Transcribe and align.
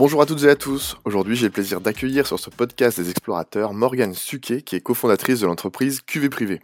Bonjour 0.00 0.22
à 0.22 0.24
toutes 0.24 0.44
et 0.44 0.48
à 0.48 0.56
tous. 0.56 0.96
Aujourd'hui, 1.04 1.36
j'ai 1.36 1.44
le 1.44 1.52
plaisir 1.52 1.82
d'accueillir 1.82 2.26
sur 2.26 2.40
ce 2.40 2.48
podcast 2.48 2.98
des 2.98 3.10
explorateurs 3.10 3.74
Morgane 3.74 4.14
Suquet, 4.14 4.62
qui 4.62 4.74
est 4.74 4.80
cofondatrice 4.80 5.40
de 5.40 5.46
l'entreprise 5.46 6.00
QV 6.00 6.30
Privé. 6.30 6.60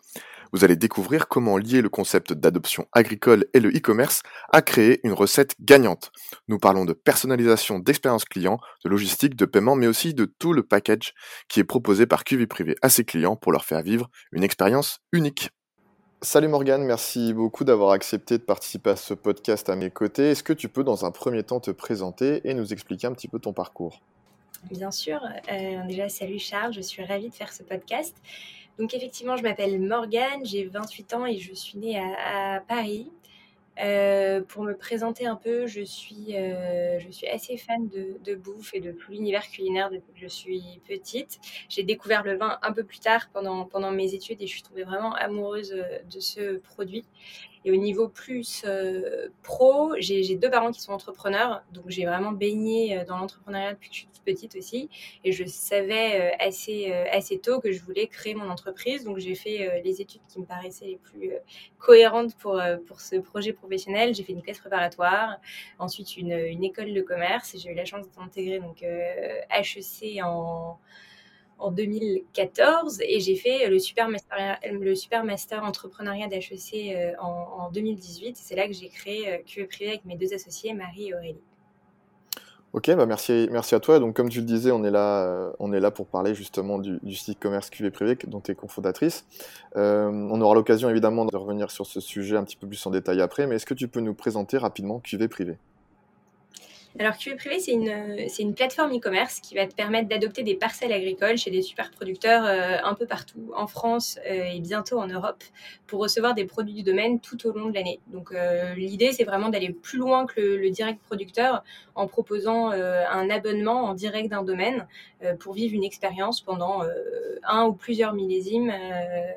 Vous 0.54 0.64
allez 0.64 0.74
découvrir 0.74 1.28
comment 1.28 1.58
lier 1.58 1.82
le 1.82 1.90
concept 1.90 2.32
d'adoption 2.32 2.88
agricole 2.92 3.44
et 3.52 3.60
le 3.60 3.68
e-commerce 3.68 4.22
à 4.50 4.62
créer 4.62 5.00
une 5.04 5.12
recette 5.12 5.54
gagnante. 5.60 6.12
Nous 6.48 6.58
parlons 6.58 6.86
de 6.86 6.94
personnalisation 6.94 7.78
d'expérience 7.78 8.24
client, 8.24 8.58
de 8.86 8.88
logistique, 8.88 9.36
de 9.36 9.44
paiement, 9.44 9.76
mais 9.76 9.86
aussi 9.86 10.14
de 10.14 10.24
tout 10.24 10.54
le 10.54 10.62
package 10.62 11.12
qui 11.50 11.60
est 11.60 11.64
proposé 11.64 12.06
par 12.06 12.24
QV 12.24 12.46
Privé 12.46 12.74
à 12.80 12.88
ses 12.88 13.04
clients 13.04 13.36
pour 13.36 13.52
leur 13.52 13.66
faire 13.66 13.82
vivre 13.82 14.08
une 14.32 14.44
expérience 14.44 15.00
unique. 15.12 15.50
Salut 16.22 16.48
Morgane, 16.48 16.82
merci 16.82 17.34
beaucoup 17.34 17.64
d'avoir 17.64 17.90
accepté 17.90 18.38
de 18.38 18.42
participer 18.42 18.90
à 18.90 18.96
ce 18.96 19.12
podcast 19.12 19.68
à 19.68 19.76
mes 19.76 19.90
côtés. 19.90 20.30
Est-ce 20.30 20.42
que 20.42 20.54
tu 20.54 20.70
peux 20.70 20.82
dans 20.82 21.04
un 21.04 21.10
premier 21.10 21.42
temps 21.42 21.60
te 21.60 21.70
présenter 21.70 22.40
et 22.48 22.54
nous 22.54 22.72
expliquer 22.72 23.06
un 23.06 23.12
petit 23.12 23.28
peu 23.28 23.38
ton 23.38 23.52
parcours? 23.52 24.00
Bien 24.70 24.90
sûr. 24.90 25.20
Euh, 25.52 25.86
déjà, 25.86 26.08
salut 26.08 26.38
Charles, 26.38 26.72
je 26.72 26.80
suis 26.80 27.04
ravie 27.04 27.28
de 27.28 27.34
faire 27.34 27.52
ce 27.52 27.62
podcast. 27.62 28.16
Donc 28.78 28.94
effectivement, 28.94 29.36
je 29.36 29.42
m'appelle 29.42 29.78
Morgane, 29.78 30.44
j'ai 30.44 30.64
28 30.64 31.14
ans 31.14 31.26
et 31.26 31.36
je 31.36 31.52
suis 31.52 31.78
née 31.78 31.98
à 31.98 32.60
Paris. 32.66 33.10
Euh, 33.84 34.40
pour 34.42 34.62
me 34.62 34.74
présenter 34.74 35.26
un 35.26 35.36
peu, 35.36 35.66
je 35.66 35.82
suis, 35.82 36.34
euh, 36.36 36.98
je 36.98 37.10
suis 37.10 37.26
assez 37.28 37.58
fan 37.58 37.88
de, 37.88 38.16
de 38.24 38.34
bouffe 38.34 38.72
et 38.74 38.80
de 38.80 38.92
tout 38.92 39.12
l'univers 39.12 39.46
culinaire 39.50 39.90
depuis 39.90 40.12
que 40.14 40.20
je 40.20 40.28
suis 40.28 40.80
petite. 40.88 41.38
J'ai 41.68 41.82
découvert 41.82 42.24
le 42.24 42.36
vin 42.38 42.58
un 42.62 42.72
peu 42.72 42.84
plus 42.84 43.00
tard 43.00 43.28
pendant, 43.34 43.66
pendant 43.66 43.90
mes 43.90 44.14
études 44.14 44.40
et 44.40 44.46
je 44.46 44.52
suis 44.52 44.62
tombée 44.62 44.84
vraiment 44.84 45.12
amoureuse 45.14 45.72
euh, 45.72 45.98
de 46.10 46.20
ce 46.20 46.56
produit. 46.58 47.04
Et 47.66 47.72
au 47.72 47.76
niveau 47.76 48.08
plus 48.08 48.62
euh, 48.64 49.28
pro, 49.42 49.96
j'ai 49.98 50.36
deux 50.36 50.48
parents 50.48 50.70
qui 50.70 50.80
sont 50.80 50.92
entrepreneurs, 50.92 51.64
donc 51.72 51.86
j'ai 51.88 52.04
vraiment 52.04 52.30
baigné 52.30 52.96
euh, 52.96 53.04
dans 53.04 53.18
l'entrepreneuriat 53.18 53.72
depuis 53.72 53.88
que 53.88 53.94
je 53.96 54.00
suis 54.02 54.08
toute 54.08 54.22
petite 54.22 54.54
aussi. 54.54 54.88
Et 55.24 55.32
je 55.32 55.44
savais 55.44 56.20
euh, 56.20 56.36
assez, 56.38 56.92
assez 57.10 57.40
tôt 57.40 57.58
que 57.60 57.72
je 57.72 57.82
voulais 57.82 58.06
créer 58.06 58.36
mon 58.36 58.48
entreprise, 58.50 59.02
donc 59.02 59.18
j'ai 59.18 59.34
fait 59.34 59.82
les 59.82 60.00
études 60.00 60.20
qui 60.28 60.38
me 60.38 60.44
paraissaient 60.44 60.86
les 60.86 60.96
plus 60.96 61.32
cohérentes 61.80 62.36
pour, 62.36 62.62
pour 62.86 63.00
ce 63.00 63.16
projet 63.16 63.52
professionnel. 63.52 64.14
J'ai 64.14 64.22
fait 64.22 64.32
une 64.32 64.42
classe 64.42 64.60
préparatoire, 64.60 65.40
ensuite 65.80 66.16
une, 66.16 66.38
une 66.38 66.62
école 66.62 66.94
de 66.94 67.02
commerce. 67.02 67.56
J'ai 67.58 67.70
eu 67.70 67.74
la 67.74 67.84
chance 67.84 68.06
d'intégrer 68.16 68.60
donc 68.60 68.82
HEC 68.84 70.22
en 70.22 70.78
en 71.58 71.70
2014 71.70 73.00
et 73.02 73.20
j'ai 73.20 73.36
fait 73.36 73.68
le 73.68 73.78
super 73.78 74.08
master, 74.08 75.64
entrepreneuriat 75.64 76.28
d'HEC 76.28 76.94
euh, 76.94 77.12
en, 77.20 77.64
en, 77.64 77.70
2018. 77.70 78.36
C'est 78.36 78.56
là 78.56 78.66
que 78.66 78.72
j'ai 78.72 78.88
créé 78.88 79.32
euh, 79.32 79.38
QE 79.38 79.66
Privé 79.66 79.90
avec 79.90 80.04
mes 80.04 80.16
deux 80.16 80.32
associés, 80.34 80.74
Marie 80.74 81.08
et 81.08 81.14
Aurélie. 81.14 81.40
Ok, 82.72 82.94
bah 82.94 83.06
merci, 83.06 83.48
merci 83.50 83.74
à 83.74 83.80
toi. 83.80 83.98
Donc, 83.98 84.14
comme 84.14 84.28
tu 84.28 84.40
le 84.40 84.44
disais, 84.44 84.70
on 84.70 84.84
est 84.84 84.90
là, 84.90 85.24
euh, 85.24 85.52
on 85.58 85.72
est 85.72 85.80
là 85.80 85.90
pour 85.90 86.06
parler 86.06 86.34
justement 86.34 86.78
du, 86.78 87.14
site 87.14 87.38
commerce 87.38 87.70
QV 87.70 87.90
privé 87.90 88.18
dont 88.26 88.40
tu 88.40 88.52
es 88.52 88.54
cofondatrice. 88.54 89.24
on 89.74 90.40
aura 90.40 90.54
l'occasion 90.54 90.90
évidemment 90.90 91.24
de 91.24 91.36
revenir 91.36 91.70
sur 91.70 91.86
ce 91.86 92.00
sujet 92.00 92.36
un 92.36 92.44
petit 92.44 92.56
peu 92.56 92.66
plus 92.66 92.84
en 92.86 92.90
détail 92.90 93.22
après, 93.22 93.46
mais 93.46 93.54
est-ce 93.56 93.66
que 93.66 93.74
tu 93.74 93.88
peux 93.88 94.00
nous 94.00 94.14
présenter 94.14 94.58
rapidement 94.58 95.00
QV 95.00 95.28
privé? 95.28 95.56
Alors 96.98 97.18
QV 97.18 97.36
Privé, 97.36 97.58
c'est 97.60 97.72
une, 98.42 98.54
plateforme 98.54 98.96
e-commerce 98.96 99.40
qui 99.40 99.54
va 99.54 99.66
te 99.66 99.74
permettre 99.74 100.08
d'adopter 100.08 100.42
des 100.42 100.54
parcelles 100.54 100.92
agricoles 100.92 101.36
chez 101.36 101.50
des 101.50 101.60
super 101.60 101.90
producteurs 101.90 102.44
euh, 102.46 102.78
un 102.82 102.94
peu 102.94 103.06
partout 103.06 103.52
en 103.54 103.66
France 103.66 104.18
euh, 104.26 104.44
et 104.44 104.60
bientôt 104.60 104.98
en 104.98 105.06
Europe 105.06 105.44
pour 105.86 106.00
recevoir 106.00 106.34
des 106.34 106.46
produits 106.46 106.72
du 106.72 106.82
domaine 106.82 107.20
tout 107.20 107.46
au 107.46 107.52
long 107.52 107.68
de 107.68 107.74
l'année. 107.74 108.00
Donc 108.06 108.32
euh, 108.32 108.74
l'idée, 108.74 109.12
c'est 109.12 109.24
vraiment 109.24 109.50
d'aller 109.50 109.70
plus 109.70 109.98
loin 109.98 110.24
que 110.24 110.40
le, 110.40 110.70
direct 110.70 111.00
producteur 111.02 111.62
en 111.94 112.06
proposant 112.06 112.70
un 112.70 113.30
abonnement 113.30 113.84
en 113.84 113.94
direct 113.94 114.28
d'un 114.28 114.42
domaine 114.42 114.86
pour 115.38 115.54
vivre 115.54 115.74
une 115.74 115.84
expérience 115.84 116.42
pendant 116.42 116.82
un 117.44 117.64
ou 117.64 117.72
plusieurs 117.72 118.12
millésimes 118.12 118.70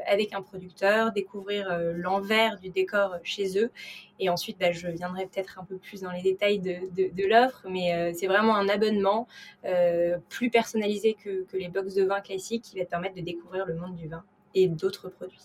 avec 0.06 0.34
un 0.34 0.42
producteur, 0.42 1.14
découvrir 1.14 1.80
l'envers 1.96 2.59
du 2.59 2.69
décor 2.69 3.16
chez 3.24 3.58
eux 3.58 3.72
et 4.19 4.30
ensuite, 4.30 4.57
bah, 4.59 4.72
je 4.72 4.88
viendrai 4.88 5.25
peut-être 5.25 5.59
un 5.59 5.63
peu 5.63 5.78
plus 5.78 6.02
dans 6.02 6.12
les 6.12 6.22
détails 6.22 6.59
de, 6.59 6.75
de, 6.94 7.28
l'offre, 7.28 7.66
mais 7.69 7.94
euh, 7.94 8.12
c'est 8.13 8.28
vraiment 8.28 8.56
un 8.56 8.68
abonnement 8.68 9.28
euh, 9.66 10.18
plus 10.30 10.50
personnalisé 10.50 11.16
que, 11.24 11.46
que, 11.46 11.57
les 11.57 11.69
box 11.69 11.96
de 11.96 12.03
vin 12.03 12.19
classiques 12.19 12.63
qui 12.63 12.78
va 12.78 12.85
te 12.85 12.90
permettre 12.90 13.16
de 13.16 13.22
découvrir 13.22 13.66
le 13.66 13.75
monde 13.75 13.96
du 13.96 14.07
vin 14.07 14.24
et 14.56 14.68
d'autres 14.68 15.09
produits. 15.09 15.40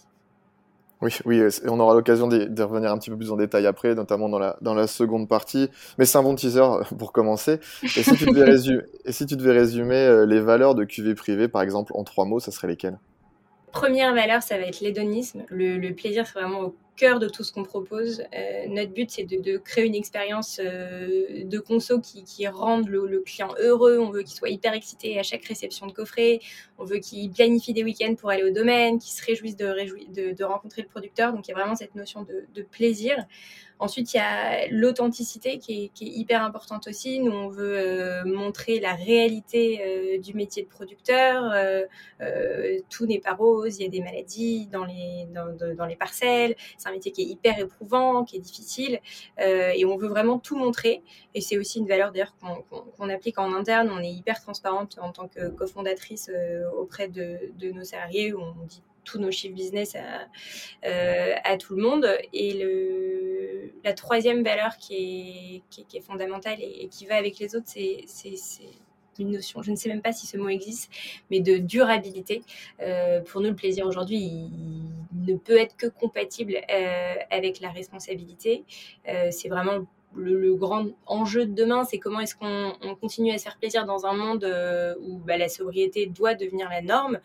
Oui, 1.03 1.13
oui, 1.27 1.43
on 1.67 1.79
aura 1.81 1.95
l'occasion 1.95 2.29
d'y 2.29 2.63
revenir 2.63 2.91
un 2.91 2.99
petit 2.99 3.11
peu 3.11 3.17
plus 3.17 3.31
en 3.31 3.37
détail 3.37 3.67
après, 3.67 3.95
notamment 3.95 4.29
dans 4.29 4.39
la, 4.39 4.57
dans 4.63 4.75
la 4.75 4.87
seconde 4.87 5.29
partie. 5.29 5.69
Mais 5.99 6.07
c'est 6.07 6.19
un 6.19 6.23
bon 6.23 6.35
teaser 6.35 6.61
euh, 6.61 6.83
pour 6.99 7.13
commencer. 7.13 7.61
Et 7.83 8.03
si 8.03 8.17
tu 8.17 8.25
devais 8.27 8.45
résumer, 8.51 8.83
et 9.05 9.13
si 9.13 9.27
tu 9.27 9.37
devais 9.37 9.53
résumer 9.53 10.25
les 10.27 10.41
valeurs 10.41 10.75
de 10.75 10.85
QV 10.85 11.15
privé, 11.15 11.47
par 11.47 11.63
exemple, 11.63 11.93
en 11.95 12.03
trois 12.03 12.25
mots, 12.25 12.41
ça 12.41 12.51
serait 12.51 12.69
lesquelles? 12.69 12.99
Première 13.71 14.15
valeur, 14.15 14.43
ça 14.43 14.57
va 14.57 14.65
être 14.65 14.81
l'hédonisme. 14.81 15.45
Le, 15.49 15.79
le 15.79 15.95
plaisir, 15.95 16.27
c'est 16.27 16.39
vraiment 16.39 16.61
au 16.61 16.75
cœur 16.97 17.19
de 17.19 17.29
tout 17.29 17.43
ce 17.43 17.53
qu'on 17.53 17.65
propose. 17.65 18.23
Euh, 18.35 18.67
notre 18.69 18.93
but, 18.93 19.11
c'est 19.11 19.25
de, 19.25 19.57
créer 19.59 19.85
une 19.85 19.95
expérience 19.95 20.61
euh, 20.63 21.45
de 21.45 21.59
conso 21.59 22.01
qui, 22.01 22.47
rende 22.47 22.89
le, 22.89 23.21
client 23.21 23.55
heureux. 23.59 23.99
On 23.99 24.11
veut 24.11 24.23
qu'il 24.23 24.35
soit 24.35 24.51
hyper 24.51 24.75
excité 24.75 25.19
à 25.19 25.23
chaque 25.23 25.45
réception 25.45 25.87
de 25.87 25.93
coffret. 25.93 26.41
On 26.79 26.85
veut 26.85 26.99
qu'il 26.99 27.31
planifie 27.31 27.73
des 27.73 27.85
week-ends 27.85 28.15
pour 28.15 28.31
aller 28.31 28.45
au 28.45 28.51
domaine, 28.51 28.99
qu'il 28.99 29.13
se 29.13 29.25
réjouisse 29.25 29.57
de, 29.57 30.45
rencontrer 30.45 30.83
le 30.83 30.89
producteur. 30.89 31.33
Donc, 31.33 31.47
il 31.47 31.51
y 31.51 31.55
a 31.55 31.57
vraiment 31.57 31.77
cette 31.77 31.95
notion 31.95 32.23
de, 32.23 32.63
plaisir. 32.63 33.17
Ensuite, 33.85 34.15
il 34.15 34.17
y 34.17 34.21
a 34.21 34.67
l'authenticité 34.69 35.59
qui, 35.59 35.91
est, 35.95 36.01
hyper 36.01 36.43
importante 36.43 36.89
aussi. 36.89 37.21
Nous, 37.21 37.33
on 37.33 37.49
veut 37.49 37.77
euh, 37.77 38.25
montrer 38.25 38.81
la 38.81 38.95
réalité 38.95 40.19
du 40.23 40.35
métier 40.35 40.63
de 40.63 40.69
producteur. 40.69 41.55
tout 42.89 43.07
n'est 43.07 43.21
pas 43.21 43.35
rose. 43.35 43.79
Il 43.79 43.83
y 43.83 43.87
a 43.87 43.91
des 43.91 44.01
maladies 44.01 44.67
dans 44.67 44.85
les, 44.85 45.97
parcelles 45.97 46.55
c'est 46.77 46.89
un 46.89 46.93
métier 46.93 47.13
qui 47.13 47.23
est 47.23 47.27
hyper 47.27 47.59
éprouvant, 47.59 48.25
qui 48.25 48.37
est 48.37 48.41
difficile, 48.41 49.01
euh, 49.41 49.73
et 49.75 49.85
on 49.85 49.97
veut 49.97 50.09
vraiment 50.09 50.39
tout 50.39 50.57
montrer. 50.57 51.03
Et 51.35 51.41
c'est 51.41 51.59
aussi 51.59 51.79
une 51.79 51.89
valeur 51.89 52.13
d'ailleurs 52.13 52.35
qu'on 52.37 53.09
applique 53.09 53.39
en 53.39 53.53
interne. 53.53 53.91
On 53.91 54.01
est 54.01 54.11
hyper 54.11 54.41
transparente 54.41 54.99
en 55.01 55.13
tant 55.13 55.29
que 55.29 55.49
cofondatrice 55.49 56.31
euh, 56.33 56.71
auprès 56.73 57.09
de, 57.09 57.39
nos 57.73 57.85
salariés, 57.85 58.33
où 58.33 58.41
on 58.41 58.65
dit 58.67 58.83
tous 59.05 59.19
nos 59.19 59.31
chiffres 59.31 59.55
business 59.55 59.97
à, 59.97 60.29
euh, 60.87 61.35
à 61.45 61.57
tout 61.57 61.77
le 61.77 61.83
monde. 61.83 62.07
Et 62.33 62.55
le, 62.55 63.73
la 63.85 63.93
troisième 63.93 64.43
valeur 64.43 64.77
qui 64.77 65.63
est, 65.71 65.85
qui 65.87 65.97
est, 65.97 66.01
fondamentale 66.01 66.59
et, 66.61 66.89
qui 66.89 67.07
va 67.07 67.17
avec 67.17 67.39
les 67.39 67.55
autres, 67.55 67.67
c'est 67.67 68.05
une 69.19 69.31
notion, 69.31 69.63
je 69.63 69.71
ne 69.71 69.77
sais 69.77 69.89
même 69.89 70.03
pas 70.03 70.13
si 70.13 70.27
ce 70.27 70.37
mot 70.37 70.49
existe, 70.49 70.91
mais 71.31 71.39
de 71.41 71.59
durabilité. 71.59 72.43
Euh, 72.81 73.21
pour 73.21 73.41
nous, 73.41 73.51
le 73.51 73.55
plaisir 73.55 73.87
aujourd'hui, 73.87 74.19
il, 74.19 74.91
ne 75.27 75.37
peut 75.37 75.57
être 75.57 75.77
que 75.77 75.87
compatible 75.87 76.57
euh, 76.71 77.15
avec 77.31 77.61
la 77.61 77.71
responsabilité. 77.71 78.65
C'est 79.31 79.49
vraiment 79.49 79.87
le, 80.17 80.55
grand 80.55 80.87
enjeu 81.07 81.47
de 81.47 81.53
demain, 81.53 81.85
c'est 81.85 81.99
comment 81.99 82.21
est-ce 82.21 82.37
qu'on 82.37 82.95
continue 82.97 83.33
à 83.33 83.39
se 83.39 83.45
faire 83.45 83.59
plaisir 83.59 83.85
dans 83.85 84.07
un 84.07 84.15
monde 84.15 84.45
euh, 84.45 84.95
où 85.01 85.19
bah, 85.19 85.37
la 85.37 85.49
sobriété 85.49 86.07
doit 86.07 86.35
devenir 86.35 86.69
la 86.69 86.83
norme. 86.83 87.19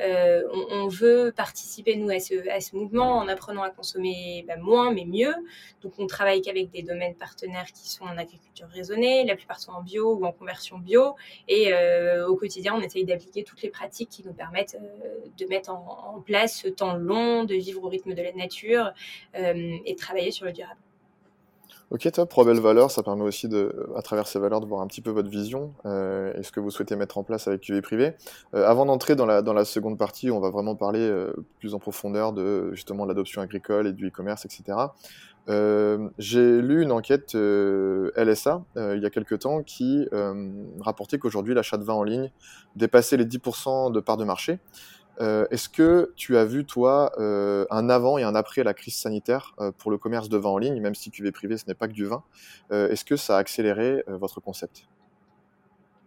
Euh, 0.00 0.42
on, 0.70 0.88
veut 0.88 1.32
participer, 1.34 1.96
nous, 1.96 2.10
à 2.10 2.18
ce, 2.18 2.76
mouvement 2.76 3.18
en 3.18 3.28
apprenant 3.28 3.62
à 3.62 3.70
consommer 3.70 4.44
bah, 4.48 4.56
moins, 4.56 4.92
mais 4.92 5.04
mieux. 5.04 5.34
Donc, 5.82 5.92
on 5.98 6.06
travaille 6.06 6.42
qu'avec 6.42 6.70
des 6.70 6.82
domaines 6.82 7.14
partenaires 7.14 7.70
qui 7.72 7.88
sont 7.88 8.04
en 8.04 8.18
agriculture 8.18 8.66
raisonnée, 8.68 9.24
la 9.24 9.36
plupart 9.36 9.60
sont 9.60 9.72
en 9.72 9.82
bio 9.82 10.14
ou 10.14 10.24
en 10.24 10.32
conversion 10.32 10.78
bio. 10.78 11.14
Et 11.46 11.72
euh, 11.72 12.26
au 12.26 12.36
quotidien, 12.36 12.74
on 12.74 12.80
essaye 12.80 13.04
d'appliquer 13.04 13.44
toutes 13.44 13.62
les 13.62 13.70
pratiques 13.70 14.08
qui 14.08 14.24
nous 14.24 14.34
permettent 14.34 14.76
de 15.38 15.46
mettre 15.46 15.70
en, 15.70 16.16
en, 16.16 16.20
place 16.20 16.60
ce 16.62 16.68
temps 16.68 16.94
long, 16.94 17.44
de 17.44 17.54
vivre 17.54 17.84
au 17.84 17.88
rythme 17.88 18.14
de 18.14 18.22
la 18.22 18.32
nature 18.32 18.92
et 19.34 19.92
de 19.92 19.98
travailler 19.98 20.30
sur 20.30 20.46
le 20.46 20.52
durable. 20.52 20.80
Ok, 21.94 22.10
top, 22.10 22.28
trois 22.28 22.44
belles 22.44 22.58
valeurs. 22.58 22.90
Ça 22.90 23.04
permet 23.04 23.22
aussi, 23.22 23.48
de, 23.48 23.88
à 23.94 24.02
travers 24.02 24.26
ces 24.26 24.40
valeurs, 24.40 24.60
de 24.60 24.66
voir 24.66 24.80
un 24.80 24.88
petit 24.88 25.00
peu 25.00 25.12
votre 25.12 25.28
vision 25.28 25.74
euh, 25.86 26.32
et 26.34 26.42
ce 26.42 26.50
que 26.50 26.58
vous 26.58 26.72
souhaitez 26.72 26.96
mettre 26.96 27.18
en 27.18 27.22
place 27.22 27.46
avec 27.46 27.60
QV 27.60 27.82
Privé. 27.82 28.14
Euh, 28.52 28.66
avant 28.66 28.84
d'entrer 28.84 29.14
dans 29.14 29.26
la, 29.26 29.42
dans 29.42 29.52
la 29.52 29.64
seconde 29.64 29.96
partie, 29.96 30.28
on 30.32 30.40
va 30.40 30.50
vraiment 30.50 30.74
parler 30.74 30.98
euh, 30.98 31.32
plus 31.60 31.72
en 31.72 31.78
profondeur 31.78 32.32
de 32.32 32.70
justement 32.72 33.04
l'adoption 33.04 33.42
agricole 33.42 33.86
et 33.86 33.92
du 33.92 34.08
e-commerce, 34.08 34.44
etc. 34.44 34.76
J'ai 36.18 36.60
lu 36.60 36.82
une 36.82 36.90
enquête 36.90 37.34
LSA 37.34 38.64
il 38.76 39.00
y 39.00 39.06
a 39.06 39.10
quelques 39.10 39.38
temps 39.38 39.62
qui 39.62 40.08
rapportait 40.80 41.18
qu'aujourd'hui 41.18 41.54
l'achat 41.54 41.76
de 41.76 41.84
vin 41.84 41.94
en 41.94 42.02
ligne 42.02 42.32
dépassait 42.74 43.18
les 43.18 43.26
10% 43.26 43.92
de 43.92 44.00
part 44.00 44.16
de 44.16 44.24
marché. 44.24 44.58
Est-ce 45.20 45.68
que 45.68 46.12
tu 46.16 46.36
as 46.36 46.44
vu, 46.44 46.64
toi, 46.64 47.12
un 47.18 47.88
avant 47.88 48.18
et 48.18 48.22
un 48.22 48.34
après 48.34 48.64
la 48.64 48.74
crise 48.74 48.96
sanitaire 48.96 49.54
pour 49.78 49.90
le 49.90 49.98
commerce 49.98 50.28
de 50.28 50.36
vin 50.36 50.50
en 50.50 50.58
ligne, 50.58 50.80
même 50.80 50.94
si 50.94 51.10
QV 51.10 51.32
privé, 51.32 51.56
ce 51.56 51.64
n'est 51.66 51.74
pas 51.74 51.88
que 51.88 51.92
du 51.92 52.04
vin 52.04 52.22
Est-ce 52.70 53.04
que 53.04 53.16
ça 53.16 53.36
a 53.36 53.38
accéléré 53.38 54.04
votre 54.06 54.40
concept? 54.40 54.86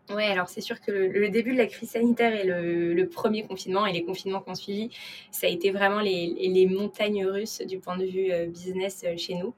Oui, 0.10 0.24
alors 0.24 0.48
c'est 0.48 0.62
sûr 0.62 0.80
que 0.80 0.92
le, 0.92 1.30
début 1.30 1.52
de 1.52 1.58
la 1.58 1.66
crise 1.66 1.90
sanitaire 1.90 2.34
et 2.34 2.46
le, 2.46 3.10
premier 3.10 3.46
confinement 3.46 3.86
et 3.86 3.92
les 3.92 4.06
confinements 4.06 4.40
qu'on 4.40 4.56
suivi, 4.56 4.90
ça 5.32 5.48
a 5.48 5.50
été 5.50 5.72
vraiment 5.72 6.00
les, 6.00 6.66
montagnes 6.70 7.26
russes 7.26 7.62
du 7.62 7.80
point 7.80 7.98
de 7.98 8.06
vue 8.06 8.32
euh, 8.32 8.46
business 8.46 9.04
euh, 9.06 9.18
chez 9.18 9.36
nous. 9.36 9.54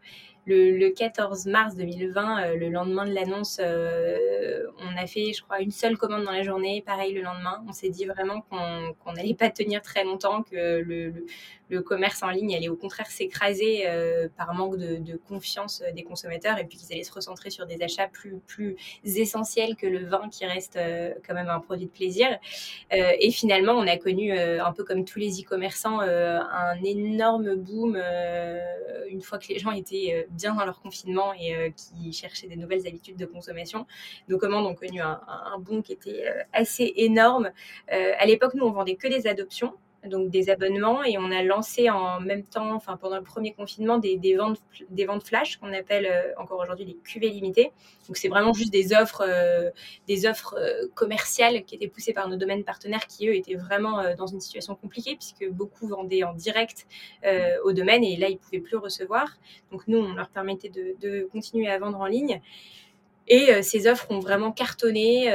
Le, 0.49 0.89
14 0.89 1.45
mars 1.45 1.75
2020, 1.75 2.43
euh, 2.43 2.55
le 2.55 2.69
lendemain 2.69 3.05
de 3.05 3.13
l'annonce, 3.13 3.59
on 3.61 4.97
a 4.97 5.05
fait, 5.05 5.33
je 5.33 5.43
crois, 5.43 5.61
une 5.61 5.71
seule 5.71 5.97
commande 5.97 6.23
dans 6.23 6.31
la 6.31 6.43
journée. 6.43 6.81
Pareil 6.85 7.13
le 7.13 7.21
lendemain, 7.21 7.63
on 7.67 7.71
s'est 7.71 7.89
dit 7.89 8.05
vraiment 8.05 8.41
qu'on 8.41 9.13
n'allait 9.13 9.35
pas 9.35 9.49
tenir 9.49 9.81
très 9.81 10.03
longtemps, 10.03 10.43
que 10.43 10.79
le 10.79 11.25
commerce 11.77 12.23
en 12.23 12.29
ligne 12.29 12.55
allait 12.55 12.69
au 12.69 12.75
contraire 12.75 13.07
s'écraser 13.07 13.83
euh, 13.87 14.27
par 14.35 14.53
manque 14.53 14.77
de, 14.77 15.17
confiance 15.27 15.81
euh, 15.85 15.91
des 15.91 16.03
consommateurs 16.03 16.57
et 16.57 16.65
puis 16.65 16.77
qu'ils 16.77 16.91
allaient 16.93 17.03
se 17.03 17.11
recentrer 17.11 17.49
sur 17.49 17.65
des 17.65 17.81
achats 17.81 18.07
plus, 18.07 18.37
plus 18.47 18.75
essentiels 19.03 19.75
que 19.75 19.87
le 19.87 20.05
vin 20.05 20.29
qui 20.29 20.45
reste 20.45 20.77
euh, 20.77 21.13
quand 21.27 21.33
même 21.33 21.49
un 21.49 21.59
produit 21.59 21.85
de 21.85 21.91
plaisir. 21.91 22.27
et 22.91 23.31
finalement, 23.31 23.73
on 23.73 23.87
a 23.87 23.97
connu, 23.97 24.31
un 24.31 24.71
peu 24.73 24.83
comme 24.83 25.05
tous 25.05 25.19
les 25.19 25.41
e-commerçants, 25.41 25.99
un 25.99 26.83
énorme 26.83 27.55
boom 27.55 28.01
une 29.07 29.21
fois 29.21 29.37
que 29.37 29.47
les 29.49 29.59
gens 29.59 29.71
étaient 29.71 30.27
bien 30.31 30.55
dans 30.55 30.65
leur 30.65 30.81
confinement 30.81 31.33
et 31.33 31.73
qui 31.75 32.11
cherchaient 32.13 32.47
des 32.47 32.55
nouvelles 32.55 32.87
habitudes 32.87 33.17
de 33.17 33.25
consommation. 33.25 33.85
Nos 34.27 34.37
commandes 34.37 34.65
ont 34.65 34.75
connu 34.75 35.01
un, 35.01 35.19
un 35.27 35.59
boom 35.59 35.83
qui 35.83 35.93
était 35.93 36.25
assez 36.53 36.93
énorme. 36.95 37.51
à 37.89 38.25
l'époque, 38.25 38.53
nous, 38.53 38.65
on 38.65 38.71
vendait 38.71 38.95
que 38.95 39.07
des 39.07 39.27
adoptions 39.27 39.73
donc 40.05 40.29
des 40.29 40.49
abonnements 40.49 41.03
et 41.03 41.17
on 41.17 41.31
a 41.31 41.43
lancé 41.43 41.89
en 41.89 42.19
même 42.21 42.43
temps, 42.43 42.73
enfin 42.73 42.97
pendant 42.97 43.17
le 43.17 43.23
premier 43.23 43.53
confinement, 43.53 43.97
des, 43.97 44.17
ventes, 44.35 44.61
des 44.89 45.05
ventes 45.05 45.23
flash 45.23 45.57
qu'on 45.57 45.73
appelle 45.73 46.05
euh, 46.05 46.41
encore 46.41 46.59
aujourd'hui 46.59 46.85
les 46.85 46.95
cuvées 46.95 47.29
limitées. 47.29 47.71
Donc 48.07 48.17
c'est 48.17 48.29
vraiment 48.29 48.53
juste 48.53 48.71
des 48.71 48.93
offres, 48.93 49.25
euh, 49.27 49.69
des 50.07 50.25
offres 50.25 50.55
euh, 50.57 50.87
commerciales 50.95 51.63
qui 51.65 51.75
étaient 51.75 51.87
poussées 51.87 52.13
par 52.13 52.29
nos 52.29 52.37
domaines 52.37 52.63
partenaires 52.63 53.07
qui 53.07 53.27
eux 53.27 53.35
étaient 53.35 53.55
vraiment 53.55 54.15
dans 54.15 54.27
une 54.27 54.39
situation 54.39 54.75
compliquée 54.75 55.15
puisque 55.15 55.49
beaucoup 55.51 55.87
vendaient 55.87 56.23
en 56.23 56.33
direct 56.33 56.87
au 57.63 57.73
domaine 57.73 58.03
et 58.03 58.15
là 58.15 58.29
ils 58.29 58.37
pouvaient 58.37 58.59
plus 58.59 58.77
recevoir. 58.77 59.37
Donc 59.71 59.87
nous 59.87 59.97
on 59.97 60.13
leur 60.13 60.29
permettait 60.29 60.69
de 60.69 61.27
continuer 61.31 61.69
à 61.69 61.77
vendre 61.79 61.99
en 61.99 62.05
ligne. 62.05 62.41
Et 63.29 63.61
ces 63.61 63.87
offres 63.87 64.09
ont 64.09 64.19
vraiment 64.19 64.51
cartonné. 64.51 65.31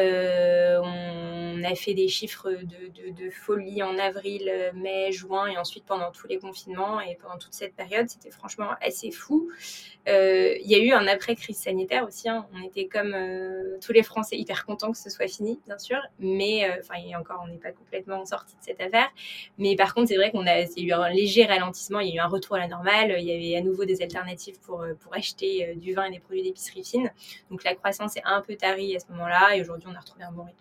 on 0.83 1.25
on 1.65 1.65
a 1.65 1.75
fait 1.75 1.95
des 1.95 2.09
chiffres 2.09 2.51
de, 2.51 3.31
folie 3.31 3.83
en 3.83 3.99
avril, 3.99 4.51
mai, 4.75 5.13
juin 5.13 5.47
et 5.47 5.57
ensuite 5.57 5.85
pendant 5.85 6.11
tous 6.11 6.27
les 6.27 6.39
confinements 6.39 7.01
et 7.01 7.17
pendant 7.17 7.39
toute 7.39 7.55
cette 7.55 7.75
période. 7.75 8.09
C'était 8.09 8.31
franchement 8.31 8.69
assez 8.81 9.11
fou. 9.11 9.49
Euh, 10.09 10.55
il 10.63 10.71
y 10.71 10.75
a 10.75 10.79
eu 10.79 10.93
un 10.93 11.07
après-crise 11.07 11.57
sanitaire 11.57 12.07
aussi. 12.07 12.29
Hein. 12.29 12.47
On 12.55 12.63
était 12.63 12.87
comme 12.87 13.15
euh, 13.15 13.79
tous 13.85 13.93
les 13.93 14.03
Français 14.03 14.37
hyper 14.37 14.67
contents 14.67 14.93
que 14.93 14.99
ce 14.99 15.09
soit 15.09 15.29
fini, 15.29 15.59
bien 15.67 15.79
sûr. 15.79 15.99
Mais 16.19 16.69
euh, 16.69 16.81
enfin, 16.81 17.01
encore, 17.19 17.43
on 17.45 17.49
n'est 17.49 17.59
pas 17.59 17.73
complètement 17.73 18.25
sorti 18.27 18.55
de 18.57 18.63
cette 18.63 18.81
affaire. 18.81 19.09
Mais 19.57 19.77
par 19.77 19.95
contre, 19.95 20.09
c'est 20.09 20.17
vrai 20.17 20.31
qu'on 20.31 20.47
a, 20.47 20.61
y 20.61 20.65
a 20.65 20.83
eu 20.83 20.93
un 20.93 21.09
léger 21.09 21.47
ralentissement. 21.47 22.01
Il 22.01 22.09
y 22.09 22.13
a 22.13 22.17
eu 22.17 22.25
un 22.25 22.29
retour 22.29 22.57
à 22.57 22.59
la 22.59 22.69
normale. 22.69 23.17
Il 23.19 23.25
y 23.25 23.33
avait 23.33 23.57
à 23.57 23.63
nouveau 23.63 23.85
des 23.85 24.03
alternatives 24.03 24.59
pour, 24.61 24.85
pour 25.01 25.15
acheter 25.15 25.75
du 25.77 25.95
vin 25.95 26.05
et 26.05 26.11
des 26.11 26.21
produits 26.21 26.43
d'épicerie 26.43 26.85
fine. 26.85 27.11
Donc 27.51 27.65
la 27.65 27.75
croissance 27.85 28.17
est 28.17 28.23
un 28.25 28.41
peu 28.41 28.57
tarie 28.57 28.97
à 28.97 29.01
ce 29.01 29.07
moment-là. 29.11 29.57
Et 29.57 29.61
aujourd'hui, 29.61 29.89
on 29.93 29.95
a 29.95 30.01
retrouvé 30.01 30.25
un 30.25 30.33
bon 30.33 30.45
rythme. 30.45 30.59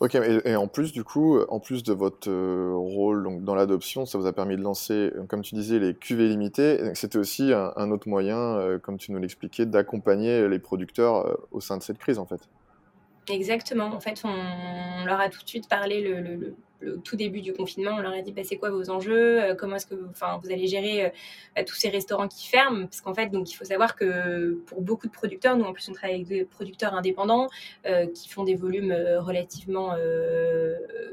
Ok, 0.00 0.14
et, 0.14 0.56
en 0.56 0.68
plus, 0.68 0.92
du 0.92 1.04
coup, 1.04 1.40
en 1.48 1.58
plus 1.58 1.82
de 1.82 1.94
votre 1.94 2.28
euh, 2.28 2.74
rôle 2.74 3.42
dans 3.42 3.54
l'adoption, 3.54 4.04
ça 4.04 4.18
vous 4.18 4.26
a 4.26 4.32
permis 4.34 4.56
de 4.56 4.60
lancer, 4.60 5.10
comme 5.28 5.40
tu 5.40 5.54
disais, 5.54 5.78
les 5.78 5.94
cuvées 5.94 6.28
limitées. 6.28 6.94
C'était 6.94 7.16
aussi 7.16 7.52
un, 7.54 7.90
autre 7.90 8.06
moyen, 8.06 8.36
euh, 8.36 8.78
comme 8.78 8.98
tu 8.98 9.10
nous 9.12 9.18
l'expliquais, 9.18 9.64
d'accompagner 9.64 10.48
les 10.48 10.58
producteurs 10.58 11.26
euh, 11.26 11.34
au 11.50 11.60
sein 11.60 11.78
de 11.78 11.82
cette 11.82 11.96
crise, 11.96 12.18
en 12.18 12.26
fait. 12.26 12.40
Exactement. 13.28 13.86
En 13.86 14.00
fait, 14.00 14.22
on, 14.24 15.04
leur 15.04 15.20
a 15.20 15.28
tout 15.28 15.42
de 15.42 15.48
suite 15.48 15.68
parlé 15.68 16.00
le, 16.00 16.20
le 16.20 16.56
tout 17.04 17.16
début 17.16 17.40
du 17.40 17.52
confinement, 17.52 17.92
on 17.94 18.00
leur 18.00 18.12
a 18.12 18.22
dit 18.22 18.32
bah, 18.32 18.42
c'est 18.44 18.56
quoi 18.56 18.70
vos 18.70 18.90
enjeux, 18.90 19.42
euh, 19.42 19.54
comment 19.54 19.76
est-ce 19.76 19.86
que 19.86 19.94
vous, 19.94 20.08
vous 20.42 20.50
allez 20.50 20.66
gérer 20.66 21.06
euh, 21.06 21.62
tous 21.66 21.74
ces 21.74 21.88
restaurants 21.88 22.28
qui 22.28 22.48
ferment, 22.48 22.84
parce 22.84 23.00
qu'en 23.00 23.14
fait 23.14 23.28
donc 23.28 23.50
il 23.50 23.54
faut 23.54 23.64
savoir 23.64 23.96
que 23.96 24.60
pour 24.66 24.82
beaucoup 24.82 25.06
de 25.06 25.12
producteurs, 25.12 25.56
nous 25.56 25.64
en 25.64 25.72
plus 25.72 25.88
on 25.88 25.92
travaille 25.92 26.16
avec 26.16 26.26
des 26.26 26.44
producteurs 26.44 26.94
indépendants 26.94 27.48
euh, 27.86 28.06
qui 28.06 28.28
font 28.28 28.44
des 28.44 28.54
volumes 28.54 28.92
relativement 29.18 29.94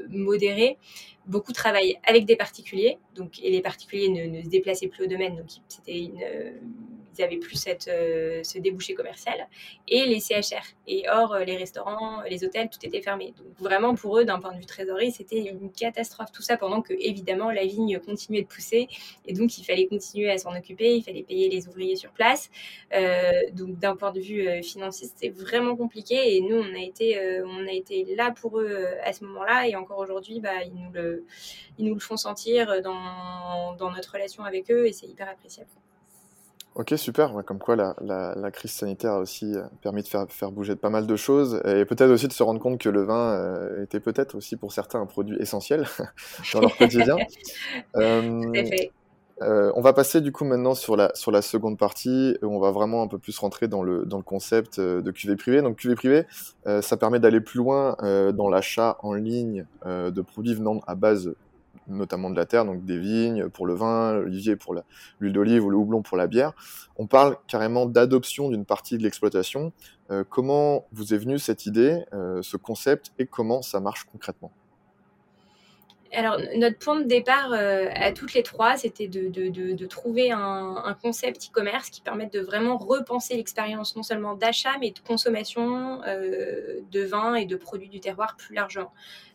modérés. 0.08 0.78
Beaucoup 1.26 1.52
travaillent 1.52 1.98
avec 2.06 2.26
des 2.26 2.36
particuliers, 2.36 2.98
donc 3.14 3.40
et 3.42 3.50
les 3.50 3.62
particuliers 3.62 4.08
ne 4.08 4.42
se 4.42 4.48
déplaçaient 4.48 4.88
plus 4.88 5.04
au 5.04 5.08
domaine, 5.08 5.36
donc 5.36 5.46
c'était 5.68 5.98
une 5.98 6.20
ils 7.16 7.22
n'avaient 7.22 7.38
plus 7.38 7.62
euh, 7.88 8.42
ce 8.42 8.58
débouché 8.58 8.94
commercial, 8.94 9.48
et 9.88 10.06
les 10.06 10.20
CHR. 10.20 10.64
Et 10.86 11.08
or, 11.08 11.34
euh, 11.34 11.44
les 11.44 11.56
restaurants, 11.56 12.22
les 12.22 12.44
hôtels, 12.44 12.68
tout 12.70 12.84
était 12.84 13.00
fermé. 13.00 13.34
Donc 13.36 13.46
vraiment, 13.58 13.94
pour 13.94 14.18
eux, 14.18 14.24
d'un 14.24 14.38
point 14.40 14.52
de 14.52 14.58
vue 14.58 14.66
trésorerie, 14.66 15.12
c'était 15.12 15.40
une 15.40 15.70
catastrophe. 15.70 16.32
Tout 16.32 16.42
ça 16.42 16.56
pendant 16.56 16.82
que, 16.82 16.94
évidemment, 16.98 17.50
la 17.50 17.64
vigne 17.64 17.98
continuait 18.00 18.42
de 18.42 18.46
pousser, 18.46 18.88
et 19.26 19.32
donc 19.32 19.58
il 19.58 19.64
fallait 19.64 19.86
continuer 19.86 20.30
à 20.30 20.38
s'en 20.38 20.54
occuper, 20.56 20.96
il 20.96 21.02
fallait 21.02 21.22
payer 21.22 21.48
les 21.48 21.68
ouvriers 21.68 21.96
sur 21.96 22.10
place. 22.10 22.50
Euh, 22.94 23.30
donc 23.52 23.78
d'un 23.78 23.96
point 23.96 24.12
de 24.12 24.20
vue 24.20 24.62
financier, 24.62 25.08
c'était 25.08 25.30
vraiment 25.30 25.76
compliqué, 25.76 26.36
et 26.36 26.40
nous, 26.40 26.56
on 26.56 26.74
a 26.74 26.82
été, 26.82 27.18
on 27.44 27.66
a 27.66 27.72
été 27.72 28.14
là 28.14 28.30
pour 28.30 28.60
eux 28.60 28.86
à 29.02 29.12
ce 29.12 29.24
moment-là, 29.24 29.68
et 29.68 29.76
encore 29.76 29.98
aujourd'hui, 29.98 30.40
bah, 30.40 30.62
ils, 30.64 30.74
nous 30.74 30.92
le, 30.92 31.24
ils 31.78 31.86
nous 31.86 31.94
le 31.94 32.00
font 32.00 32.16
sentir 32.16 32.82
dans 32.82 33.90
notre 33.90 34.12
relation 34.12 34.44
avec 34.44 34.70
eux, 34.70 34.86
et 34.86 34.92
c'est 34.92 35.06
hyper 35.06 35.28
appréciable. 35.28 35.70
Ok, 36.76 36.92
super. 36.96 37.32
comme 37.44 37.60
quoi 37.60 37.76
la, 37.76 37.94
la, 38.00 38.50
crise 38.50 38.72
sanitaire 38.72 39.12
a 39.12 39.18
aussi 39.20 39.54
euh, 39.54 39.62
permis 39.80 40.02
de 40.02 40.08
faire, 40.08 40.26
faire 40.28 40.50
bouger 40.50 40.74
pas 40.74 40.90
mal 40.90 41.06
de 41.06 41.14
choses 41.14 41.62
et 41.64 41.84
peut-être 41.84 42.10
aussi 42.10 42.26
de 42.26 42.32
se 42.32 42.42
rendre 42.42 42.58
compte 42.58 42.80
que 42.80 42.88
le 42.88 43.04
vin 43.04 43.32
euh, 43.32 43.84
était 43.84 44.00
peut-être 44.00 44.34
aussi 44.34 44.56
pour 44.56 44.72
certains 44.72 45.00
un 45.00 45.06
produit 45.06 45.36
essentiel 45.38 45.86
dans 46.52 46.60
leur 46.60 46.76
quotidien. 46.76 47.16
Euh, 49.42 49.72
on 49.74 49.80
va 49.80 49.92
passer 49.92 50.20
du 50.20 50.30
coup 50.30 50.44
maintenant 50.44 50.76
sur 50.76 50.96
la, 50.96 51.10
sur 51.16 51.32
la 51.32 51.42
seconde 51.42 51.76
partie 51.76 52.38
où 52.40 52.46
on 52.46 52.60
va 52.60 52.70
vraiment 52.70 53.02
un 53.02 53.08
peu 53.08 53.18
plus 53.18 53.36
rentrer 53.36 53.66
dans 53.66 53.82
le, 53.82 54.06
dans 54.06 54.16
le 54.16 54.22
concept 54.22 54.78
de 54.78 55.10
QV 55.10 55.34
privé. 55.34 55.60
Donc 55.60 55.76
QV 55.76 55.96
privé, 55.96 56.24
ça 56.64 56.96
permet 56.96 57.18
d'aller 57.18 57.40
plus 57.40 57.58
loin 57.58 57.96
dans 58.32 58.48
l'achat 58.48 58.96
en 59.02 59.12
ligne 59.12 59.66
de 59.84 60.22
produits 60.22 60.54
venant 60.54 60.82
à 60.86 60.94
base 60.94 61.34
notamment 61.86 62.30
de 62.30 62.36
la 62.36 62.46
terre, 62.46 62.64
donc 62.64 62.84
des 62.84 62.98
vignes 62.98 63.48
pour 63.48 63.66
le 63.66 63.74
vin, 63.74 64.14
l'olivier 64.14 64.56
pour 64.56 64.74
l'huile 65.20 65.32
d'olive 65.32 65.64
ou 65.64 65.70
le 65.70 65.76
houblon 65.76 66.02
pour 66.02 66.16
la 66.16 66.26
bière. 66.26 66.52
On 66.96 67.06
parle 67.06 67.36
carrément 67.46 67.86
d'adoption 67.86 68.48
d'une 68.50 68.64
partie 68.64 68.98
de 68.98 69.02
l'exploitation. 69.02 69.72
Euh, 70.10 70.24
comment 70.28 70.86
vous 70.92 71.14
est 71.14 71.18
venue 71.18 71.38
cette 71.38 71.66
idée, 71.66 72.04
euh, 72.12 72.42
ce 72.42 72.56
concept, 72.56 73.12
et 73.18 73.26
comment 73.26 73.62
ça 73.62 73.80
marche 73.80 74.04
concrètement? 74.04 74.52
Alors, 76.14 76.38
notre 76.56 76.78
point 76.78 77.00
de 77.00 77.06
départ 77.06 77.52
euh, 77.52 77.88
à 77.94 78.12
toutes 78.12 78.34
les 78.34 78.42
trois, 78.42 78.76
c'était 78.76 79.08
de, 79.08 79.86
trouver 79.86 80.30
un, 80.30 80.96
concept 81.02 81.48
e-commerce 81.50 81.90
qui 81.90 82.00
permette 82.00 82.32
de 82.32 82.40
vraiment 82.40 82.76
repenser 82.78 83.36
l'expérience 83.36 83.96
non 83.96 84.02
seulement 84.02 84.34
d'achat, 84.34 84.76
mais 84.80 84.90
de 84.90 84.98
consommation 85.00 86.02
euh, 86.06 86.80
de 86.90 87.04
vin 87.04 87.34
et 87.34 87.46
de 87.46 87.56
produits 87.56 87.88
du 87.88 88.00
terroir 88.00 88.36
plus 88.36 88.54
largement. 88.54 88.92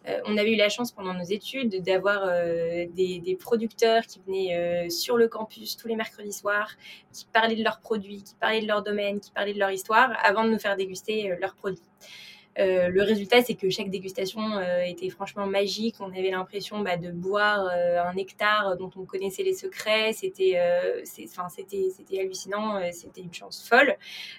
Euh, 0.07 0.19
on 0.25 0.37
avait 0.37 0.53
eu 0.53 0.55
la 0.55 0.69
chance 0.69 0.91
pendant 0.91 1.13
nos 1.13 1.25
études 1.25 1.83
d'avoir 1.83 2.25
des, 2.25 3.19
des, 3.19 3.35
producteurs 3.35 4.03
qui 4.03 4.21
venaient 4.25 4.89
sur 4.89 5.17
le 5.17 5.27
campus 5.27 5.77
tous 5.77 5.87
les 5.87 5.95
mercredis 5.95 6.33
soirs, 6.33 6.71
qui 7.13 7.25
parlaient 7.31 7.55
de 7.55 7.63
leurs 7.63 7.79
produits, 7.79 8.23
qui 8.23 8.35
parlaient 8.35 8.61
de 8.61 8.67
leur 8.67 8.83
domaine, 8.83 9.19
qui 9.19 9.31
parlaient 9.31 9.53
de 9.53 9.59
leur 9.59 9.71
histoire, 9.71 10.11
avant 10.23 10.43
de 10.45 10.49
nous 10.49 10.59
faire 10.59 10.75
déguster 10.75 11.35
leurs 11.39 11.55
produits. 11.55 11.83
Euh, 12.59 12.89
le 12.89 13.03
résultat, 13.03 13.41
c'est 13.41 13.55
que 13.55 13.69
chaque 13.69 13.89
dégustation 13.89 14.41
euh, 14.57 14.81
était 14.81 15.09
franchement 15.09 15.45
magique. 15.45 15.95
On 15.99 16.11
avait 16.11 16.31
l'impression 16.31 16.79
bah, 16.81 16.97
de 16.97 17.09
boire 17.11 17.69
euh, 17.71 18.03
un 18.03 18.13
nectar 18.13 18.75
dont 18.77 18.91
on 18.97 19.05
connaissait 19.05 19.43
les 19.43 19.53
secrets. 19.53 20.11
C'était, 20.13 20.59
c'était 21.05 22.19
hallucinant. 22.19 22.81
c'était 22.91 23.21
une 23.21 23.33
chance 23.33 23.65
folle. 23.67 23.95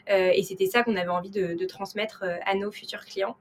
et 0.09 0.43
c'était 0.43 0.67
ça 0.67 0.83
qu'on 0.83 0.97
avait 0.97 1.09
envie 1.09 1.31
de, 1.31 1.65
transmettre 1.65 2.25
à 2.45 2.55
nos 2.55 2.71
futurs 2.71 3.05
clients. 3.05 3.37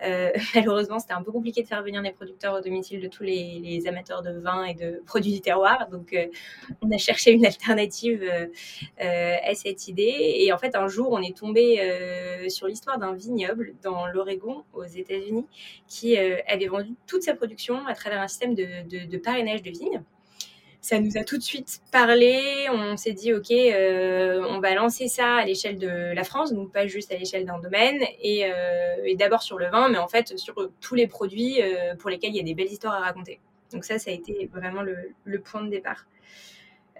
malheureusement, 0.54 0.98
c'était 0.98 1.12
un 1.12 1.22
peu 1.22 1.32
compliqué 1.32 1.62
de 1.62 1.68
faire 1.68 1.82
venir 1.82 2.02
des 2.02 2.12
producteurs 2.12 2.54
au 2.54 2.60
domicile 2.60 3.00
de 3.00 3.08
tous 3.08 3.22
les, 3.22 3.82
amateurs 3.86 4.22
de 4.22 4.32
vin 4.32 4.64
et 4.64 4.74
de 4.74 5.02
produits 5.06 5.32
du 5.32 5.40
terroir. 5.40 5.88
Donc, 5.90 6.16
on 6.82 6.90
a 6.90 6.98
cherché 6.98 7.32
une 7.32 7.46
alternative 7.46 8.24
à 8.98 9.54
cette 9.54 9.88
idée. 9.88 10.34
Et 10.38 10.52
en 10.52 10.58
fait, 10.58 10.74
un 10.74 10.88
jour, 10.88 11.12
on 11.12 11.22
est 11.22 11.36
tombé 11.36 12.48
sur 12.48 12.66
l'histoire 12.66 12.98
d'un 12.98 13.14
vignoble 13.14 13.74
dans 13.82 14.06
le 14.06 14.23
Aux 14.72 14.84
États-Unis, 14.84 15.46
qui 15.86 16.18
euh, 16.18 16.38
avait 16.48 16.66
vendu 16.66 16.94
toute 17.06 17.22
sa 17.22 17.34
production 17.34 17.86
à 17.86 17.94
travers 17.94 18.20
un 18.20 18.28
système 18.28 18.54
de, 18.54 19.16
parrainage 19.18 19.62
de 19.62 19.70
vignes. 19.70 20.02
ça 20.80 20.98
nous 20.98 21.16
a 21.16 21.24
tout 21.24 21.36
de 21.36 21.42
suite 21.42 21.80
parlé. 21.92 22.66
On 22.70 22.96
s'est 22.96 23.12
dit, 23.12 23.32
OK, 23.32 23.50
euh, 23.50 24.44
on 24.48 24.60
va 24.60 24.74
lancer 24.74 25.08
ça 25.08 25.36
à 25.36 25.44
l'échelle 25.44 25.78
de 25.78 26.12
la 26.14 26.24
France, 26.24 26.52
donc 26.52 26.72
pas 26.72 26.86
juste 26.86 27.12
à 27.12 27.16
l'échelle 27.16 27.44
d'un 27.44 27.58
domaine, 27.58 28.02
et, 28.20 28.46
euh, 28.46 29.14
d'abord 29.16 29.42
sur 29.42 29.58
le 29.58 29.68
vin, 29.68 29.88
mais 29.88 29.98
en 29.98 30.08
fait 30.08 30.36
sur 30.38 30.54
tous 30.80 30.94
les 30.94 31.06
produits 31.06 31.60
pour 31.98 32.10
lesquels 32.10 32.30
il 32.30 32.36
y 32.36 32.40
a 32.40 32.44
des 32.44 32.54
belles 32.54 32.72
histoires 32.72 32.94
à 32.94 33.00
raconter. 33.00 33.40
Donc 33.72 33.84
ça, 33.84 33.98
ça 33.98 34.10
a 34.10 34.14
été 34.14 34.50
vraiment 34.52 34.82
le, 34.82 35.40
point 35.40 35.62
de 35.62 35.70
départ. 35.70 36.06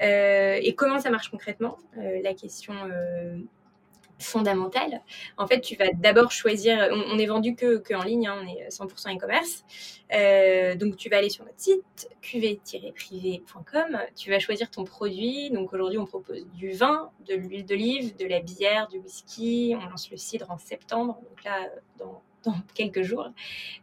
et 0.00 0.74
comment 0.76 1.00
ça 1.00 1.10
marche 1.10 1.30
concrètement? 1.30 1.78
La 1.96 2.34
question 2.34 2.74
fondamentale. 4.24 5.02
En 5.36 5.46
fait, 5.46 5.60
tu 5.60 5.76
vas 5.76 5.92
d'abord 5.92 6.32
choisir, 6.32 6.88
on, 6.90 7.18
est 7.18 7.26
vendu 7.26 7.54
que, 7.54 7.78
que 7.78 7.94
en 7.94 8.02
ligne, 8.02 8.26
hein, 8.26 8.36
on 8.42 8.46
est 8.46 8.68
100% 8.68 9.16
e-commerce. 9.16 9.64
Euh, 10.12 10.74
donc, 10.74 10.96
tu 10.96 11.08
vas 11.08 11.18
aller 11.18 11.30
sur 11.30 11.44
notre 11.44 11.60
site, 11.60 12.08
qv-privé.com, 12.22 13.98
tu 14.16 14.30
vas 14.30 14.38
choisir 14.38 14.70
ton 14.70 14.84
produit. 14.84 15.50
Donc, 15.50 15.72
aujourd'hui, 15.72 15.98
on 15.98 16.06
propose 16.06 16.46
du 16.54 16.72
vin, 16.72 17.10
de 17.28 17.34
l'huile 17.34 17.64
d'olive, 17.64 18.16
de 18.16 18.26
la 18.26 18.40
bière, 18.40 18.88
du 18.88 18.98
whisky. 18.98 19.74
On 19.78 19.88
lance 19.88 20.10
le 20.10 20.16
cidre 20.16 20.50
en 20.50 20.58
septembre. 20.58 21.18
Donc 21.28 21.44
là, 21.44 21.68
dans 21.98 22.22
dans 22.44 22.54
quelques 22.74 23.02
jours. 23.02 23.30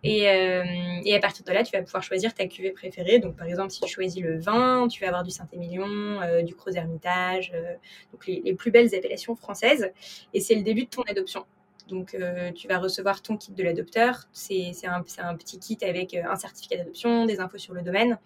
Et, 0.03 0.29
euh, 0.29 0.63
et, 1.05 1.15
à 1.15 1.19
partir 1.19 1.45
de 1.45 1.51
là, 1.51 1.63
tu 1.63 1.75
vas 1.75 1.83
pouvoir 1.83 2.03
choisir 2.03 2.33
ta 2.33 2.47
cuvée 2.47 2.71
préférée. 2.71 3.19
Donc, 3.19 3.35
par 3.35 3.47
exemple, 3.47 3.71
si 3.71 3.81
tu 3.81 3.89
choisis 3.89 4.21
le 4.21 4.39
vin, 4.39 4.87
tu 4.87 5.01
vas 5.01 5.07
avoir 5.07 5.23
du 5.23 5.31
Saint-Émilion, 5.31 6.21
euh, 6.21 6.41
du 6.41 6.55
Gros 6.55 6.71
Hermitage, 6.71 7.51
euh, 7.55 7.73
donc 8.11 8.27
les, 8.27 8.53
plus 8.53 8.71
belles 8.71 8.93
appellations 8.95 9.35
françaises. 9.35 9.91
Et 10.33 10.39
c'est 10.39 10.55
le 10.55 10.63
début 10.63 10.83
de 10.83 10.89
ton 10.89 11.03
adoption. 11.03 11.45
Donc, 11.87 12.15
tu 12.55 12.67
vas 12.69 12.77
recevoir 12.77 13.21
ton 13.21 13.35
kit 13.35 13.51
de 13.51 13.63
l'adopteur. 13.63 14.29
C'est 14.31 14.71
un, 14.85 15.03
un, 15.17 15.35
petit 15.35 15.59
kit 15.59 15.77
avec 15.81 16.13
un 16.13 16.37
certificat 16.37 16.77
d'adoption, 16.77 17.25
des 17.25 17.41
infos 17.41 17.57
sur 17.57 17.73
le 17.73 17.81
domaine, 17.81 18.17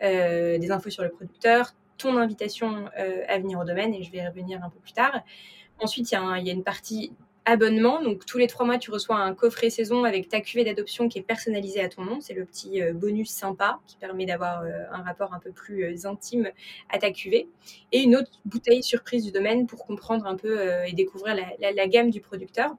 des 0.00 0.70
infos 0.70 0.90
sur 0.90 1.02
le 1.02 1.08
producteur, 1.08 1.74
ton 1.96 2.16
invitation 2.16 2.86
à 2.94 3.38
venir 3.38 3.58
au 3.58 3.64
domaine, 3.64 3.92
et 3.92 4.04
je 4.04 4.12
vais 4.12 4.18
y 4.18 4.26
revenir 4.26 4.62
un 4.62 4.70
peu 4.70 4.78
plus 4.78 4.92
tard. 4.92 5.20
Ensuite, 5.80 6.10
il 6.10 6.14
y, 6.14 6.50
a 6.50 6.52
une 6.52 6.64
partie 6.64 7.12
abonnement. 7.48 8.02
Donc 8.02 8.26
tous 8.26 8.36
les 8.36 8.46
trois 8.46 8.66
mois, 8.66 8.78
tu 8.78 8.90
reçois 8.90 9.16
un 9.16 9.34
coffret 9.34 9.70
saison 9.70 10.04
avec 10.04 10.28
ta 10.28 10.40
cuvée 10.40 10.64
d'adoption 10.64 11.08
qui 11.08 11.18
est 11.18 11.22
personnalisée 11.22 11.80
à 11.80 11.88
ton 11.88 12.04
nom. 12.04 12.20
C'est 12.20 12.34
le 12.34 12.44
petit 12.44 12.82
euh, 12.82 12.92
bonus 12.92 13.30
sympa 13.30 13.80
qui 13.86 13.96
permet 13.96 14.26
d'avoir 14.26 14.62
euh, 14.62 14.84
un 14.92 15.02
rapport 15.02 15.32
un 15.32 15.40
peu 15.40 15.50
plus 15.50 15.84
euh, 15.84 16.08
intime 16.08 16.50
à 16.90 16.98
ta 16.98 17.10
cuvée. 17.10 17.48
Et 17.90 18.00
une 18.00 18.16
autre 18.16 18.30
bouteille 18.44 18.82
surprise 18.82 19.24
du 19.24 19.32
domaine 19.32 19.66
pour 19.66 19.86
comprendre 19.86 20.26
un 20.26 20.36
peu 20.36 20.58
et 20.86 20.92
découvrir 20.92 21.36
la 21.60 21.86
gamme 21.86 22.10
du 22.10 22.20
producteur. 22.20 22.74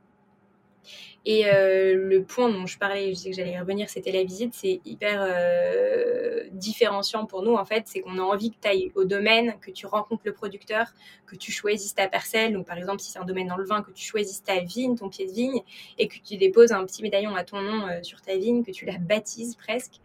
Et 1.25 1.45
euh, 1.45 1.95
le 1.95 2.24
point 2.24 2.50
dont 2.50 2.65
je 2.65 2.77
parlais, 2.77 3.09
je 3.09 3.13
sais 3.15 3.29
que 3.29 3.36
j'allais 3.36 3.59
revenir, 3.59 3.89
c'était 3.89 4.12
la 4.12 4.24
visite. 4.24 4.53
C'est 4.53 4.79
hyper 4.86 5.21
euh, 5.21 6.45
différenciant 6.53 7.25
pour 7.25 7.43
nous, 7.43 7.55
en 7.55 7.65
fait. 7.65 7.83
C'est 7.88 8.00
qu'on 8.00 8.17
a 8.17 8.21
envie 8.21 8.51
que 8.51 8.55
tu 8.62 8.67
ailles 8.67 8.91
au 8.95 9.03
domaine, 9.03 9.55
que 9.59 9.69
tu 9.69 9.86
rencontres 9.86 10.24
le 10.25 10.33
producteur, 10.33 10.88
que 11.27 11.36
tu 11.36 11.51
choisisses 11.51 11.93
ta 11.93 12.07
parcelle. 12.07 12.53
Donc, 12.53 12.65
par 12.65 12.77
exemple, 12.77 13.01
si 13.01 13.12
c'est 13.12 13.19
un 13.19 13.25
domaine 13.25 13.48
dans 13.48 13.57
le 13.57 13.65
vin, 13.65 13.81
que 13.81 13.91
tu 13.91 14.03
choisisses 14.03 14.43
ta 14.43 14.62
vigne, 14.62 14.95
ton 14.95 15.09
pied 15.09 15.27
de 15.27 15.31
vigne, 15.31 15.62
et 15.98 16.07
que 16.07 16.15
tu 16.24 16.38
déposes 16.38 16.71
un 16.71 16.86
petit 16.86 17.03
médaillon 17.03 17.36
à 17.36 17.43
ton 17.43 17.62
nom 17.62 17.88
euh, 17.88 18.01
sur 18.01 18.21
ta 18.21 18.38
vigne, 18.38 18.63
que 18.63 18.71
tu 18.71 18.86
la 18.86 18.98
baptises 18.98 19.55
presque. 19.55 20.00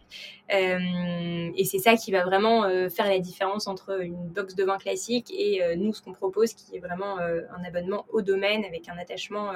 et 0.50 1.64
c'est 1.64 1.78
ça 1.78 1.96
qui 1.96 2.12
va 2.12 2.24
vraiment 2.24 2.68
faire 2.90 3.06
la 3.06 3.18
différence 3.18 3.66
entre 3.66 4.02
une 4.02 4.28
box 4.28 4.54
de 4.54 4.62
vin 4.62 4.76
classique 4.78 5.32
et 5.32 5.62
nous, 5.76 5.92
ce 5.94 6.02
qu'on 6.02 6.12
propose, 6.12 6.52
qui 6.52 6.76
est 6.76 6.80
vraiment 6.80 7.18
un 7.18 7.64
abonnement 7.64 8.04
au 8.12 8.20
domaine 8.20 8.64
avec 8.64 8.88
un 8.88 8.98
attachement 8.98 9.52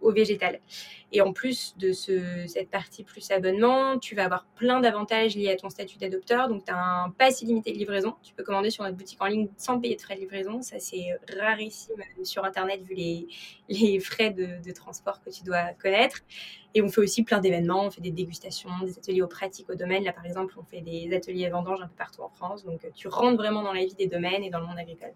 au 0.00 0.12
végétal. 0.12 0.60
Et 1.12 1.20
en 1.20 1.32
plus 1.32 1.76
de 1.76 1.92
ce, 1.92 2.46
cette 2.46 2.70
partie 2.70 3.02
plus 3.02 3.30
abonnement, 3.30 3.98
tu 3.98 4.14
vas 4.14 4.24
avoir 4.24 4.46
plein 4.54 4.80
d'avantages 4.80 5.34
liés 5.36 5.50
à 5.50 5.56
ton 5.56 5.68
statut 5.68 5.98
d'adopteur. 5.98 6.48
Donc, 6.48 6.64
tu 6.64 6.72
as 6.72 6.78
un 6.78 7.10
pass 7.10 7.42
illimité 7.42 7.72
de 7.72 7.78
livraison. 7.78 8.14
Tu 8.22 8.32
peux 8.34 8.44
commander 8.44 8.70
sur 8.70 8.84
notre 8.84 8.96
boutique 8.96 9.20
en 9.20 9.26
ligne 9.26 9.48
sans 9.56 9.80
payer 9.80 9.96
de 9.96 10.00
frais 10.00 10.14
de 10.14 10.20
livraison. 10.20 10.62
Ça, 10.62 10.78
c'est 10.78 11.18
rarissime 11.38 11.96
sur 12.22 12.44
Internet 12.44 12.82
vu 12.82 12.94
les, 12.94 13.26
les 13.68 13.98
frais 13.98 14.30
de, 14.30 14.62
de, 14.64 14.72
transport 14.72 15.20
que 15.20 15.30
tu 15.30 15.42
dois 15.42 15.72
connaître. 15.82 16.18
Et 16.74 16.82
on 16.82 16.88
fait 16.88 17.00
aussi 17.00 17.24
plein 17.24 17.40
d'événements. 17.40 17.86
On 17.86 17.90
fait 17.90 18.00
des 18.00 18.12
dégustations, 18.12 18.70
des 18.84 18.96
ateliers 18.96 19.22
aux 19.22 19.28
pratiques 19.28 19.68
au 19.70 19.74
domaine. 19.74 20.04
Là, 20.04 20.12
par 20.12 20.26
exemple, 20.26 20.54
on 20.58 20.64
fait 20.64 20.80
des 20.80 21.12
ateliers 21.14 21.46
à 21.46 21.50
vendange 21.50 21.80
un 21.82 21.88
peu 21.88 21.96
partout 21.96 22.22
en 22.22 22.28
France. 22.28 22.64
Donc, 22.64 22.86
tu 22.94 23.08
rentres 23.08 23.36
vraiment 23.36 23.62
dans 23.62 23.72
la 23.72 23.84
vie 23.84 23.94
des 23.94 24.06
domaines 24.06 24.44
et 24.44 24.50
dans 24.50 24.60
le 24.60 24.66
monde 24.66 24.78
agricole. 24.78 25.14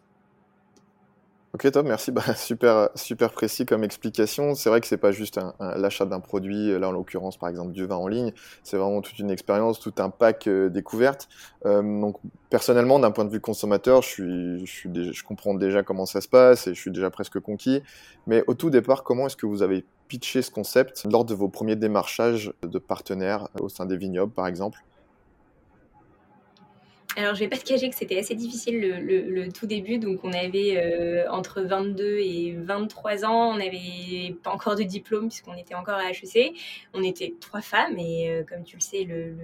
Ok, 1.55 1.71
top, 1.71 1.87
merci. 1.87 2.11
Bah, 2.13 2.35
super, 2.35 2.89
super 2.97 3.31
précis 3.31 3.65
comme 3.65 3.85
explication. 3.85 4.57
C'est 4.57 4.69
vrai 4.69 4.81
que 4.81 4.89
c'est 4.89 4.97
pas 4.97 5.13
juste 5.13 5.39
l'achat 5.61 6.05
d'un 6.05 6.19
produit, 6.19 6.77
là 6.79 6.89
en 6.89 6.93
l'occurrence 6.93 7.37
par 7.37 7.49
exemple 7.49 7.71
du 7.71 7.87
vin 7.87 7.95
en 7.95 8.09
ligne, 8.09 8.33
c'est 8.65 8.77
vraiment 8.77 9.01
toute 9.03 9.19
une 9.21 9.31
expérience, 9.31 9.79
tout 9.79 9.95
un 9.99 10.11
pack 10.11 10.49
euh, 10.49 10.69
découverte. 10.69 11.29
Euh, 11.65 11.81
donc 11.83 12.17
personnellement, 12.51 12.99
d'un 12.99 13.13
point 13.13 13.25
de 13.25 13.31
vue 13.31 13.41
consommateur, 13.41 14.03
je 14.03 15.23
comprends 15.23 15.55
déjà 15.55 15.85
comment 15.85 16.07
ça 16.07 16.21
se 16.21 16.29
passe 16.29 16.67
et 16.67 16.75
je 16.75 16.81
suis 16.81 16.91
déjà 16.91 17.11
presque 17.11 17.39
conquis. 17.39 17.83
Mais 18.27 18.43
au 18.49 18.55
tout 18.55 18.71
départ, 18.71 19.05
comment 19.05 19.27
est-ce 19.27 19.37
que 19.37 19.47
vous 19.47 19.63
avez 19.63 19.85
pitché 20.09 20.43
ce 20.43 20.51
concept 20.51 21.07
lors 21.09 21.25
de 21.25 21.35
vos 21.35 21.49
premiers 21.49 21.77
démarchages 21.77 22.53
de 22.63 22.79
partenaires 22.81 23.49
au 23.61 23.69
sein 23.69 23.87
des 23.87 23.97
vignobles 23.97 24.33
par 24.33 24.49
exemple? 24.49 24.81
Alors, 27.17 27.35
je 27.37 27.41
vais 27.41 27.49
pas 27.49 27.57
te 27.57 27.65
cacher 27.65 27.89
que 27.89 27.95
c'était 27.95 28.19
assez 28.19 28.35
difficile 28.35 28.81
le, 28.81 29.53
tout 29.53 29.67
début. 29.67 29.99
Donc, 29.99 30.21
on 30.25 30.33
avait 30.33 30.77
euh, 30.77 31.31
entre 31.31 31.63
22 31.63 32.19
et 32.19 32.57
23 32.59 33.25
ans. 33.25 33.53
On 33.53 33.57
n'avait 33.57 34.35
pas 34.43 34.51
encore 34.51 34.75
de 34.75 34.83
diplôme 34.83 35.29
puisqu'on 35.29 35.55
était 35.55 35.77
encore 35.77 35.95
à 35.95 36.11
HEC. 36.11 36.55
On 36.93 37.05
était 37.05 37.35
trois 37.41 37.61
femmes 37.61 37.99
et 37.99 38.31
euh, 38.31 38.43
comme 38.43 38.65
tu 38.65 38.77
le 38.77 38.81
sais, 38.81 39.05
le, 39.05 39.37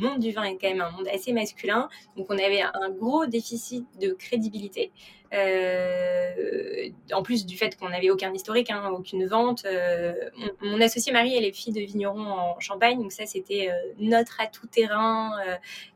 monde 0.00 0.18
du 0.18 0.32
vin 0.32 0.42
est 0.42 0.58
quand 0.60 0.68
même 0.68 0.80
un 0.80 0.90
monde 0.90 1.06
assez 1.12 1.32
masculin. 1.32 1.88
Donc, 2.16 2.26
on 2.30 2.38
avait 2.38 2.62
un 2.62 2.90
gros 2.90 3.26
déficit 3.26 3.86
de 4.00 4.12
crédibilité. 4.12 4.90
Euh, 5.32 6.90
en 7.12 7.22
plus 7.22 7.46
du 7.46 7.56
fait 7.56 7.76
qu'on 7.76 7.88
n'avait 7.88 8.10
aucun 8.10 8.32
historique, 8.32 8.70
hein, 8.70 8.90
aucune 8.90 9.26
vente. 9.26 9.64
Euh, 9.64 10.12
mon, 10.60 10.80
associé 10.80 11.12
Marie, 11.12 11.34
elle 11.36 11.44
est 11.44 11.52
fille 11.52 11.72
de 11.72 11.80
vigneron 11.80 12.20
en 12.20 12.60
Champagne, 12.60 12.98
donc 12.98 13.12
ça 13.12 13.26
c'était 13.26 13.70
euh, 13.70 13.74
notre 13.98 14.40
atout 14.40 14.66
terrain 14.66 15.32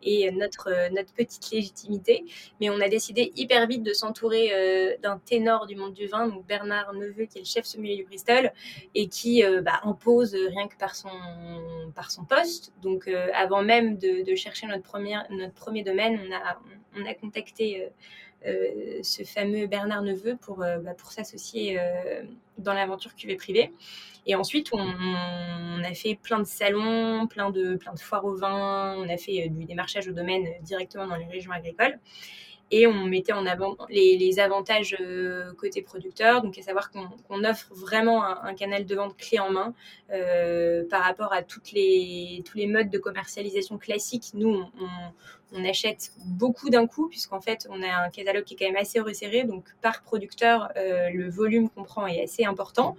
et 0.02 0.30
notre, 0.32 0.92
notre 0.92 1.12
petite 1.12 1.50
légitimité. 1.50 2.24
Mais 2.60 2.70
on 2.70 2.80
a 2.80 2.88
décidé 2.88 3.32
hyper 3.36 3.66
vite 3.66 3.82
de 3.82 3.92
s'entourer 3.92 4.98
d'un 5.02 5.18
ténor 5.18 5.66
du 5.66 5.76
monde 5.76 5.94
du 5.94 6.06
vin, 6.06 6.28
donc 6.28 6.46
Bernard 6.46 6.92
Neveu, 6.94 7.26
qui 7.26 7.38
est 7.38 7.42
le 7.42 7.46
chef 7.46 7.64
sommelier 7.64 7.96
du 7.96 8.04
Bristol, 8.04 8.52
et 8.94 9.08
qui 9.08 9.42
bah, 9.62 9.80
impose 9.84 10.34
rien 10.34 10.68
que 10.68 10.76
par 10.76 10.96
son, 10.96 11.10
par 11.94 12.10
son 12.10 12.24
poste. 12.24 12.72
Donc 12.82 13.08
avant 13.34 13.62
même 13.62 13.98
de, 13.98 14.24
de, 14.24 14.34
chercher 14.34 14.66
notre, 14.66 14.82
première, 14.82 15.26
notre 15.30 15.54
premier 15.54 15.82
domaine, 15.82 16.20
on 16.26 16.34
a, 16.34 16.58
on 16.96 17.06
a 17.06 17.14
contacté 17.14 17.82
euh, 17.82 17.88
ce 18.44 19.24
fameux 19.24 19.66
Bernard 19.66 20.02
Neveu 20.02 20.36
pour, 20.36 20.62
euh, 20.62 20.78
bah, 20.78 20.94
pour 20.94 21.10
s'associer 21.10 21.78
euh, 21.78 22.22
dans 22.58 22.72
l'aventure 22.72 23.14
QV 23.14 23.36
privée. 23.36 23.72
Et 24.26 24.34
ensuite, 24.34 24.70
on, 24.72 25.82
a 25.82 25.94
fait 25.94 26.16
plein 26.16 26.38
de 26.38 26.44
salons, 26.44 27.26
plein 27.28 27.50
de, 27.50 27.76
plein 27.76 27.94
de 27.94 27.98
foires 27.98 28.24
au 28.24 28.34
vin, 28.34 28.94
on 28.98 29.08
a 29.08 29.16
fait 29.16 29.48
du 29.48 29.64
démarchage 29.64 30.08
au 30.08 30.12
domaine 30.12 30.46
directement 30.62 31.06
dans 31.06 31.16
les 31.16 31.24
régions 31.24 31.52
agricoles 31.52 31.98
et 32.70 32.86
on 32.86 33.04
mettait 33.04 33.32
en 33.32 33.46
avant 33.46 33.76
les, 33.88 34.38
avantages 34.40 34.96
euh, 35.00 35.52
côté 35.54 35.82
producteur, 35.82 36.42
donc 36.42 36.58
à 36.58 36.62
savoir 36.62 36.90
qu'on 36.90 37.44
offre 37.44 37.68
vraiment 37.72 38.24
un, 38.24 38.54
canal 38.54 38.84
de 38.84 38.94
vente 38.94 39.16
clé 39.16 39.38
en 39.38 39.50
main 39.50 39.74
euh, 40.10 40.84
par 40.88 41.02
rapport 41.02 41.32
à 41.32 41.42
toutes 41.42 41.72
les, 41.72 42.42
tous 42.44 42.58
les 42.58 42.66
modes 42.66 42.90
de 42.90 42.98
commercialisation 42.98 43.78
classiques. 43.78 44.30
Nous, 44.34 44.64
on, 45.52 45.64
achète 45.64 46.12
beaucoup 46.26 46.68
d'un 46.68 46.86
coup, 46.86 47.08
puisqu'en 47.08 47.40
fait, 47.40 47.66
on 47.70 47.82
a 47.82 48.04
un 48.04 48.10
catalogue 48.10 48.44
qui 48.44 48.54
est 48.54 48.56
quand 48.58 48.66
même 48.66 48.76
assez 48.76 49.00
resserré, 49.00 49.44
donc 49.44 49.64
par 49.80 50.02
producteur, 50.02 50.70
euh, 50.76 51.08
le 51.10 51.30
volume 51.30 51.70
qu'on 51.70 51.84
prend 51.84 52.06
est 52.06 52.22
assez 52.22 52.44
important. 52.44 52.96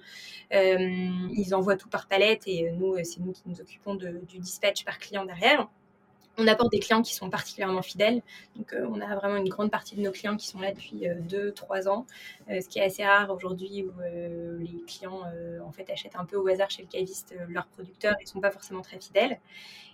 ils 0.51 1.53
envoient 1.53 1.77
tout 1.77 1.89
par 1.89 2.07
palette 2.07 2.47
et 2.47 2.71
nous, 2.71 2.95
c'est 3.03 3.19
nous 3.19 3.33
qui 3.33 3.43
nous 3.45 3.61
occupons 3.61 3.95
du 3.95 4.39
dispatch 4.39 4.83
par 4.83 4.97
client 4.97 5.25
derrière. 5.25 5.67
On 6.41 6.47
apporte 6.47 6.71
des 6.71 6.79
clients 6.79 7.01
qui 7.01 7.13
sont 7.13 7.29
particulièrement 7.29 7.81
fidèles. 7.81 8.21
Donc, 8.55 8.73
euh, 8.73 8.87
on 8.89 9.01
a 9.01 9.13
vraiment 9.15 9.35
une 9.35 9.49
grande 9.49 9.69
partie 9.69 9.97
de 9.97 10.01
nos 10.01 10.11
clients 10.11 10.37
qui 10.37 10.47
sont 10.47 10.59
là 10.59 10.71
depuis 10.71 11.05
2-3 11.27 11.87
euh, 11.87 11.91
ans, 11.91 12.05
euh, 12.49 12.61
ce 12.61 12.69
qui 12.69 12.79
est 12.79 12.83
assez 12.83 13.05
rare 13.05 13.29
aujourd'hui 13.29 13.83
où 13.83 13.91
les 14.59 14.81
clients 14.87 15.21
en 15.65 15.71
fait 15.71 15.89
achètent 15.91 16.15
un 16.15 16.25
peu 16.25 16.37
au 16.37 16.47
hasard 16.47 16.69
chez 16.69 16.81
le 16.81 16.87
caviste 16.87 17.35
leurs 17.49 17.67
producteurs 17.67 18.15
et 18.19 18.23
ne 18.23 18.29
sont 18.29 18.39
pas 18.39 18.51
forcément 18.51 18.81
très 18.81 18.99
fidèles. 18.99 19.39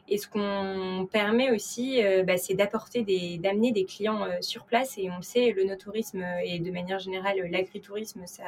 Et 0.08 0.20
ce 0.20 0.28
qu'on 0.28 1.08
permet 1.12 1.50
aussi, 1.50 2.04
euh, 2.04 2.24
bah, 2.24 2.38
c'est 2.38 2.54
d'apporter 2.54 3.02
des, 3.02 3.40
d'amener 3.40 3.72
des 3.72 3.86
clients 3.86 4.24
euh, 4.24 4.38
sur 4.40 4.66
place. 4.66 5.00
Et 5.00 5.10
on 5.10 5.18
le 5.18 5.24
sait, 5.24 5.52
le 5.52 5.64
no-tourisme 5.64 6.24
et 6.44 6.60
de 6.60 6.72
manière 6.72 7.00
générale 7.00 7.38
l'agritourisme, 7.50 8.22
ça, 8.26 8.44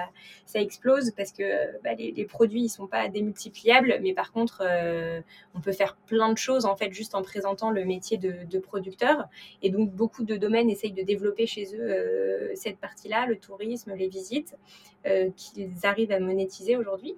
ça 0.45 0.61
explose 0.61 1.11
parce 1.11 1.31
que 1.31 1.81
bah, 1.83 1.95
les, 1.95 2.25
produits 2.25 2.63
ils 2.63 2.69
sont 2.69 2.85
pas 2.85 3.07
démultipliables, 3.09 3.99
mais 4.01 4.13
par 4.13 4.31
contre, 4.31 4.61
euh, 4.61 5.19
on 5.55 5.61
peut 5.61 5.71
faire 5.71 5.95
plein 6.05 6.31
de 6.31 6.37
choses 6.37 6.65
en 6.65 6.75
fait 6.75 6.91
juste 6.93 7.15
en 7.15 7.23
présentant 7.23 7.71
le 7.71 7.85
métier 7.85 8.17
de, 8.17 8.35
de 8.47 8.59
producteur. 8.59 9.27
Et 9.63 9.71
donc 9.71 9.91
beaucoup 9.91 10.25
de 10.25 10.35
domaines 10.35 10.69
essayent 10.69 10.91
de 10.91 11.03
développer 11.03 11.47
chez 11.47 11.75
eux 11.75 12.51
cette 12.55 12.77
partie-là, 12.77 13.25
le 13.25 13.37
tourisme, 13.37 13.93
les 13.95 14.07
visites, 14.07 14.55
qu'ils 15.35 15.71
arrivent 15.83 16.11
à 16.11 16.19
monétiser 16.19 16.75
aujourd'hui. 16.75 17.15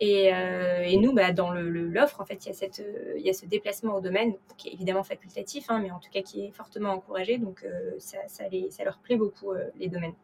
Et, 0.00 0.96
nous, 0.98 1.12
bah, 1.12 1.32
dans 1.32 1.52
l'offre, 1.52 2.20
en 2.20 2.24
fait, 2.24 2.46
il 2.46 3.24
y, 3.24 3.30
a 3.30 3.32
ce 3.32 3.46
déplacement 3.46 3.96
au 3.96 4.00
domaine 4.00 4.34
qui 4.56 4.68
est 4.68 4.72
évidemment 4.72 5.02
facultatif, 5.02 5.66
hein, 5.68 5.80
mais 5.82 5.90
en 5.90 5.98
tout 5.98 6.10
cas 6.10 6.22
qui 6.22 6.44
est 6.44 6.50
fortement 6.50 6.90
encouragé. 6.90 7.38
Donc 7.38 7.64
ça, 7.98 8.18
ça, 8.28 8.44
leur 8.84 8.98
plaît 8.98 9.16
beaucoup, 9.16 9.52
les 9.78 9.88
domaines. 9.88 10.14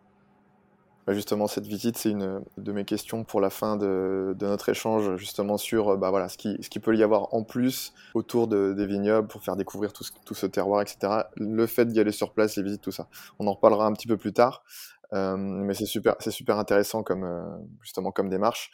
Bah, 1.07 1.13
justement, 1.13 1.47
cette 1.47 1.67
visite, 1.67 1.99
c'est 1.99 2.11
une 2.11 2.43
de 2.57 2.73
mes 2.73 2.87
questions 2.87 3.25
pour 3.25 3.43
la 3.43 3.51
fin 3.51 3.77
de, 3.77 4.35
notre 4.41 4.71
échange, 4.71 5.17
justement 5.17 5.59
sur 5.59 5.99
bah, 5.99 6.29
ce 6.29 6.39
qui, 6.39 6.57
ce 6.63 6.71
qui 6.71 6.81
peut 6.81 6.97
y 6.97 7.03
avoir 7.03 7.35
en 7.35 7.43
plus 7.43 7.93
autour 8.15 8.49
des 8.49 8.87
vignobles 8.87 9.29
pour 9.29 9.43
faire 9.43 9.57
découvrir 9.57 9.93
tout 9.93 10.03
ce, 10.03 10.13
tout 10.25 10.35
ce 10.35 10.47
terroir, 10.47 10.81
etc. 10.81 11.25
Le 11.37 11.67
fait 11.67 11.85
d'y 11.85 12.01
aller 12.01 12.13
sur 12.13 12.33
place, 12.33 12.57
les 12.57 12.63
visites, 12.63 12.81
tout 12.81 12.91
ça. 12.91 13.09
On 13.39 13.47
en 13.47 13.53
reparlera 13.53 13.85
un 13.87 13.93
petit 13.93 14.07
peu 14.07 14.17
plus 14.17 14.33
tard. 14.33 14.65
Euh, 15.13 15.37
mais 15.37 15.75
c'est 15.75 15.87
super, 15.87 16.17
c'est 16.19 16.31
super 16.31 16.59
intéressant 16.59 17.03
comme 17.03 17.25
euh, 17.25 17.43
justement 17.83 18.11
comme 18.11 18.29
démarche. 18.29 18.71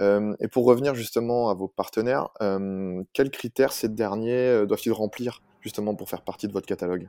Euh, 0.00 0.34
et 0.40 0.48
pour 0.48 0.64
revenir 0.64 0.94
justement 0.94 1.50
à 1.50 1.54
vos 1.54 1.68
partenaires, 1.68 2.28
quels 3.12 3.30
critères 3.30 3.72
ces 3.72 3.88
derniers 3.88 4.66
doivent-ils 4.66 4.92
remplir 4.92 5.42
justement 5.60 5.94
pour 5.94 6.08
faire 6.08 6.22
partie 6.22 6.48
de 6.48 6.52
votre 6.52 6.66
catalogue? 6.66 7.08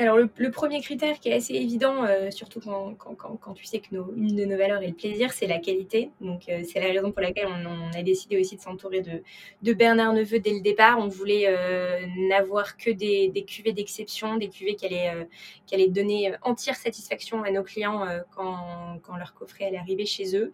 Alors, 0.00 0.16
le, 0.16 0.50
premier 0.52 0.80
critère 0.80 1.18
qui 1.18 1.28
est 1.28 1.34
assez 1.34 1.54
évident, 1.54 2.04
euh, 2.04 2.30
surtout 2.30 2.60
quand, 2.60 2.94
quand, 2.94 3.54
tu 3.54 3.64
sais 3.64 3.80
que 3.80 3.88
nos, 3.90 4.14
une 4.14 4.36
de 4.36 4.44
nos 4.44 4.56
valeurs 4.56 4.80
est 4.80 4.86
le 4.86 4.94
plaisir, 4.94 5.32
c'est 5.32 5.48
la 5.48 5.58
qualité. 5.58 6.12
Donc, 6.20 6.48
euh, 6.48 6.62
c'est 6.62 6.78
la 6.78 6.86
raison 6.86 7.10
pour 7.10 7.20
laquelle 7.20 7.48
on, 7.48 7.98
a 7.98 8.02
décidé 8.04 8.38
aussi 8.38 8.54
de 8.54 8.60
s'entourer 8.60 9.00
de, 9.00 9.22
de, 9.62 9.72
Bernard 9.72 10.12
Neveu 10.12 10.38
dès 10.38 10.52
le 10.52 10.60
départ. 10.60 11.00
On 11.00 11.08
voulait 11.08 11.46
euh, 11.48 11.98
n'avoir 12.28 12.76
que 12.76 12.90
des, 12.90 13.28
des 13.28 13.42
cuvées 13.42 13.72
d'exception, 13.72 14.36
des 14.36 14.48
cuvées 14.48 14.76
qui 14.76 14.86
allaient, 14.86 15.26
qui 15.66 15.74
allaient 15.74 15.88
donner 15.88 16.32
entière 16.42 16.76
satisfaction 16.76 17.42
à 17.42 17.50
nos 17.50 17.64
clients 17.64 18.06
quand, 18.36 19.16
leur 19.18 19.34
coffret 19.34 19.64
allait 19.64 19.78
arriver 19.78 20.06
chez 20.06 20.36
eux. 20.36 20.52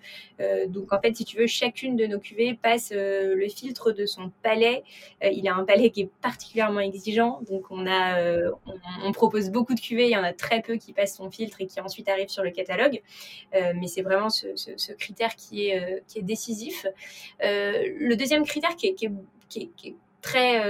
donc, 0.68 0.92
en 0.92 1.00
fait, 1.00 1.14
si 1.16 1.26
tu 1.26 1.36
veux, 1.36 1.46
chacune 1.46 1.96
de 1.96 2.06
nos 2.06 2.18
cuvées 2.18 2.54
passe 2.54 2.92
le 2.94 3.46
filtre 3.48 3.92
de 3.92 4.06
son 4.06 4.30
palais. 4.42 4.84
il 5.22 5.46
a 5.48 5.54
un 5.54 5.64
palais 5.64 5.90
qui 5.90 6.02
est 6.02 6.10
particulièrement 6.22 6.80
exigeant. 6.80 7.42
Donc, 7.50 7.64
on, 7.70 7.86
a, 7.86 8.16
on 9.04 9.12
propose 9.12 9.33
beaucoup 9.50 9.74
de 9.74 9.80
cuvées, 9.80 10.06
il 10.06 10.12
y 10.12 10.16
en 10.16 10.24
a 10.24 10.32
très 10.32 10.62
peu 10.62 10.76
qui 10.76 10.92
passent 10.92 11.16
son 11.16 11.30
filtre 11.30 11.60
et 11.60 11.66
qui 11.66 11.80
ensuite 11.80 12.08
arrivent 12.08 12.28
sur 12.28 12.42
le 12.42 12.50
catalogue. 12.50 13.02
Euh, 13.54 13.72
mais 13.76 13.86
c'est 13.86 14.02
vraiment 14.02 14.30
ce, 14.30 14.92
critère 14.92 15.34
qui 15.36 15.68
est, 15.68 15.80
euh, 15.80 16.00
qui 16.06 16.18
est 16.18 16.22
décisif. 16.22 16.86
Euh, 17.42 17.84
le 17.98 18.16
deuxième 18.16 18.44
critère 18.44 18.76
qui 18.76 18.88
est, 18.88 18.94
qui 18.94 19.64
est 19.88 19.94
très 20.22 20.60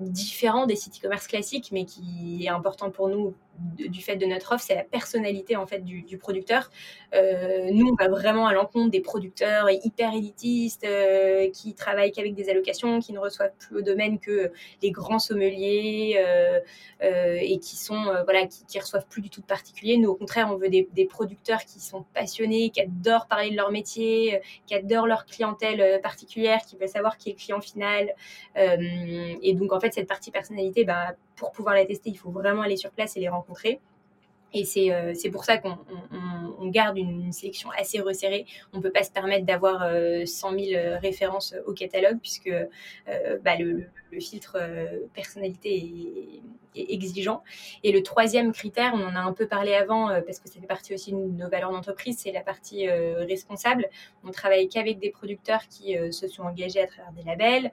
différent 0.00 0.66
des 0.66 0.76
sites 0.76 0.98
e-commerce 0.98 1.26
classiques, 1.26 1.70
mais 1.72 1.84
qui 1.84 2.44
est 2.44 2.48
important 2.48 2.90
pour 2.90 3.08
nous 3.08 3.34
du 3.58 4.02
fait 4.02 4.16
de 4.16 4.26
notre 4.26 4.52
offre, 4.52 4.64
c'est 4.66 4.74
la 4.74 4.84
personnalité 4.84 5.56
en 5.56 5.66
fait 5.66 5.84
du, 5.84 6.18
producteur. 6.18 6.70
Euh, 7.14 7.68
nous, 7.72 7.88
on 7.88 7.94
va 7.94 8.08
vraiment 8.08 8.46
à 8.46 8.52
l'encontre 8.52 8.90
des 8.90 9.00
producteurs 9.00 9.68
hyper 9.70 10.12
élitistes 10.14 10.84
euh, 10.84 11.50
qui 11.50 11.74
travaillent 11.74 12.12
qu'avec 12.12 12.34
des 12.34 12.48
allocations, 12.50 13.00
qui 13.00 13.12
ne 13.12 13.18
reçoivent 13.18 13.52
plus 13.58 13.78
au 13.78 13.82
domaine 13.82 14.18
que 14.18 14.52
les 14.82 14.90
grands 14.90 15.18
sommeliers 15.18 16.16
euh, 16.18 16.60
et 17.40 17.58
qui 17.58 17.76
sont 17.76 18.04
voilà 18.24 18.46
qui, 18.46 18.78
reçoivent 18.78 19.06
plus 19.06 19.22
du 19.22 19.30
tout 19.30 19.40
de 19.40 19.46
particuliers. 19.46 19.96
Nous, 19.98 20.10
au 20.10 20.14
contraire, 20.14 20.48
on 20.50 20.56
veut 20.56 20.68
des, 20.68 21.08
producteurs 21.08 21.64
qui 21.64 21.80
sont 21.80 22.04
passionnés, 22.14 22.70
qui 22.70 22.80
adorent 22.80 23.26
parler 23.26 23.50
de 23.50 23.56
leur 23.56 23.70
métier, 23.70 24.40
qui 24.66 24.74
adorent 24.74 25.06
leur 25.06 25.26
clientèle 25.26 26.00
particulière, 26.02 26.60
qui 26.66 26.76
veulent 26.76 26.88
savoir 26.88 27.18
qui 27.18 27.30
est 27.30 27.32
le 27.32 27.38
client 27.38 27.60
final. 27.60 28.14
et 28.56 29.54
donc, 29.54 29.72
en 29.72 29.80
fait, 29.80 29.92
cette 29.92 30.08
partie 30.08 30.30
personnalité, 30.30 30.84
bah, 30.84 31.14
pour 31.36 31.52
pouvoir 31.52 31.74
la 31.74 31.84
tester, 31.84 32.10
il 32.10 32.16
faut 32.16 32.30
vraiment 32.30 32.62
aller 32.62 32.76
sur 32.76 32.90
place 32.90 33.16
et 33.16 33.20
les 33.20 33.28
rencontrer 33.28 33.43
rencontrés. 33.44 33.80
Et 34.54 34.64
c'est 34.64 34.92
euh, 34.92 35.12
pour 35.32 35.44
ça 35.44 35.58
qu'on 35.58 35.76
garde 36.68 36.96
une, 36.96 37.32
sélection 37.32 37.70
assez 37.76 38.00
resserrée. 38.00 38.46
On 38.72 38.78
ne 38.78 38.82
peut 38.82 38.92
pas 38.92 39.02
se 39.02 39.10
permettre 39.10 39.44
d'avoir 39.44 39.80
100 39.80 39.84
euh, 39.84 40.26
000 40.26 40.98
références 41.02 41.54
au 41.66 41.72
catalogue 41.72 42.18
puisque 42.20 42.46
euh, 42.46 43.38
bah, 43.42 43.56
le, 43.58 43.88
filtre 44.20 44.56
personnalité 45.12 45.74
est, 45.74 46.40
exigeant. 46.76 47.42
Et 47.82 47.92
le 47.92 48.02
troisième 48.02 48.52
critère, 48.52 48.92
on 48.94 49.04
en 49.04 49.14
a 49.14 49.20
un 49.20 49.32
peu 49.32 49.46
parlé 49.46 49.74
avant 49.74 50.10
euh, 50.10 50.20
parce 50.20 50.38
que 50.40 50.48
ça 50.48 50.60
fait 50.60 50.66
partie 50.66 50.94
aussi 50.94 51.12
de 51.12 51.16
nos 51.16 51.48
valeurs 51.48 51.70
d'entreprise, 51.70 52.18
c'est 52.18 52.32
la 52.32 52.40
partie 52.40 52.88
euh, 52.88 53.24
responsable. 53.24 53.88
On 54.24 54.30
travaille 54.30 54.68
qu'avec 54.68 54.98
des 54.98 55.10
producteurs 55.10 55.66
qui 55.68 55.96
euh, 55.96 56.10
se 56.10 56.26
sont 56.28 56.42
engagés 56.42 56.80
à 56.80 56.86
travers 56.86 57.12
des 57.12 57.22
labels. 57.22 57.70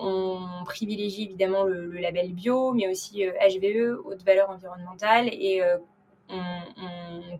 on 0.00 0.64
privilégie 0.64 1.24
évidemment 1.24 1.64
le, 1.64 1.86
le, 1.86 1.98
label 1.98 2.32
bio, 2.32 2.72
mais 2.72 2.88
aussi 2.88 3.24
HVE, 3.24 4.00
haute 4.04 4.22
valeur 4.24 4.50
environnementale, 4.50 5.11
et 5.18 5.62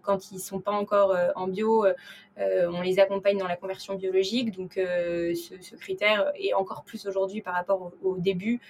quand 0.03 0.31
ils 0.31 0.35
ne 0.35 0.41
sont 0.41 0.61
pas 0.61 0.73
encore 0.73 1.13
euh, 1.13 1.31
en 1.37 1.49
bio, 1.49 1.85
euh, 1.85 1.95
euh, 2.39 2.71
on 2.73 2.81
les 2.83 2.99
accompagne 2.99 3.39
dans 3.39 3.49
la 3.49 3.57
conversion 3.57 3.95
biologique. 3.95 4.57
Donc 4.57 4.73
ce, 4.75 5.77
critère, 5.77 6.33
est 6.39 6.55
encore 6.55 6.83
plus 6.85 7.07
aujourd'hui 7.07 7.41
par 7.41 7.55
rapport 7.55 7.93
au, 8.03 8.17
début, 8.17 8.61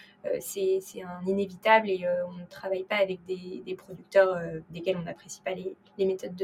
c'est 0.40 0.80
un 1.02 1.26
inévitable 1.26 1.88
et 1.90 2.06
on 2.28 2.32
ne 2.32 2.46
travaille 2.46 2.84
pas 2.84 2.96
avec 2.96 3.20
des, 3.26 3.74
producteurs 3.76 4.38
desquels 4.70 4.96
on 4.96 5.02
n'apprécie 5.02 5.40
pas 5.42 5.52
les, 5.52 6.04
méthodes 6.04 6.34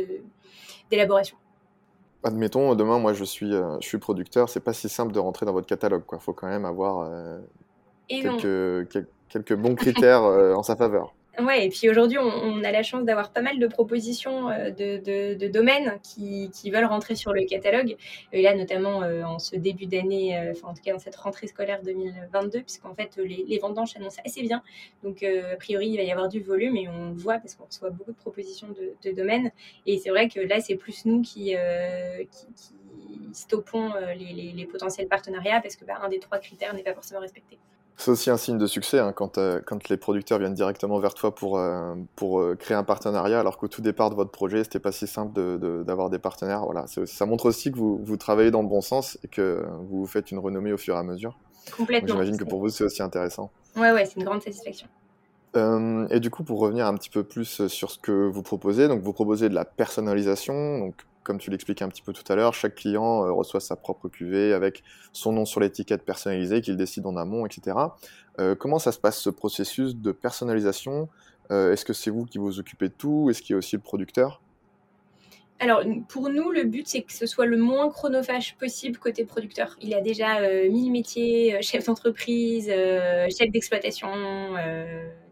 d'élaboration. 0.90 1.36
Admettons, 2.24 2.74
demain, 2.74 2.98
moi, 2.98 3.12
je 3.12 3.24
suis, 3.24 3.52
je 3.52 3.86
suis 3.86 3.98
producteur. 3.98 4.48
C'est 4.48 4.60
pas 4.60 4.72
si 4.72 4.88
simple 4.88 5.12
de 5.12 5.18
rentrer 5.18 5.46
dans 5.46 5.52
votre 5.52 5.66
catalogue. 5.66 6.02
Il 6.12 6.18
faut 6.18 6.32
quand 6.32 6.48
même 6.48 6.64
avoir 6.64 7.08
quelques, 8.08 8.88
quelques, 9.28 9.54
bons 9.54 9.74
critères 9.74 10.22
en 10.22 10.62
sa 10.62 10.76
faveur. 10.76 11.14
Ouais, 11.40 11.66
et 11.66 11.68
puis 11.68 11.88
aujourd'hui, 11.88 12.18
on, 12.18 12.64
a 12.64 12.72
la 12.72 12.82
chance 12.82 13.04
d'avoir 13.04 13.32
pas 13.32 13.42
mal 13.42 13.60
de 13.60 13.66
propositions 13.68 14.50
euh, 14.50 14.70
de, 14.70 15.46
domaines 15.46 16.00
qui, 16.02 16.50
veulent 16.68 16.84
rentrer 16.84 17.14
sur 17.14 17.32
le 17.32 17.44
catalogue. 17.44 17.96
Et 18.32 18.42
là, 18.42 18.56
notamment 18.56 19.02
euh, 19.02 19.22
en 19.22 19.38
ce 19.38 19.54
début 19.54 19.86
d'année, 19.86 20.36
euh, 20.36 20.50
enfin 20.50 20.68
en 20.68 20.74
tout 20.74 20.82
cas 20.82 20.94
en 20.96 20.98
cette 20.98 21.14
rentrée 21.14 21.46
scolaire 21.46 21.80
2022, 21.84 22.62
puisqu'en 22.62 22.92
fait, 22.94 23.16
les, 23.18 23.58
vendanges 23.60 23.92
s'annoncent 23.92 24.20
assez 24.24 24.42
bien. 24.42 24.62
Donc, 25.04 25.22
a 25.22 25.56
priori, 25.56 25.90
il 25.90 25.96
va 25.96 26.02
y 26.02 26.10
avoir 26.10 26.28
du 26.28 26.40
volume 26.40 26.76
et 26.76 26.88
on 26.88 27.12
voit 27.12 27.38
parce 27.38 27.54
qu'on 27.54 27.66
reçoit 27.66 27.90
beaucoup 27.90 28.12
de 28.12 28.16
propositions 28.16 28.68
de, 29.04 29.12
domaines. 29.12 29.52
Et 29.86 29.98
c'est 29.98 30.10
vrai 30.10 30.28
que 30.28 30.40
là, 30.40 30.60
c'est 30.60 30.76
plus 30.76 31.04
nous 31.04 31.22
qui, 31.22 31.54
stoppons 33.32 33.92
les, 34.16 34.66
potentiels 34.66 35.06
partenariats 35.06 35.60
parce 35.60 35.76
que 35.76 35.84
bah, 35.84 35.98
un 36.02 36.08
des 36.08 36.18
trois 36.18 36.38
critères 36.38 36.74
n'est 36.74 36.82
pas 36.82 36.94
forcément 36.94 37.20
respecté. 37.20 37.58
C'est 37.98 38.12
aussi 38.12 38.30
un 38.30 38.36
signe 38.36 38.58
de 38.58 38.66
succès 38.68 39.00
hein, 39.00 39.12
quand, 39.12 39.38
euh, 39.38 39.60
quand 39.66 39.88
les 39.88 39.96
producteurs 39.96 40.38
viennent 40.38 40.54
directement 40.54 41.00
vers 41.00 41.14
toi 41.14 41.34
pour, 41.34 41.58
euh, 41.58 41.96
pour 42.14 42.38
euh, 42.38 42.54
créer 42.54 42.76
un 42.76 42.84
partenariat, 42.84 43.40
alors 43.40 43.58
qu'au 43.58 43.66
tout 43.66 43.82
départ 43.82 44.08
de 44.08 44.14
votre 44.14 44.30
projet, 44.30 44.62
c'était 44.62 44.78
pas 44.78 44.92
si 44.92 45.08
simple 45.08 45.32
d'avoir 45.84 46.08
de, 46.08 46.14
des 46.14 46.20
partenaires. 46.20 46.64
Voilà, 46.64 46.86
ça 46.86 47.26
montre 47.26 47.46
aussi 47.46 47.72
que 47.72 47.76
vous, 47.76 48.00
vous, 48.00 48.16
travaillez 48.16 48.52
dans 48.52 48.62
le 48.62 48.68
bon 48.68 48.80
sens 48.80 49.18
et 49.24 49.28
que 49.28 49.66
vous 49.90 49.98
vous 49.98 50.06
faites 50.06 50.30
une 50.30 50.38
renommée 50.38 50.72
au 50.72 50.78
fur 50.78 50.94
et 50.94 50.98
à 50.98 51.02
mesure. 51.02 51.36
Complètement. 51.76 52.14
J'imagine 52.14 52.36
que 52.36 52.44
pour 52.44 52.60
vous, 52.60 52.68
c'est 52.68 52.84
aussi 52.84 53.02
intéressant. 53.02 53.50
Ouais, 53.76 53.90
ouais, 53.90 54.06
c'est 54.06 54.14
une 54.16 54.24
grande 54.24 54.42
satisfaction. 54.42 54.86
et 55.56 56.20
du 56.20 56.30
coup, 56.30 56.44
pour 56.44 56.60
revenir 56.60 56.86
un 56.86 56.94
petit 56.94 57.10
peu 57.10 57.24
plus 57.24 57.66
sur 57.66 57.90
ce 57.90 57.98
que 57.98 58.28
vous 58.28 58.42
proposez, 58.44 58.86
donc 58.86 59.02
vous 59.02 59.12
proposez 59.12 59.48
de 59.48 59.54
la 59.56 59.64
personnalisation, 59.64 60.78
donc 60.78 60.94
comme 61.28 61.36
tu 61.38 61.50
l'expliquais 61.50 61.84
un 61.84 61.90
petit 61.90 62.00
peu 62.00 62.14
tout 62.14 62.24
à 62.32 62.36
l'heure, 62.36 62.54
chaque 62.54 62.74
client 62.74 63.26
euh, 63.26 63.32
reçoit 63.32 63.60
sa 63.60 63.76
propre 63.76 64.08
cuvée 64.08 64.54
avec 64.54 64.82
son 65.12 65.30
nom 65.30 65.44
sur 65.44 65.60
l'étiquette 65.60 66.02
personnalisée 66.02 66.62
qu'il 66.62 66.78
décide 66.78 67.04
en 67.04 67.16
amont, 67.16 67.44
etc. 67.44 67.76
Euh, 68.40 68.54
comment 68.54 68.78
ça 68.78 68.92
se 68.92 68.98
passe 68.98 69.18
ce 69.18 69.28
processus 69.28 69.94
de 69.94 70.10
personnalisation? 70.10 71.10
Euh, 71.50 71.74
Est-ce 71.74 71.84
que 71.84 71.92
c'est 71.92 72.08
vous 72.08 72.24
qui 72.24 72.38
vous 72.38 72.58
occupez 72.58 72.88
de 72.88 72.94
tout? 72.94 73.28
Est-ce 73.28 73.42
qu'il 73.42 73.52
y 73.52 73.54
a 73.54 73.58
aussi 73.58 73.76
le 73.76 73.82
producteur? 73.82 74.40
Alors, 75.60 75.82
pour 76.08 76.30
nous, 76.30 76.52
le 76.52 76.62
but, 76.62 76.86
c'est 76.86 77.02
que 77.02 77.12
ce 77.12 77.26
soit 77.26 77.46
le 77.46 77.56
moins 77.56 77.90
chronophage 77.90 78.56
possible 78.58 78.96
côté 78.96 79.24
producteur. 79.24 79.76
Il 79.80 79.92
a 79.92 80.00
déjà 80.00 80.38
euh, 80.38 80.70
mille 80.70 80.92
métiers, 80.92 81.56
euh, 81.56 81.58
chef 81.62 81.86
d'entreprise, 81.86 82.68
euh, 82.70 83.26
chef 83.36 83.50
d'exploitation, 83.50 84.08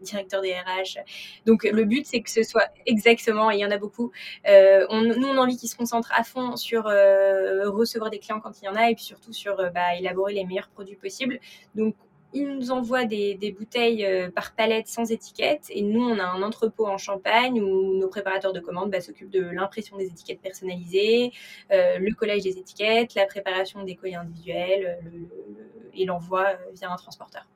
directeur 0.01 0.41
des 0.41 0.53
RH. 0.53 0.99
Donc, 1.45 1.63
le 1.63 1.83
but, 1.85 2.05
c'est 2.05 2.21
que 2.21 2.29
ce 2.29 2.43
soit 2.43 2.69
exactement, 2.85 3.51
et 3.51 3.55
il 3.55 3.59
y 3.59 3.65
en 3.65 3.71
a 3.71 3.77
beaucoup, 3.77 4.11
on, 4.45 5.01
nous, 5.01 5.27
on 5.27 5.37
a 5.37 5.39
envie 5.39 5.57
qu'ils 5.57 5.69
se 5.69 5.77
concentrent 5.77 6.11
à 6.13 6.23
fond 6.23 6.57
sur 6.57 6.83
recevoir 6.83 8.09
des 8.09 8.19
clients 8.19 8.41
quand 8.41 8.61
il 8.61 8.65
y 8.65 8.67
en 8.67 8.75
a, 8.75 8.89
et 8.89 8.95
puis 8.95 9.05
surtout 9.05 9.33
sur 9.33 9.55
bah, 9.73 9.95
élaborer 9.97 10.33
les 10.33 10.45
meilleurs 10.45 10.69
produits 10.69 10.95
possibles. 10.95 11.39
Donc, 11.75 11.95
ils 12.33 12.47
nous 12.47 12.71
envoient 12.71 13.05
des, 13.05 13.55
bouteilles 13.57 14.05
euh, 14.05 14.29
par 14.29 14.53
palette 14.53 14.87
sans 14.87 15.11
étiquette 15.11 15.67
et 15.69 15.81
nous, 15.81 16.01
on 16.01 16.19
a 16.19 16.23
un 16.23 16.41
entrepôt 16.41 16.87
en 16.87 16.97
Champagne 16.97 17.61
où 17.61 17.97
nos 17.97 18.07
préparateurs 18.07 18.53
de 18.53 18.59
commandes 18.59 18.91
bah, 18.91 19.01
s'occupent 19.01 19.31
de 19.31 19.43
l'impression 19.43 19.97
des 19.97 20.07
étiquettes 20.07 20.41
personnalisées, 20.41 21.31
euh, 21.71 21.97
le 21.99 22.13
collage 22.13 22.43
des 22.43 22.57
étiquettes, 22.57 23.15
la 23.15 23.25
préparation 23.25 23.83
des 23.83 23.95
colis 23.95 24.15
individuels 24.15 24.99
et 25.93 26.05
l'envoi 26.05 26.45
euh, 26.47 26.71
via 26.73 26.91
un 26.91 26.95
transporteur. 26.95 27.47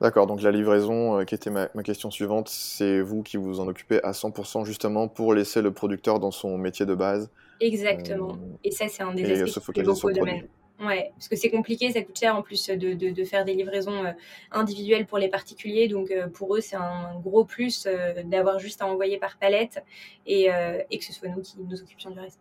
D'accord, 0.00 0.28
donc 0.28 0.42
la 0.42 0.52
livraison, 0.52 1.24
qui 1.24 1.34
était 1.34 1.50
ma, 1.50 1.66
question 1.82 2.08
suivante, 2.12 2.48
c'est 2.48 3.00
vous 3.00 3.24
qui 3.24 3.36
vous 3.36 3.58
en 3.58 3.66
occupez 3.66 4.00
à 4.04 4.12
100% 4.12 4.64
justement 4.64 5.08
pour 5.08 5.34
laisser 5.34 5.60
le 5.60 5.72
producteur 5.72 6.20
dans 6.20 6.30
son 6.30 6.56
métier 6.56 6.86
de 6.86 6.94
base. 6.94 7.30
Exactement. 7.60 8.38
et 8.62 8.70
ça, 8.70 8.86
c'est 8.86 9.02
un 9.02 9.12
des 9.12 9.42
aspects 9.42 9.76
est 9.76 9.82
beaucoup 9.82 10.08
de 10.12 10.14
domaine. 10.14 10.46
Ouais, 10.80 11.10
parce 11.16 11.26
que 11.26 11.34
c'est 11.34 11.50
compliqué, 11.50 11.90
ça 11.90 12.02
coûte 12.02 12.16
cher 12.16 12.36
en 12.36 12.42
plus 12.42 12.68
de, 12.68 12.94
de, 12.94 13.24
faire 13.24 13.44
des 13.44 13.54
livraisons 13.54 14.04
euh, 14.04 14.12
individuelles 14.52 15.06
pour 15.06 15.18
les 15.18 15.28
particuliers. 15.28 15.88
Donc 15.88 16.10
euh, 16.10 16.28
pour 16.28 16.54
eux, 16.54 16.60
c'est 16.60 16.76
un 16.76 17.18
gros 17.18 17.44
plus 17.44 17.86
euh, 17.86 18.22
d'avoir 18.24 18.60
juste 18.60 18.80
à 18.80 18.86
envoyer 18.86 19.18
par 19.18 19.38
palette 19.38 19.82
et, 20.26 20.48
et, 20.90 20.98
que 20.98 21.04
ce 21.04 21.12
soit 21.12 21.28
nous 21.28 21.42
qui 21.42 21.56
nous 21.58 21.82
occupions 21.82 22.10
du 22.10 22.20
reste. 22.20 22.40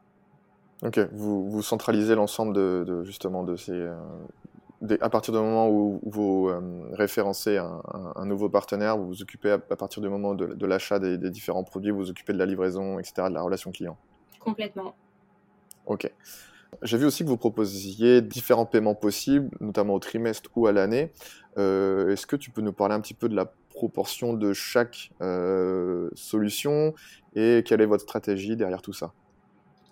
Ok, 0.84 1.00
vous, 1.12 1.50
vous 1.50 1.64
centralisez 1.64 2.14
l'ensemble 2.14 2.54
de, 2.54 3.04
justement 3.04 3.44
de 3.44 3.56
ces. 3.56 3.88
À 5.02 5.10
partir 5.10 5.34
du 5.34 5.40
moment 5.40 5.70
où 5.70 6.00
vous 6.04 6.52
référencez 6.92 7.58
un, 7.58 8.26
nouveau 8.26 8.50
partenaire, 8.50 8.96
vous 8.98 9.08
vous 9.08 9.22
occupez 9.24 9.52
à, 9.52 9.58
partir 9.58 10.04
du 10.04 10.10
moment 10.10 10.36
de, 10.36 10.66
l'achat 10.68 11.00
des, 11.00 11.18
différents 11.32 11.64
produits, 11.64 11.90
vous 11.90 11.98
vous 11.98 12.10
occupez 12.12 12.34
de 12.34 12.38
la 12.38 12.46
livraison, 12.46 13.00
etc., 13.00 13.30
de 13.30 13.34
la 13.34 13.42
relation 13.42 13.72
client. 13.72 13.98
Complètement. 14.40 14.94
Ok. 15.88 16.12
J'ai 16.84 16.98
vu 16.98 17.06
aussi 17.06 17.24
que 17.24 17.30
vous 17.30 17.38
proposiez 17.38 18.22
différents 18.22 18.66
paiements 18.66 18.96
possibles, 18.96 19.50
notamment 19.60 19.94
au 19.94 20.00
trimestre 20.00 20.50
ou 20.56 20.68
à 20.68 20.72
l'année. 20.72 21.12
Euh, 21.58 22.12
est-ce 22.12 22.28
que 22.28 22.36
tu 22.36 22.52
peux 22.52 22.62
nous 22.62 22.74
parler 22.74 22.96
un 22.96 23.02
petit 23.02 23.14
peu 23.14 23.30
de 23.30 23.36
la 23.36 23.52
proportion 23.70 24.34
de 24.34 24.54
chaque 24.54 25.12
solution 26.16 26.94
et 27.36 27.64
quelle 27.66 27.82
est 27.82 27.86
votre 27.86 28.04
stratégie 28.04 28.56
derrière 28.56 28.82
tout 28.82 28.94
ça? 28.94 29.14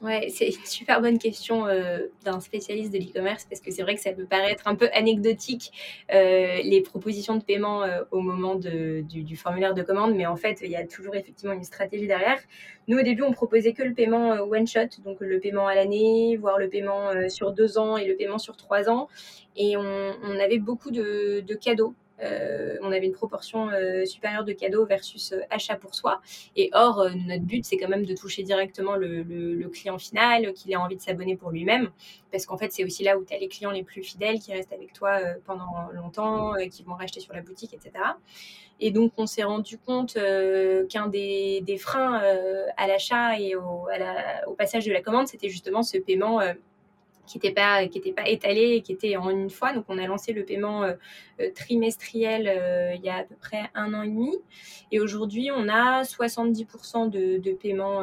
Ouais, 0.01 0.27
c'est 0.29 0.47
une 0.47 0.65
super 0.65 1.01
bonne 1.01 1.17
question 1.17 1.67
euh, 1.67 2.08
d'un 2.25 2.41
spécialiste 2.41 2.91
de 2.91 2.97
l'e-commerce 2.97 3.45
parce 3.49 3.62
que 3.62 3.71
c'est 3.71 3.81
vrai 3.81 3.95
que 3.95 4.01
ça 4.01 4.12
peut 4.12 4.25
paraître 4.25 4.67
un 4.67 4.75
peu 4.75 4.89
anecdotique 4.93 5.71
euh, 6.13 6.58
les 6.63 6.81
propositions 6.81 7.38
de 7.38 7.43
paiement 7.43 7.84
euh, 7.84 8.03
au 8.12 8.19
moment 8.19 8.55
de, 8.55 9.01
du, 9.01 9.38
formulaire 9.38 9.73
de 9.73 9.84
commande, 9.84 10.13
mais 10.13 10.25
en 10.25 10.36
fait 10.36 10.60
il 10.62 10.69
y 10.69 10.75
a 10.75 10.86
toujours 10.86 11.15
effectivement 11.15 11.53
une 11.53 11.63
stratégie 11.63 12.08
derrière. 12.08 12.39
Nous 12.89 12.99
au 12.99 13.03
début 13.03 13.23
on 13.23 13.31
proposait 13.31 13.71
que 13.71 13.84
le 13.84 13.93
paiement 13.93 14.31
one 14.41 14.67
shot, 14.67 15.01
donc 15.05 15.17
le 15.21 15.39
paiement 15.39 15.65
à 15.65 15.75
l'année, 15.75 16.36
voire 16.36 16.60
le 16.60 16.67
paiement 16.67 17.12
sur 17.29 17.53
deux 17.53 17.77
ans 17.77 17.95
et 17.95 18.05
le 18.05 18.17
paiement 18.17 18.38
sur 18.38 18.58
trois 18.58 18.89
ans, 18.89 19.08
et 19.55 19.77
on, 19.77 20.39
avait 20.39 20.60
beaucoup 20.60 20.91
de 20.91 21.41
cadeaux 21.55 21.95
euh, 22.21 22.78
on 22.82 22.91
avait 22.91 23.06
une 23.06 23.13
proportion 23.13 23.69
euh, 23.69 24.06
supérieure 24.06 24.45
de 24.45 24.54
cadeaux 24.54 24.86
versus 24.86 25.34
euh, 25.34 25.41
achat 25.49 25.75
pour 25.75 25.95
soi. 25.95 26.21
Et 26.56 26.69
or, 26.73 27.10
notre 27.28 27.43
but, 27.43 27.65
c'est 27.65 27.78
quand 27.78 27.89
même 27.89 28.06
de 28.06 28.15
toucher 28.15 28.43
directement 28.43 28.95
le, 28.95 29.69
client 29.69 29.97
final, 29.97 30.54
qu'il 30.54 30.71
ait 30.71 30.75
envie 30.75 30.95
de 30.95 31.01
s'abonner 31.01 31.36
pour 31.36 31.51
lui-même. 31.51 31.89
Parce 32.32 32.45
qu'en 32.45 32.58
fait, 32.58 32.71
c'est 32.71 32.84
aussi 32.84 33.04
là 33.04 33.17
où 33.17 33.25
tu 33.25 33.34
as 33.34 33.39
les 33.39 33.47
clients 33.47 33.71
les 33.71 33.84
plus 33.84 34.04
fidèles 34.04 34.39
qui 34.39 34.54
restent 34.54 34.71
avec 34.71 34.93
toi 34.93 35.19
pendant 35.45 35.89
longtemps, 35.93 36.54
qui 36.71 36.84
vont 36.84 36.93
racheter 36.93 37.19
sur 37.19 37.34
la 37.34 37.41
boutique, 37.41 37.73
etc. 37.73 37.91
Et 38.80 38.91
donc, 38.91 39.12
on 39.17 39.25
s'est 39.25 39.43
rendu 39.43 39.78
compte 39.78 40.13
qu'un 40.13 41.08
des, 41.08 41.78
freins 41.80 42.21
à 42.78 42.88
l'achat 42.88 43.39
et 43.39 43.56
au, 43.56 43.88
passage 44.58 44.86
de 44.86 44.93
la 44.93 45.01
commande, 45.01 45.28
c'était 45.28 45.49
justement 45.49 45.84
ce 45.84 45.97
paiement 45.97 46.39
qui 47.25 47.38
n'était 47.38 47.53
pas 47.53 47.88
qui 47.88 47.97
était 47.97 48.11
pas 48.11 48.27
étalé 48.27 48.75
et 48.75 48.81
qui 48.81 48.91
était 48.93 49.17
en 49.17 49.29
une 49.29 49.49
fois. 49.49 49.73
Donc 49.73 49.85
on 49.88 49.97
a 49.97 50.05
lancé 50.07 50.33
le 50.33 50.43
paiement 50.45 50.83
euh, 50.83 50.93
euh, 51.41 51.49
trimestriel 51.53 52.47
euh, 52.47 52.93
il 52.95 53.03
y 53.03 53.09
a 53.09 53.17
à 53.17 53.23
peu 53.23 53.35
près 53.35 53.69
un 53.73 53.93
an 53.93 54.03
et 54.03 54.09
demi. 54.09 54.35
Et 54.91 54.99
aujourd'hui 54.99 55.49
on 55.51 55.67
a 55.67 56.03
70% 56.03 57.09
de, 57.09 57.38
de 57.38 57.51
paiement 57.53 58.01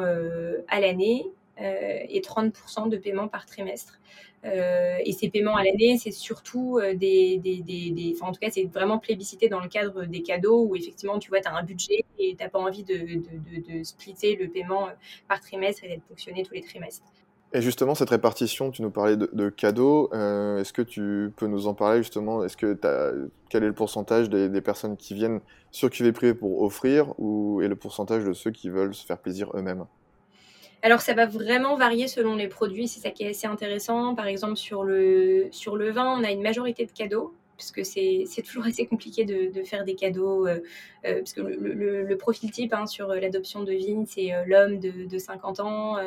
à 0.67 0.79
l'année 0.79 1.25
et 1.57 2.19
30% 2.19 2.89
de 2.89 2.97
paiement 2.97 3.27
par 3.27 3.45
trimestre. 3.45 3.99
et 4.43 5.11
ces 5.13 5.29
paiements 5.29 5.55
à 5.55 5.63
l'année, 5.63 5.97
c'est 5.97 6.11
surtout 6.11 6.79
des, 6.95 7.37
des, 7.37 7.61
des, 7.61 8.13
enfin, 8.15 8.27
en 8.27 8.31
tout 8.33 8.39
cas, 8.39 8.49
c'est 8.51 8.65
vraiment 8.65 8.97
plébiscité 8.97 9.47
dans 9.47 9.61
le 9.61 9.69
cadre 9.69 10.03
des 10.05 10.21
cadeaux 10.21 10.65
où 10.65 10.75
effectivement, 10.75 11.19
tu 11.19 11.29
vois, 11.29 11.39
tu 11.41 11.47
as 11.47 11.55
un 11.55 11.63
budget 11.63 12.03
et 12.19 12.35
tu 12.35 12.43
n'as 12.43 12.49
pas 12.49 12.59
envie 12.59 12.83
de, 12.83 12.97
de, 12.97 13.77
de, 13.77 13.83
splitter 13.83 14.35
le 14.35 14.49
paiement 14.49 14.89
par 15.29 15.39
trimestre 15.39 15.83
et 15.85 15.87
d'être 15.87 16.05
fonctionné 16.07 16.43
tous 16.43 16.53
les 16.53 16.61
trimestres. 16.61 17.05
Et 17.55 17.61
justement, 17.61 17.93
cette 17.93 18.09
répartition, 18.09 18.71
tu 18.71 18.81
nous 18.81 18.89
parlais 18.89 19.15
de, 19.15 19.49
cadeaux. 19.49 20.09
Euh, 20.11 20.57
est-ce 20.57 20.73
que 20.73 20.81
tu 20.81 21.31
peux 21.35 21.45
nous 21.45 21.67
en 21.67 21.75
parler 21.75 21.99
justement? 21.99 22.43
Est-ce 22.43 22.57
que 22.57 22.73
quel 23.47 23.63
est 23.63 23.67
le 23.67 23.73
pourcentage 23.73 24.27
des, 24.27 24.61
personnes 24.61 24.97
qui 24.97 25.13
viennent 25.13 25.39
sur 25.69 25.91
QV 25.91 26.13
privé 26.13 26.33
pour 26.33 26.63
offrir 26.63 27.13
ou 27.19 27.61
et 27.61 27.67
le 27.67 27.75
pourcentage 27.75 28.23
de 28.23 28.33
ceux 28.33 28.49
qui 28.49 28.69
veulent 28.69 28.95
se 28.95 29.05
faire 29.05 29.19
plaisir 29.19 29.51
eux-mêmes? 29.53 29.85
Alors 30.81 31.01
ça 31.01 31.13
va 31.13 31.27
vraiment 31.27 31.77
varier 31.77 32.07
selon 32.07 32.35
les 32.35 32.47
produits, 32.47 32.87
c'est 32.87 32.99
ça 32.99 33.11
qui 33.11 33.23
est 33.23 33.29
assez 33.29 33.47
intéressant. 33.47 34.15
Par 34.15 34.25
exemple 34.25 34.55
sur 34.55 34.83
le, 34.83 35.47
sur 35.51 35.77
le 35.77 35.91
vin, 35.91 36.17
on 36.19 36.23
a 36.23 36.31
une 36.31 36.41
majorité 36.41 36.87
de 36.87 36.91
cadeaux, 36.91 37.35
puisque 37.55 37.85
c'est 37.85 38.41
toujours 38.41 38.65
assez 38.65 38.87
compliqué 38.87 39.25
de, 39.25 39.63
faire 39.63 39.85
des 39.85 39.93
cadeaux, 39.93 40.47
euh, 40.47 40.59
euh, 41.05 41.19
parce 41.19 41.33
que 41.33 41.41
le, 41.41 42.17
profil 42.17 42.49
type 42.51 42.73
hein, 42.73 42.87
sur 42.87 43.09
l'adoption 43.09 43.63
de 43.63 43.71
vigne, 43.71 44.05
c'est 44.07 44.31
l'homme 44.47 44.79
de, 44.79 45.07
de, 45.07 45.17
50 45.19 45.59
ans 45.59 45.97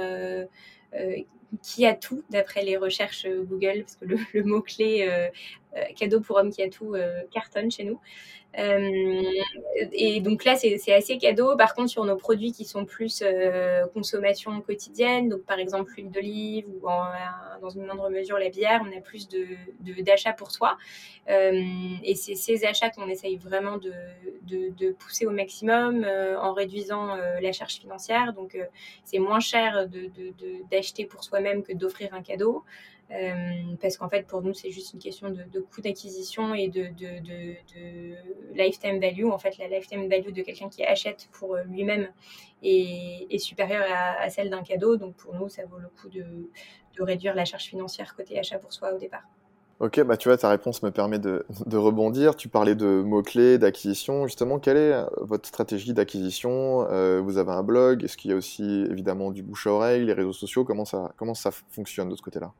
qui 1.62 1.86
a 1.86 1.94
tout 1.94 2.22
d'après 2.30 2.62
les 2.62 2.76
recherches 2.76 3.26
euh, 3.26 3.42
Google, 3.44 3.82
parce 3.82 3.96
que 3.96 4.04
le, 4.06 4.44
mot-clé 4.44 5.06
euh, 5.08 5.28
euh, 5.76 5.84
cadeau 5.96 6.20
pour 6.20 6.36
homme 6.36 6.50
qui 6.50 6.62
a 6.62 6.68
tout 6.68 6.94
cartonne 7.30 7.70
chez 7.70 7.84
nous. 7.84 8.00
Et 8.56 10.20
donc 10.20 10.44
là, 10.44 10.56
c'est 10.56 10.92
assez 10.92 11.18
cadeau. 11.18 11.56
Par 11.56 11.74
contre, 11.74 11.90
sur 11.90 12.04
nos 12.04 12.16
produits 12.16 12.52
qui 12.52 12.64
sont 12.64 12.84
plus 12.84 13.22
consommation 13.92 14.60
quotidienne, 14.62 15.28
donc 15.28 15.42
par 15.42 15.58
exemple 15.58 15.92
l'huile 15.96 16.10
d'olive 16.10 16.66
ou 16.68 16.86
dans 17.60 17.70
une 17.70 17.84
moindre 17.84 18.08
mesure 18.10 18.38
la 18.38 18.48
bière, 18.48 18.82
on 18.84 18.96
a 18.96 19.00
plus 19.00 19.28
d'achats 19.28 20.32
de, 20.32 20.36
pour 20.36 20.50
soi. 20.50 20.78
et 21.28 22.14
c'est 22.14 22.34
ces 22.34 22.64
achats 22.64 22.90
qu'on 22.90 23.08
essaye 23.08 23.36
vraiment 23.36 23.76
de, 23.76 23.92
de, 24.46 24.92
pousser 24.92 25.26
au 25.26 25.30
maximum 25.30 26.06
en 26.40 26.52
réduisant 26.52 27.16
la 27.16 27.52
charge 27.52 27.74
financière. 27.74 28.32
Donc 28.32 28.56
c'est 29.04 29.18
moins 29.18 29.40
cher 29.40 29.86
d'acheter 30.70 31.04
pour 31.04 31.24
soi 31.24 31.40
même 31.40 31.62
que 31.62 31.72
d'offrir 31.74 32.14
un 32.14 32.22
cadeau. 32.22 32.64
Euh, 33.12 33.76
parce 33.80 33.96
qu'en 33.96 34.08
fait, 34.08 34.26
pour 34.26 34.42
nous, 34.42 34.52
c'est 34.52 34.70
juste 34.70 34.92
une 34.92 34.98
question 34.98 35.30
de, 35.30 35.60
coût 35.60 35.80
d'acquisition 35.80 36.54
et 36.54 36.68
de, 36.68 36.88
lifetime 38.54 39.00
value. 39.00 39.26
En 39.26 39.38
fait, 39.38 39.56
la 39.58 39.68
lifetime 39.68 40.08
value 40.08 40.32
de 40.32 40.42
quelqu'un 40.42 40.68
qui 40.68 40.84
achète 40.84 41.28
pour 41.32 41.56
lui-même 41.56 42.08
est, 42.62 43.38
supérieure 43.38 43.84
à, 43.88 44.28
celle 44.28 44.50
d'un 44.50 44.62
cadeau. 44.62 44.96
Donc, 44.96 45.14
pour 45.16 45.34
nous, 45.34 45.48
ça 45.48 45.64
vaut 45.66 45.78
le 45.78 45.88
coup 45.88 46.08
de, 46.08 46.24
réduire 46.98 47.34
la 47.34 47.44
charge 47.44 47.64
financière 47.64 48.16
côté 48.16 48.38
achat 48.38 48.58
pour 48.58 48.72
soi 48.72 48.92
au 48.94 48.98
départ. 48.98 49.24
Ok, 49.78 50.00
bah 50.04 50.16
tu 50.16 50.30
vois, 50.30 50.38
ta 50.38 50.48
réponse 50.48 50.82
me 50.82 50.90
permet 50.90 51.18
de, 51.18 51.44
rebondir. 51.74 52.34
Tu 52.34 52.48
parlais 52.48 52.74
de 52.74 53.02
mots-clés, 53.02 53.58
d'acquisition. 53.58 54.26
Justement, 54.26 54.58
quelle 54.58 54.78
est 54.78 54.94
euh, 54.94 55.04
votre 55.18 55.46
stratégie 55.46 55.92
d'acquisition? 55.92 56.86
Euh, 56.90 57.20
Vous 57.22 57.36
avez 57.36 57.52
un 57.52 57.62
blog 57.62 58.02
Est-ce 58.02 58.16
qu'il 58.16 58.30
y 58.30 58.34
a 58.34 58.36
aussi 58.38 58.86
évidemment 58.90 59.30
du 59.30 59.42
bouche 59.42 59.66
à 59.66 59.72
oreille, 59.72 60.06
les 60.06 60.14
réseaux 60.14 60.32
sociaux? 60.32 60.64
Comment 60.64 60.86
ça, 60.86 61.12
comment 61.18 61.34
ça 61.34 61.50
fonctionne 61.50 62.08
de 62.08 62.16
ce 62.16 62.22
côté-là? 62.22 62.54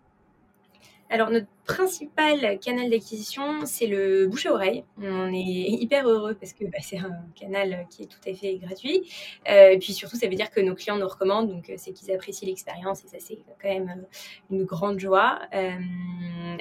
Alors, 1.09 1.31
notre 1.31 1.47
principal 1.67 2.59
canal 2.59 2.91
d'acquisition, 2.91 3.65
c'est 3.65 3.87
le 3.87 4.27
bouche 4.27 4.47
à 4.47 4.53
oreille. 4.53 4.85
On 4.99 5.33
est 5.33 5.41
hyper 5.41 6.09
heureux 6.09 6.35
parce 6.35 6.53
que 6.53 6.65
bah, 6.65 6.79
c'est 6.81 6.99
un 6.99 7.13
canal 7.39 7.87
qui 7.91 8.03
est 8.03 8.07
tout 8.07 8.29
à 8.29 8.35
fait 8.35 8.57
gratuit. 8.57 9.09
Euh, 9.49 9.71
et 9.71 9.79
puis 9.79 9.93
surtout, 9.93 10.17
ça 10.17 10.29
veut 10.29 10.35
dire 10.35 10.51
que 10.51 10.61
nos 10.61 10.75
clients 10.75 10.97
nous 10.97 11.07
recommandent, 11.07 11.49
donc 11.49 11.71
euh, 11.71 11.75
c'est 11.77 11.93
qu'ils 11.93 12.11
apprécient 12.13 12.49
l'expérience 12.49 13.05
et 13.05 13.09
ça, 13.09 13.19
c'est 13.21 13.39
quand 13.61 13.69
même 13.69 13.89
euh, 13.89 14.55
une 14.55 14.65
grande 14.65 14.99
joie. 14.99 15.39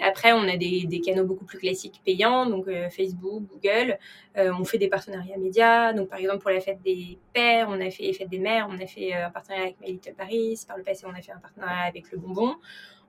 après, 0.03 0.33
on 0.33 0.47
a 0.47 0.57
des, 0.57 1.01
canaux 1.03 1.25
beaucoup 1.25 1.45
plus 1.45 1.59
classiques 1.59 2.01
payants, 2.05 2.45
donc 2.45 2.67
Facebook, 2.95 3.43
Google. 3.47 3.97
on 4.35 4.63
fait 4.63 4.77
des 4.77 4.87
partenariats 4.87 5.37
médias. 5.37 5.93
Donc, 5.93 6.09
par 6.09 6.19
exemple, 6.19 6.39
pour 6.39 6.51
la 6.51 6.61
fête 6.61 6.81
des 6.83 7.17
pères, 7.33 7.67
on 7.69 7.79
a 7.79 7.89
fait 7.89 8.11
fête 8.13 8.29
des 8.29 8.39
mères, 8.39 8.67
on 8.69 8.79
a 8.79 8.87
fait 8.87 9.13
un 9.13 9.29
partenariat 9.29 9.65
avec 9.65 9.79
My 9.81 9.99
Paris. 10.15 10.59
Par 10.67 10.77
le 10.77 10.83
passé, 10.83 11.05
on 11.05 11.13
a 11.13 11.21
fait 11.21 11.31
un 11.31 11.39
partenariat 11.39 11.85
avec 11.85 12.11
Le 12.11 12.17
Bonbon. 12.17 12.55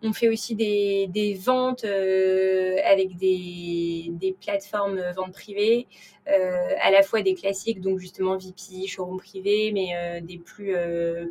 On 0.03 0.13
fait 0.13 0.29
aussi 0.29 0.55
des, 0.55 1.41
ventes 1.43 1.85
euh, 1.85 2.77
avec 2.85 3.17
des, 3.17 4.09
des 4.11 4.33
plateformes 4.33 5.01
ventes 5.17 5.33
privées, 5.33 5.87
euh, 5.91 6.16
à 6.27 6.91
la 6.91 7.03
fois 7.03 7.23
des 7.23 7.35
classiques, 7.35 7.81
donc 7.81 7.99
justement 7.99 8.37
VP, 8.37 8.87
showroom 8.87 9.19
privé, 9.19 9.71
mais 9.73 9.91
euh, 9.95 10.21
des 10.21 10.39
plus, 10.39 10.75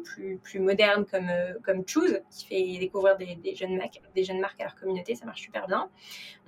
plus, 0.03 0.37
plus 0.37 0.59
modernes 0.59 1.05
comme, 1.05 1.29
comme 1.63 1.83
Choose, 1.87 2.21
qui 2.31 2.45
fait 2.45 2.79
découvrir 2.79 3.17
des, 3.17 3.55
jeunes 3.55 3.77
marques, 3.77 4.01
des 4.15 4.23
jeunes 4.23 4.39
marques 4.39 4.59
à 4.61 4.65
leur 4.65 4.75
communauté, 4.75 5.15
ça 5.15 5.25
marche 5.25 5.41
super 5.41 5.67
bien. 5.67 5.89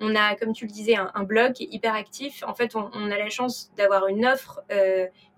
On 0.00 0.14
a, 0.14 0.34
comme 0.36 0.52
tu 0.52 0.66
le 0.66 0.72
disais, 0.72 0.94
un, 0.96 1.22
blog 1.24 1.52
qui 1.52 1.68
hyper 1.70 1.94
actif. 1.94 2.42
En 2.46 2.54
fait, 2.54 2.74
on, 2.74 3.10
a 3.10 3.18
la 3.18 3.28
chance 3.28 3.70
d'avoir 3.76 4.06
une 4.08 4.24
offre 4.24 4.62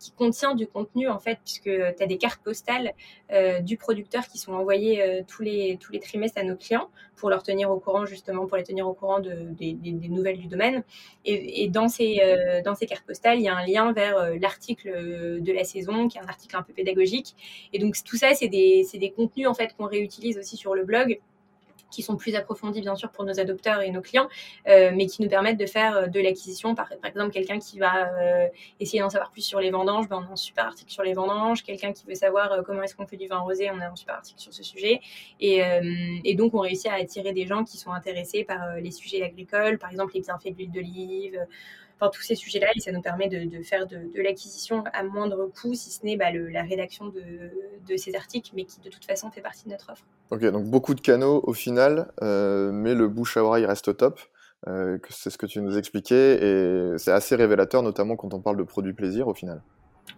qui 0.00 0.12
contient 0.12 0.54
du 0.54 0.66
contenu 0.66 1.08
en 1.08 1.18
fait, 1.18 1.38
puisque 1.44 1.64
tu 1.64 2.02
as 2.02 2.06
des 2.06 2.16
cartes 2.16 2.42
postales 2.42 2.94
euh, 3.32 3.60
du 3.60 3.76
producteur 3.76 4.26
qui 4.26 4.38
sont 4.38 4.54
envoyées 4.54 5.02
euh, 5.02 5.22
tous, 5.28 5.42
les, 5.42 5.78
tous 5.78 5.92
les 5.92 6.00
trimestres 6.00 6.38
à 6.38 6.42
nos 6.42 6.56
clients 6.56 6.88
pour 7.16 7.28
leur 7.28 7.42
tenir 7.42 7.70
au 7.70 7.78
courant, 7.78 8.06
justement, 8.06 8.46
pour 8.46 8.56
les 8.56 8.64
tenir 8.64 8.88
au 8.88 8.94
courant 8.94 9.20
de, 9.20 9.30
des, 9.50 9.74
nouvelles 10.08 10.38
du 10.38 10.48
domaine. 10.48 10.82
Et, 11.26 11.62
et 11.62 11.68
dans, 11.68 11.88
ces, 11.88 12.20
euh, 12.24 12.62
dans 12.62 12.74
ces 12.74 12.86
cartes 12.86 12.99
postales, 13.04 13.38
il 13.38 13.44
y 13.44 13.48
a 13.48 13.56
un 13.56 13.66
lien 13.66 13.92
vers 13.92 14.38
l'article 14.40 15.40
de 15.40 15.52
la 15.52 15.64
saison, 15.64 16.08
qui 16.08 16.18
est 16.18 16.20
un 16.20 16.28
article 16.28 16.56
un 16.56 16.62
peu 16.62 16.72
pédagogique. 16.72 17.34
Et 17.72 17.78
donc 17.78 17.96
tout 18.04 18.16
ça, 18.16 18.34
c'est 18.34 18.48
des, 18.48 18.86
des 18.92 19.10
contenus 19.10 19.48
en 19.48 19.54
fait 19.54 19.74
qu'on 19.76 19.86
réutilise 19.86 20.38
aussi 20.38 20.56
sur 20.56 20.74
le 20.74 20.84
blog 20.84 21.18
qui 21.90 22.02
sont 22.02 22.16
plus 22.16 22.34
approfondis 22.34 22.80
bien 22.80 22.94
sûr 22.94 23.10
pour 23.10 23.24
nos 23.24 23.38
adopteurs 23.38 23.82
et 23.82 23.90
nos 23.90 24.00
clients, 24.00 24.28
euh, 24.68 24.92
mais 24.94 25.06
qui 25.06 25.22
nous 25.22 25.28
permettent 25.28 25.58
de 25.58 25.66
faire 25.66 25.96
euh, 25.96 26.06
de 26.06 26.20
l'acquisition. 26.20 26.74
Par, 26.74 26.90
exemple, 27.04 27.32
quelqu'un 27.32 27.58
qui 27.58 27.78
va 27.78 28.08
euh, 28.08 28.46
essayer 28.78 29.00
d'en 29.00 29.10
savoir 29.10 29.30
plus 29.30 29.42
sur 29.42 29.60
les 29.60 29.70
vendanges, 29.70 30.08
ben, 30.08 30.24
on 30.24 30.30
a 30.30 30.32
un 30.32 30.36
super 30.36 30.66
article 30.66 30.90
sur 30.90 31.02
les 31.02 31.12
vendanges. 31.12 31.62
Quelqu'un 31.62 31.92
qui 31.92 32.06
veut 32.06 32.14
savoir 32.14 32.62
comment 32.64 32.82
est-ce 32.82 32.94
qu'on 32.94 33.06
fait 33.06 33.16
du 33.16 33.26
vin 33.26 33.38
rosé, 33.38 33.70
on 33.70 33.80
a 33.80 33.86
un 33.86 33.96
super 33.96 34.16
article 34.16 34.40
sur 34.40 34.52
ce 34.52 34.62
sujet. 34.62 35.00
Et, 35.40 35.62
et, 36.24 36.34
donc, 36.34 36.54
on 36.54 36.60
réussit 36.60 36.86
à 36.86 36.94
attirer 36.94 37.32
des 37.32 37.46
gens 37.46 37.64
qui 37.64 37.76
sont 37.76 37.92
intéressés 37.92 38.44
par 38.44 38.76
les 38.76 38.90
sujets 38.90 39.22
agricoles, 39.22 39.78
par 39.78 39.90
exemple 39.90 40.12
les 40.14 40.20
bienfaits 40.20 40.52
de 40.52 40.56
l'huile 40.58 40.72
d'olive 40.72 41.46
enfin, 42.00 42.10
tous 42.10 42.22
ces 42.22 42.34
sujets-là, 42.34 42.68
et 42.74 42.80
ça 42.80 42.92
nous 42.92 43.02
permet 43.02 43.28
de, 43.28 43.62
faire 43.62 43.86
de, 43.86 44.22
l'acquisition 44.22 44.84
à 44.92 45.02
moindre 45.02 45.50
coût, 45.60 45.74
si 45.74 45.90
ce 45.90 46.04
n'est 46.04 46.16
bah, 46.16 46.30
la 46.32 46.62
rédaction 46.62 47.06
de, 47.06 47.96
ces 47.96 48.14
articles, 48.14 48.52
mais 48.54 48.64
qui 48.64 48.80
de 48.80 48.88
toute 48.88 49.04
façon 49.04 49.30
fait 49.30 49.40
partie 49.40 49.64
de 49.64 49.70
notre 49.70 49.90
offre. 49.90 50.04
Ok, 50.30 50.44
donc 50.46 50.64
beaucoup 50.64 50.94
de 50.94 51.00
canaux 51.00 51.40
au 51.44 51.52
final, 51.52 52.12
euh, 52.22 52.70
mais 52.72 52.94
le 52.94 53.08
bouche 53.08 53.36
à 53.36 53.44
oreille 53.44 53.66
reste 53.66 53.96
top. 53.96 54.20
Euh, 54.68 54.98
c'est 55.08 55.30
ce 55.30 55.38
que 55.38 55.46
tu 55.46 55.60
nous 55.60 55.76
expliquais, 55.76 56.38
et 56.42 56.98
c'est 56.98 57.12
assez 57.12 57.34
révélateur, 57.34 57.82
notamment 57.82 58.16
quand 58.16 58.32
on 58.34 58.40
parle 58.40 58.56
de 58.56 58.62
produits 58.62 58.92
plaisir 58.92 59.28
au 59.28 59.34
final. 59.34 59.62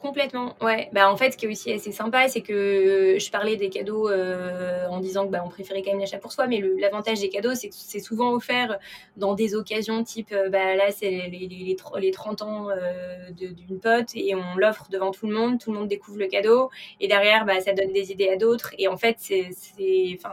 Complètement, 0.01 0.57
ouais. 0.61 0.89
Bah, 0.93 1.11
en 1.11 1.17
fait, 1.17 1.33
ce 1.33 1.37
qui 1.37 1.47
est 1.47 1.49
aussi 1.49 1.73
assez 1.73 1.93
sympa, 1.93 2.29
c'est 2.29 2.41
que 2.41 3.17
je 3.19 3.31
parlais 3.31 3.57
des 3.57 3.69
cadeaux 3.69 4.09
euh, 4.09 4.87
en 4.89 5.01
disant 5.01 5.27
que 5.27 5.31
bah, 5.33 5.43
on 5.45 5.49
préférait 5.49 5.83
quand 5.83 5.91
même 5.91 6.01
l'achat 6.01 6.19
pour 6.19 6.33
soi, 6.33 6.47
mais 6.47 6.63
l'avantage 6.79 7.21
des 7.21 7.29
cadeaux, 7.29 7.55
c'est 7.55 7.69
que 7.69 7.75
c'est 7.77 8.01
souvent 8.01 8.33
offert 8.33 8.79
dans 9.17 9.35
des 9.35 9.55
occasions 9.55 10.03
type, 10.05 10.33
euh, 10.33 10.49
bah, 10.49 10.75
là, 10.75 10.91
c'est 10.91 11.11
les, 11.11 11.49
les, 11.49 11.77
les, 12.01 12.11
30 12.11 12.43
ans 12.43 12.69
euh, 12.71 13.31
d'une 13.31 13.81
pote 13.81 14.11
et 14.15 14.35
on 14.35 14.57
l'offre 14.57 14.89
devant 14.91 15.11
tout 15.11 15.27
le 15.27 15.35
monde, 15.35 15.59
tout 15.59 15.73
le 15.73 15.79
monde 15.79 15.89
découvre 15.89 16.19
le 16.19 16.27
cadeau 16.27 16.71
et 17.01 17.09
derrière, 17.09 17.45
bah, 17.45 17.61
ça 17.61 17.73
donne 17.73 17.93
des 17.93 18.13
idées 18.13 18.29
à 18.29 18.37
d'autres. 18.37 18.75
Et 18.79 18.89
en 18.89 18.97
fait, 18.97 19.17
c'est, 19.19 19.51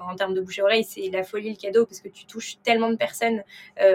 en 0.10 0.16
termes 0.16 0.34
de 0.34 0.42
bouche 0.42 0.60
à 0.60 0.64
oreille, 0.64 0.84
c'est 0.84 1.10
la 1.10 1.24
folie 1.24 1.52
le 1.52 1.56
cadeau 1.56 1.86
parce 1.86 2.00
que 2.00 2.10
tu 2.10 2.26
touches 2.26 2.58
tellement 2.64 2.90
de 2.90 2.96
personnes 2.96 3.44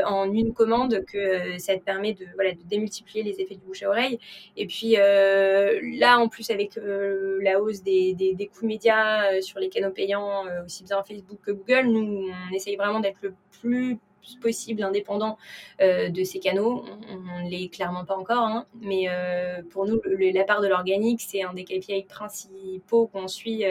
en 0.04 0.32
une 0.32 0.54
commande 0.54 1.04
que 1.06 1.58
ça 1.58 1.76
te 1.76 1.82
permet 1.82 2.14
de, 2.14 2.26
voilà, 2.34 2.52
de 2.52 2.62
démultiplier 2.64 3.22
les 3.22 3.40
effets 3.40 3.54
du 3.54 3.60
bouche 3.60 3.82
à 3.82 3.88
oreille. 3.88 4.18
Et 4.56 4.66
puis, 4.66 4.96
euh, 4.98 5.53
là, 5.82 6.18
en 6.18 6.28
plus, 6.28 6.50
avec 6.50 6.76
euh, 6.78 7.38
la 7.42 7.60
hausse 7.60 7.82
des, 7.82 8.50
coûts 8.52 8.66
médias 8.66 9.32
euh, 9.32 9.40
sur 9.40 9.58
les 9.58 9.68
canaux 9.68 9.90
payants, 9.90 10.44
aussi 10.64 10.84
bien 10.84 11.02
Facebook 11.02 11.38
que 11.42 11.50
Google, 11.50 11.86
nous, 11.86 12.28
on 12.50 12.54
essaye 12.54 12.76
vraiment 12.76 13.00
d'être 13.00 13.18
le 13.22 13.34
plus 13.60 13.98
possible 14.40 14.82
indépendant 14.82 15.36
de 15.80 16.24
ces 16.24 16.38
canaux. 16.38 16.86
On 17.10 17.44
ne 17.44 17.50
l'est 17.50 17.68
clairement 17.68 18.06
pas 18.06 18.16
encore, 18.16 18.46
hein, 18.46 18.66
mais 18.80 19.06
pour 19.68 19.86
nous, 19.86 20.00
la 20.06 20.44
part 20.44 20.62
de 20.62 20.66
l'organique, 20.66 21.20
c'est 21.20 21.42
un 21.42 21.52
des 21.52 21.64
KPI 21.64 22.04
principaux 22.04 23.06
qu'on 23.08 23.28
suit 23.28 23.64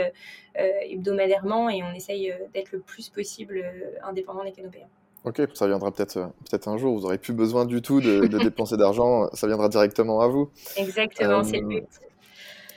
hebdomadairement 0.55 1.71
et 1.71 1.81
on 1.81 1.91
essaye 1.93 2.31
d'être 2.53 2.71
le 2.71 2.81
plus 2.81 3.09
possible 3.09 3.65
indépendant 4.03 4.43
des 4.43 4.51
canaux 4.51 4.69
payants. 4.69 4.91
Ok, 5.25 5.41
ça 5.53 5.67
viendra 5.67 5.91
peut-être 5.91 6.17
euh, 6.17 6.25
peut-être 6.49 6.67
un 6.67 6.77
jour. 6.77 6.95
Vous 6.95 7.01
n'aurez 7.01 7.17
plus 7.17 7.33
besoin 7.33 7.65
du 7.65 7.81
tout 7.81 8.01
de, 8.01 8.27
dépenser 8.27 8.77
d'argent. 8.77 9.29
Ça 9.33 9.47
viendra 9.47 9.69
directement 9.69 10.21
à 10.21 10.27
vous. 10.27 10.49
Exactement, 10.75 11.43
c'est 11.43 11.59
le 11.59 11.67
but. 11.67 11.83
Euh, 11.83 12.07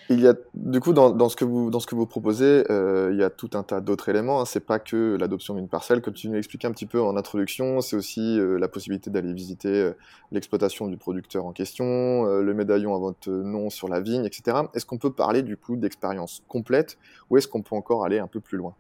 il 0.09 0.21
y 0.21 0.29
a 0.29 0.35
du 0.55 0.79
coup 0.79 0.93
dans, 0.93 1.11
dans, 1.11 1.29
ce 1.29 1.35
que 1.35 1.45
vous 1.45 1.69
dans 1.69 1.81
ce 1.81 1.89
que 1.89 1.97
vous 1.97 2.07
proposez, 2.07 2.63
euh, 2.71 3.11
il 3.13 3.19
y 3.19 3.25
a 3.25 3.31
tout 3.31 3.51
un 3.55 3.65
tas 3.65 3.81
d'autres 3.81 4.09
éléments. 4.09 4.41
Hein. 4.41 4.45
C'est 4.45 4.65
pas 4.65 4.79
que 4.79 5.17
l'adoption 5.19 5.57
d'une 5.57 5.67
parcelle, 5.67 6.01
comme 6.01 6.15
tu 6.15 6.29
nous 6.29 6.37
expliquais 6.37 6.69
un 6.69 6.71
petit 6.71 6.87
peu 6.87 7.01
en 7.03 7.17
introduction. 7.17 7.81
C'est 7.81 7.97
aussi 7.97 8.39
la 8.39 8.69
possibilité 8.69 9.11
d'aller 9.11 9.33
visiter 9.33 9.91
l'exploitation 10.31 10.87
du 10.87 10.97
producteur 10.97 11.45
en 11.45 11.51
question, 11.51 12.25
le 12.25 12.55
médaillon 12.55 12.95
à 12.95 12.99
votre 13.01 13.29
nom 13.29 13.69
sur 13.69 13.89
la 13.89 13.99
vigne, 13.99 14.25
etc. 14.25 14.59
Est-ce 14.75 14.87
qu'on 14.87 14.99
peut 14.99 15.13
parler 15.13 15.43
du 15.43 15.57
coup 15.57 15.75
d'expérience 15.75 16.45
complète, 16.47 16.99
ou 17.29 17.37
est-ce 17.37 17.49
qu'on 17.49 17.63
peut 17.63 17.75
encore 17.75 18.05
aller 18.05 18.21
un 18.21 18.29
peu 18.29 18.39
plus 18.39 18.59
loin? 18.59 18.77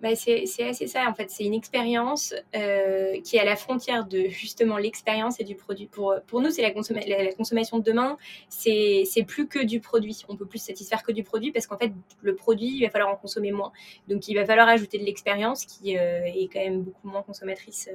Bah, 0.00 0.14
c'est 0.14 0.44
assez 0.62 0.86
ça, 0.86 1.08
en 1.08 1.14
fait. 1.14 1.28
C'est 1.28 1.44
une 1.44 1.54
expérience 1.54 2.32
euh, 2.54 3.20
qui 3.22 3.36
est 3.36 3.40
à 3.40 3.44
la 3.44 3.56
frontière 3.56 4.06
de 4.06 4.28
justement 4.28 4.76
l'expérience 4.76 5.40
et 5.40 5.44
du 5.44 5.56
produit. 5.56 5.86
Pour, 5.86 6.14
pour 6.28 6.40
nous, 6.40 6.50
c'est 6.50 6.62
la, 6.62 6.70
consommation 7.32 7.78
de 7.78 7.84
demain, 7.84 8.16
c'est 8.48 9.04
plus 9.26 9.48
que 9.48 9.58
du 9.58 9.80
produit. 9.80 10.22
On 10.28 10.36
peut 10.36 10.46
plus 10.46 10.62
satisfaire 10.62 11.02
que 11.02 11.10
du 11.10 11.24
produit 11.24 11.50
parce 11.50 11.66
qu'en 11.66 11.76
fait, 11.78 11.90
le 12.22 12.36
produit, 12.36 12.76
il 12.76 12.84
va 12.84 12.90
falloir 12.90 13.10
en 13.10 13.16
consommer 13.16 13.50
moins. 13.50 13.72
Donc, 14.06 14.28
il 14.28 14.34
va 14.34 14.44
falloir 14.44 14.68
ajouter 14.68 14.98
de 14.98 15.04
l'expérience 15.04 15.64
qui 15.64 15.98
euh, 15.98 16.20
est 16.26 16.48
quand 16.52 16.60
même 16.60 16.82
beaucoup 16.82 17.08
moins 17.08 17.22
consommatrice 17.22 17.90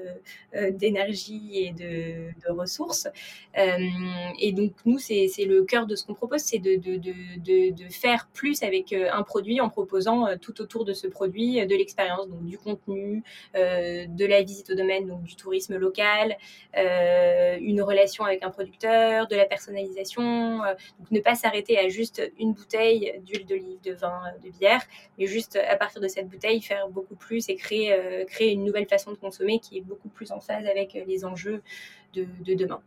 euh, 0.56 0.72
d'énergie 0.72 1.52
et 1.56 1.72
de, 1.72 2.32
de 2.46 2.52
ressources. 2.52 3.08
et 3.56 4.52
donc, 4.52 4.74
nous, 4.86 5.00
c'est 5.00 5.30
le 5.46 5.64
cœur 5.64 5.88
de 5.88 5.96
ce 5.96 6.06
qu'on 6.06 6.16
propose, 6.16 6.42
c'est 6.42 6.60
de, 6.60 6.76
de, 6.76 6.98
de, 6.98 7.72
de, 7.72 7.90
faire 7.90 8.28
plus 8.34 8.62
avec 8.64 8.92
un 8.94 9.24
produit 9.24 9.62
en 9.62 9.70
proposant 9.70 10.38
tout 10.42 10.62
autour 10.62 10.84
de 10.84 10.94
ce 10.94 11.08
produit 11.08 11.66
de 11.66 11.76
l'expérience 11.76 11.93
donc 12.28 12.44
du 12.46 12.58
contenu, 12.58 13.24
euh, 13.56 14.06
de 14.08 14.26
la 14.26 14.42
visite 14.42 14.70
au 14.70 14.76
domaine, 14.76 15.08
donc 15.08 15.24
du 15.24 15.36
tourisme 15.36 15.78
local, 15.78 16.38
euh, 16.78 17.58
une 17.60 17.82
relation 17.82 18.24
avec 18.24 18.44
un 18.44 18.50
producteur, 18.50 19.28
de 19.28 19.36
la 19.36 19.46
personnalisation. 19.46 20.64
Euh, 20.64 20.74
donc 21.00 21.12
ne 21.12 21.20
pas 21.20 21.36
s'arrêter 21.36 21.78
à 21.78 21.90
juste 21.90 22.22
une 22.40 22.54
bouteille 22.54 23.20
d'huile 23.26 23.46
d'olive, 23.46 23.82
de 23.84 23.94
vin, 23.94 24.22
de 24.44 24.50
bière, 24.50 24.82
mais 25.18 25.28
juste 25.28 25.58
à 25.70 25.76
partir 25.76 26.02
de 26.02 26.08
cette 26.08 26.28
bouteille 26.28 26.62
faire 26.62 26.88
beaucoup 26.90 27.16
plus 27.16 27.50
et 27.50 27.56
créer, 27.56 28.26
créer 28.28 28.52
une 28.52 28.64
nouvelle 28.64 28.88
façon 28.88 29.12
de 29.12 29.18
consommer 29.18 29.60
qui 29.60 29.78
est 29.78 29.82
beaucoup 29.82 30.10
plus 30.10 30.32
en 30.32 30.40
phase 30.40 30.66
avec 30.66 30.94
les 30.94 31.26
enjeux 31.26 31.62
de, 32.14 32.26
demain. 32.56 32.82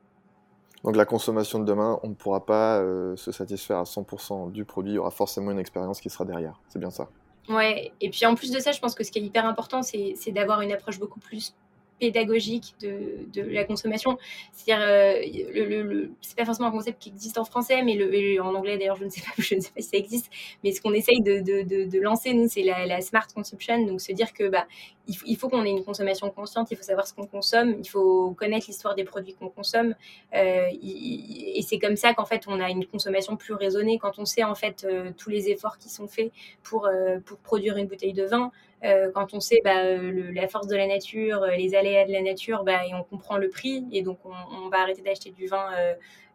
Donc 0.84 0.96
la 0.96 1.04
consommation 1.04 1.58
de 1.58 1.64
demain, 1.64 1.98
on 2.02 2.08
ne 2.08 2.14
pourra 2.14 2.44
pas 2.44 2.80
se 3.16 3.32
satisfaire 3.32 3.78
à 3.78 3.84
100% 3.84 4.52
du 4.52 4.64
produit, 4.64 4.92
il 4.92 4.96
y 4.96 4.98
aura 4.98 5.10
forcément 5.10 5.50
une 5.50 5.58
expérience 5.58 6.00
qui 6.00 6.10
sera 6.10 6.24
derrière. 6.24 6.60
C'est 6.68 6.78
bien 6.78 6.90
ça? 6.90 7.08
Ouais, 7.48 7.92
et 8.00 8.10
puis 8.10 8.26
en 8.26 8.34
plus 8.34 8.50
de 8.50 8.58
ça, 8.58 8.72
je 8.72 8.80
pense 8.80 8.94
que 8.94 9.04
ce 9.04 9.12
qui 9.12 9.18
est 9.18 9.22
hyper 9.22 9.46
important, 9.46 9.82
c'est 9.82 10.32
d'avoir 10.32 10.60
une 10.62 10.72
approche 10.72 10.98
beaucoup 10.98 11.20
plus 11.20 11.54
pédagogique 11.98 12.74
de, 12.80 13.42
la 13.42 13.64
consommation. 13.64 14.18
C'est-à-dire, 14.52 14.84
euh, 14.86 15.20
le, 15.54 16.10
c'est 16.20 16.36
pas 16.36 16.44
forcément 16.44 16.68
un 16.68 16.72
concept 16.72 17.00
qui 17.00 17.10
existe 17.10 17.38
en 17.38 17.44
français, 17.44 17.82
mais 17.82 18.40
en 18.40 18.54
anglais 18.54 18.78
d'ailleurs, 18.78 18.96
je 18.96 19.04
ne 19.04 19.10
sais 19.10 19.20
pas, 19.20 19.32
je 19.38 19.54
ne 19.54 19.60
sais 19.60 19.70
pas 19.70 19.80
si 19.80 19.88
ça 19.88 19.96
existe. 19.96 20.30
Mais 20.64 20.72
ce 20.72 20.80
qu'on 20.80 20.92
essaye 20.92 21.20
de, 21.20 22.00
lancer 22.00 22.34
nous, 22.34 22.48
c'est 22.48 22.62
la, 22.62 23.00
smart 23.00 23.26
consumption. 23.34 23.84
Donc 23.86 24.00
se 24.00 24.12
dire 24.12 24.32
que 24.32 24.48
bah 24.48 24.66
il, 25.06 25.36
faut 25.36 25.48
qu'on 25.48 25.64
ait 25.64 25.70
une 25.70 25.84
consommation 25.84 26.30
consciente. 26.30 26.68
Il 26.70 26.76
faut 26.76 26.82
savoir 26.82 27.06
ce 27.06 27.14
qu'on 27.14 27.26
consomme. 27.26 27.76
Il 27.78 27.88
faut 27.88 28.32
connaître 28.32 28.66
l'histoire 28.68 28.94
des 28.94 29.04
produits 29.04 29.34
qu'on 29.34 29.48
consomme. 29.48 29.94
Euh, 30.34 30.66
et 30.82 31.62
c'est 31.62 31.78
comme 31.78 31.96
ça 31.96 32.14
qu'en 32.14 32.24
fait 32.24 32.44
on 32.48 32.60
a 32.60 32.70
une 32.70 32.86
consommation 32.86 33.36
plus 33.36 33.54
raisonnée 33.54 33.98
quand 33.98 34.18
on 34.18 34.24
sait 34.24 34.44
en 34.44 34.54
fait 34.54 34.84
euh, 34.84 35.10
tous 35.16 35.30
les 35.30 35.48
efforts 35.48 35.78
qui 35.78 35.88
sont 35.88 36.08
faits 36.08 36.32
pour 36.62 36.88
pour 37.24 37.38
produire 37.38 37.76
une 37.76 37.86
bouteille 37.86 38.12
de 38.12 38.24
vin. 38.24 38.50
Euh, 38.84 39.10
quand 39.12 39.32
on 39.32 39.40
sait 39.40 39.60
bah, 39.64 39.84
euh, 39.84 40.30
la 40.34 40.48
force 40.48 40.66
de 40.66 40.76
la 40.76 40.86
nature, 40.86 41.42
euh, 41.42 41.56
les 41.56 41.74
aléas 41.74 42.04
de 42.04 42.12
la 42.12 42.22
nature, 42.22 42.62
bah, 42.62 42.84
et 42.86 42.94
on 42.94 43.02
comprend 43.02 43.38
le 43.38 43.48
prix, 43.48 43.84
et 43.90 44.02
donc 44.02 44.18
on, 44.24 44.68
va 44.68 44.80
arrêter 44.80 45.02
d'acheter 45.02 45.30
du 45.30 45.46
vin 45.46 45.68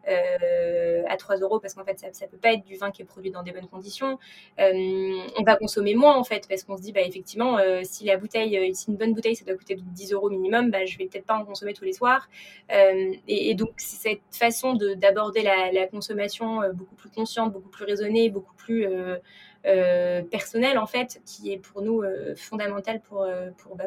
à 0.04 1.16
3 1.16 1.36
euros 1.36 1.60
parce 1.60 1.74
qu'en 1.74 1.84
fait 1.84 1.98
ça, 1.98 2.08
ne 2.08 2.30
peut 2.30 2.38
pas 2.38 2.54
être 2.54 2.64
du 2.64 2.76
vin 2.76 2.90
qui 2.90 3.02
est 3.02 3.04
produit 3.04 3.30
dans 3.30 3.42
des 3.42 3.52
bonnes 3.52 3.68
conditions. 3.68 4.18
on 4.58 5.42
va 5.44 5.56
consommer 5.56 5.94
moins 5.94 6.16
en 6.16 6.24
fait 6.24 6.48
parce 6.48 6.64
qu'on 6.64 6.76
se 6.76 6.82
dit 6.82 6.92
bah 6.92 7.02
effectivement 7.02 7.58
si 7.84 8.06
la 8.06 8.16
bouteille, 8.16 8.74
si 8.74 8.90
une 8.90 8.96
bonne 8.96 9.12
bouteille 9.12 9.36
ça 9.36 9.44
doit 9.44 9.54
coûter 9.54 9.76
10 9.76 10.12
euros 10.12 10.30
minimum, 10.30 10.70
bah, 10.70 10.86
je 10.86 10.96
vais 10.98 11.06
peut-être 11.06 11.26
pas 11.26 11.36
en 11.36 11.44
consommer 11.44 11.74
tous 11.74 11.84
les 11.84 11.92
soirs. 11.92 12.28
Et, 13.28 13.54
donc 13.54 13.74
c'est 13.76 13.96
cette 13.96 14.36
façon 14.36 14.74
d'aborder 14.74 15.42
la, 15.42 15.86
consommation 15.86 16.62
beaucoup 16.72 16.96
plus 16.96 17.10
consciente, 17.10 17.52
beaucoup 17.52 17.68
plus 17.68 17.84
raisonnée, 17.84 18.30
beaucoup 18.30 18.54
plus 18.54 18.88
personnel 19.62 20.78
en 20.78 20.86
fait 20.86 21.20
qui 21.24 21.52
est 21.52 21.58
pour 21.58 21.82
nous 21.82 22.02
euh, 22.02 22.34
fondamental 22.36 23.00
pour, 23.00 23.22
euh, 23.22 23.50
pour, 23.58 23.76
bah, 23.76 23.84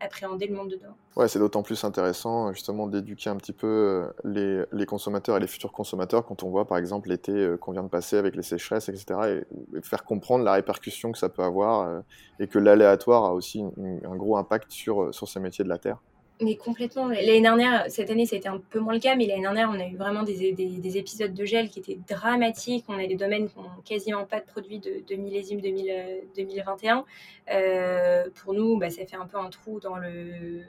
appréhender 0.00 0.46
le 0.46 0.54
monde 0.54 0.70
de 0.70 0.76
demain. 0.76 0.94
Ouais, 1.16 1.28
c'est 1.28 1.38
d'autant 1.38 1.62
plus 1.62 1.82
intéressant 1.84 2.52
justement 2.52 2.86
d'éduquer 2.86 3.30
un 3.30 3.36
petit 3.36 3.52
peu 3.52 4.08
les, 4.24 4.62
les, 4.72 4.86
consommateurs 4.86 5.36
et 5.36 5.40
les 5.40 5.46
futurs 5.46 5.72
consommateurs 5.72 6.24
quand 6.24 6.42
on 6.42 6.50
voit 6.50 6.66
par 6.66 6.78
exemple 6.78 7.08
l'été 7.08 7.54
qu'on 7.60 7.72
vient 7.72 7.82
de 7.82 7.88
passer 7.88 8.16
avec 8.16 8.36
les 8.36 8.42
sécheresses, 8.42 8.88
etc. 8.88 9.42
Et, 9.74 9.80
faire 9.82 10.04
comprendre 10.04 10.44
la 10.44 10.52
répercussion 10.52 11.12
que 11.12 11.18
ça 11.18 11.28
peut 11.28 11.42
avoir 11.42 12.02
et 12.38 12.46
que 12.46 12.58
l'aléatoire 12.58 13.24
a 13.24 13.34
aussi 13.34 13.62
un 14.04 14.16
gros 14.16 14.36
impact 14.36 14.70
sur, 14.70 15.12
sur 15.14 15.28
ces 15.28 15.40
métiers 15.40 15.64
de 15.64 15.68
la 15.68 15.78
terre. 15.78 15.98
Mais 16.40 16.56
complètement. 16.56 17.08
L'année 17.08 17.40
dernière, 17.40 17.86
cette 17.88 18.10
année, 18.10 18.24
c'était 18.24 18.48
un 18.48 18.58
peu 18.70 18.78
moins 18.78 18.94
le 18.94 19.00
cas, 19.00 19.16
mais 19.16 19.26
l'année 19.26 19.42
dernière, 19.42 19.70
on 19.70 19.80
a 19.80 19.86
eu 19.86 19.96
vraiment 19.96 20.22
des, 20.22 20.52
des, 20.52 20.98
épisodes 20.98 21.34
de 21.34 21.44
gel 21.44 21.68
qui 21.68 21.80
étaient 21.80 21.98
dramatiques. 22.08 22.84
On 22.88 22.98
a 22.98 23.06
des 23.08 23.16
domaines 23.16 23.48
qui 23.48 23.58
n'ont 23.58 23.82
quasiment 23.84 24.24
pas 24.24 24.38
de 24.38 24.44
produits 24.46 24.78
de, 24.78 25.02
de 25.08 25.14
millésime 25.16 25.60
2021. 25.60 27.04
Euh, 27.50 28.28
pour 28.36 28.54
nous, 28.54 28.78
bah, 28.78 28.88
ça 28.90 29.04
fait 29.04 29.16
un 29.16 29.26
peu 29.26 29.38
un 29.38 29.50
trou 29.50 29.80
dans 29.80 29.96
le 29.96 30.62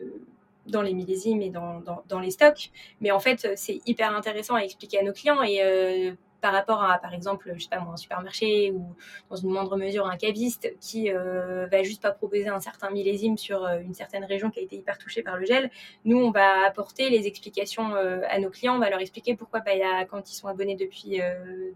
dans 0.66 0.82
les 0.84 0.94
millésimes 0.94 1.42
et 1.42 1.50
dans, 1.50 1.80
dans, 1.80 2.04
dans 2.08 2.20
les 2.20 2.32
stocks. 2.32 2.72
Mais 3.02 3.12
en 3.12 3.20
fait, 3.20 3.48
c'est 3.56 3.82
hyper 3.88 4.16
intéressant 4.16 4.56
à 4.56 4.62
expliquer 4.62 5.00
à 5.00 5.04
nos 5.04 5.14
clients. 5.14 5.42
Et 5.42 5.62
euh, 5.64 6.12
par 6.42 6.54
rapport 6.54 6.84
à, 6.84 6.98
par 7.00 7.14
exemple, 7.14 7.54
je 7.56 7.64
sais 7.64 7.70
pas 7.70 7.80
moi, 7.80 7.94
un 7.94 7.98
supermarché 7.98 8.72
ou 8.72 8.96
dans 9.30 9.36
une 9.36 9.50
moindre 9.50 9.76
mesure 9.78 10.08
un 10.08 10.18
caviste 10.18 10.74
qui 10.80 11.12
euh, 11.12 11.68
va 11.68 11.84
juste 11.84 12.02
pas 12.02 12.12
proposer 12.12 12.48
un 12.48 12.60
certain 12.60 12.90
millésime 12.90 13.38
sur 13.38 13.66
euh, 13.66 13.80
une 13.80 13.94
certaine 13.94 14.24
région 14.24 14.50
qui 14.50 14.60
a 14.60 14.64
été 14.64 14.78
hyper 14.78 14.98
touchée 14.98 15.22
par 15.22 15.38
le 15.38 15.46
gel, 15.46 15.70
nous, 16.06 16.18
on 16.18 16.32
va 16.32 16.66
apporter 16.66 17.10
les 17.10 17.28
explications 17.28 17.96
euh, 17.96 18.22
à 18.30 18.40
nos 18.40 18.50
clients, 18.50 18.76
on 18.76 18.80
va 18.80 18.90
leur 18.90 19.00
expliquer 19.00 19.36
pourquoi, 19.36 19.60
bah, 19.60 19.76
y 19.76 19.82
a, 19.82 20.06
quand 20.06 20.32
ils 20.32 20.36
sont 20.36 20.48
abonnés 20.48 20.76
depuis 20.76 21.22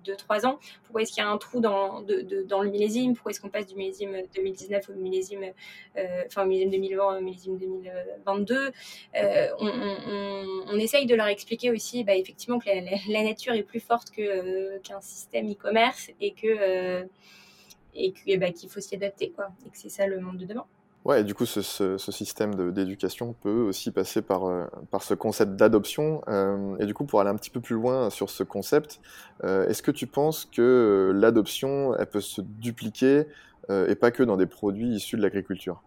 2-3 0.06 0.45
ans, 0.45 0.60
pourquoi 0.84 1.02
est-ce 1.02 1.12
qu'il 1.13 1.23
y 1.23 1.26
a 1.26 1.30
un 1.30 1.38
trou 1.38 1.60
dans, 1.60 2.02
de, 2.02 2.43
dans 2.43 2.62
le 2.62 2.69
millésime, 2.69 3.13
pourquoi 3.13 3.32
est-ce 3.32 3.41
qu'on 3.41 3.49
passe 3.49 3.67
du 3.67 3.76
millésime 3.76 4.15
2019 4.36 4.89
au 4.89 4.93
millésime, 4.93 5.45
enfin, 6.26 6.43
au 6.43 6.45
millésime 6.45 6.71
2020 6.71 7.17
au 7.17 7.21
millésime 7.21 7.58
2022. 7.58 8.71
On, 9.60 9.67
on, 9.67 10.47
on, 10.67 10.80
essaye 10.80 11.06
de 11.06 11.15
leur 11.15 11.28
expliquer 11.28 11.71
aussi, 11.71 12.04
bah, 12.04 12.15
effectivement, 12.15 12.60
que 12.60 12.69
la, 12.69 13.23
nature 13.23 13.54
est 13.54 13.63
plus 13.63 13.80
forte 13.80 14.10
que, 14.12 14.53
qu'un 14.84 15.02
système 15.02 15.52
e-commerce 15.52 16.10
et 16.20 16.34
que 16.34 17.06
et 17.96 18.38
bah, 18.38 18.52
qu'il 18.52 18.70
faut 18.70 18.80
s'y 18.80 18.96
adapter, 18.96 19.32
quoi. 19.32 19.50
Et 19.66 19.70
que 19.70 19.78
c'est 19.78 19.89
ça 19.89 20.08
le 20.08 20.20
monde 20.20 20.38
de 20.38 20.46
demain. 20.46 20.66
Ouais, 21.06 21.20
et 21.20 21.24
du 21.26 21.36
coup, 21.36 21.46
ce, 21.46 21.62
ce, 21.62 22.12
système 22.13 22.72
d'éducation 22.72 23.34
peut 23.34 23.50
aussi 23.50 23.92
passer 23.92 24.22
par, 24.22 24.46
euh, 24.46 24.66
par 24.89 25.04
ce 25.04 25.13
concept 25.13 25.58
d'adoption. 25.58 26.22
Euh, 26.30 26.78
et 26.78 26.86
du 26.86 26.94
coup, 26.94 27.04
pour 27.04 27.20
aller 27.20 27.30
un 27.30 27.36
petit 27.36 27.50
peu 27.50 27.60
plus 27.60 27.76
loin 27.76 28.10
sur 28.10 28.30
ce 28.30 28.44
concept, 28.44 29.02
euh, 29.44 29.68
est-ce 29.68 29.84
que 29.84 29.92
tu 29.92 30.08
penses 30.08 30.46
que 30.46 31.12
l'adoption, 31.13 31.94
elle 31.98 32.06
peut 32.06 32.22
se 32.22 32.42
dupliquer 32.42 33.26
et 33.70 33.96
pas 33.96 34.12
que 34.12 34.24
dans 34.24 34.36
des 34.36 34.46
produits 34.46 34.89
issus 34.89 35.16
de 35.16 35.22
l'agriculture? 35.22 35.82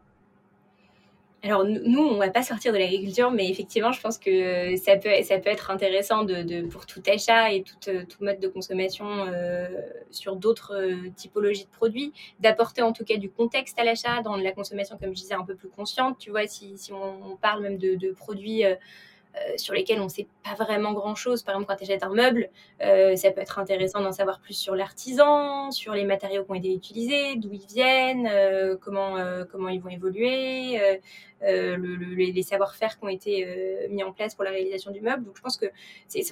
Alors 1.46 1.64
nous, 1.64 2.00
on 2.00 2.18
va 2.18 2.28
pas 2.28 2.42
sortir 2.42 2.72
de 2.72 2.78
l'agriculture, 2.78 3.30
mais 3.30 3.48
effectivement, 3.48 3.92
je 3.92 4.00
pense 4.00 4.18
que 4.18 4.76
ça 4.76 4.96
peut, 4.96 5.10
ça 5.22 5.38
peut 5.38 5.48
être 5.48 5.70
intéressant 5.70 6.24
de, 6.24 6.66
pour 6.66 6.86
tout 6.86 7.02
achat 7.06 7.52
et 7.52 7.62
tout, 7.62 7.76
tout 7.80 8.24
mode 8.24 8.40
de 8.40 8.48
consommation 8.48 9.06
euh, 9.28 9.68
sur 10.10 10.34
d'autres 10.34 10.74
euh, 10.74 11.10
typologies 11.14 11.66
de 11.66 11.70
produits, 11.70 12.12
d'apporter 12.40 12.82
en 12.82 12.92
tout 12.92 13.04
cas 13.04 13.16
du 13.16 13.30
contexte 13.30 13.78
à 13.78 13.84
l'achat 13.84 14.22
dans 14.22 14.36
la 14.36 14.50
consommation, 14.50 14.98
comme 14.98 15.10
je 15.10 15.22
disais, 15.22 15.34
un 15.34 15.44
peu 15.44 15.54
plus 15.54 15.68
consciente. 15.68 16.18
Tu 16.18 16.30
vois, 16.30 16.46
si, 16.48 16.76
si 16.78 16.92
on, 16.92 17.36
parle 17.36 17.62
même 17.62 17.78
de, 17.78 18.12
produits 18.12 18.64
euh, 18.64 18.74
euh, 18.74 18.76
sur 19.56 19.74
lesquels 19.74 20.00
on 20.00 20.04
ne 20.04 20.08
sait 20.08 20.26
pas 20.44 20.54
vraiment 20.62 20.92
grand-chose. 20.92 21.42
Par 21.42 21.54
exemple, 21.54 21.68
quand 21.68 21.76
tu 21.76 21.84
achètes 21.84 22.02
un 22.02 22.14
meuble, 22.14 22.50
euh, 22.82 23.16
ça 23.16 23.30
peut 23.30 23.40
être 23.40 23.58
intéressant 23.58 24.00
d'en 24.00 24.12
savoir 24.12 24.40
plus 24.40 24.54
sur 24.54 24.74
l'artisan, 24.74 25.70
sur 25.70 25.94
les 25.94 26.04
matériaux 26.04 26.44
qui 26.44 26.50
ont 26.50 26.54
été 26.54 26.72
utilisés, 26.72 27.36
d'où 27.36 27.52
ils 27.52 27.66
viennent, 27.66 28.28
euh, 28.30 28.76
comment, 28.80 29.16
comment 29.50 29.68
ils 29.68 29.80
vont 29.80 29.90
évoluer, 29.90 30.80
les 31.42 32.42
savoir-faire 32.42 32.98
qui 32.98 33.04
ont 33.04 33.08
été 33.08 33.88
mis 33.90 34.02
en 34.02 34.12
place 34.12 34.34
pour 34.34 34.44
la 34.44 34.50
réalisation 34.50 34.90
du 34.90 35.00
meuble. 35.00 35.24
Donc 35.24 35.36
je 35.36 35.42
pense 35.42 35.56
que 35.56 35.66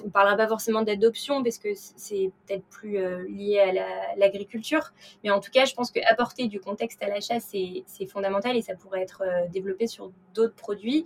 on 0.01 0.05
ne 0.05 0.11
parlera 0.11 0.35
pas 0.35 0.47
forcément 0.47 0.81
d'adoption 0.81 1.43
parce 1.43 1.57
que 1.57 1.69
c'est 1.75 2.31
peut-être 2.45 2.65
plus 2.65 2.97
lié 3.27 3.59
à 3.59 4.15
l'agriculture. 4.17 4.93
mais 5.23 5.29
en 5.31 5.39
tout 5.39 5.51
cas, 5.51 5.65
je 5.65 5.73
pense 5.73 5.91
qu'apporter 5.91 6.47
du 6.47 6.59
contexte 6.59 7.01
à 7.03 7.07
l'achat, 7.07 7.39
c'est 7.39 8.07
fondamental 8.07 8.55
et 8.55 8.61
ça 8.61 8.75
pourrait 8.75 9.01
être 9.01 9.23
développé 9.51 9.87
sur 9.87 10.11
d'autres 10.33 10.55
produits. 10.55 11.05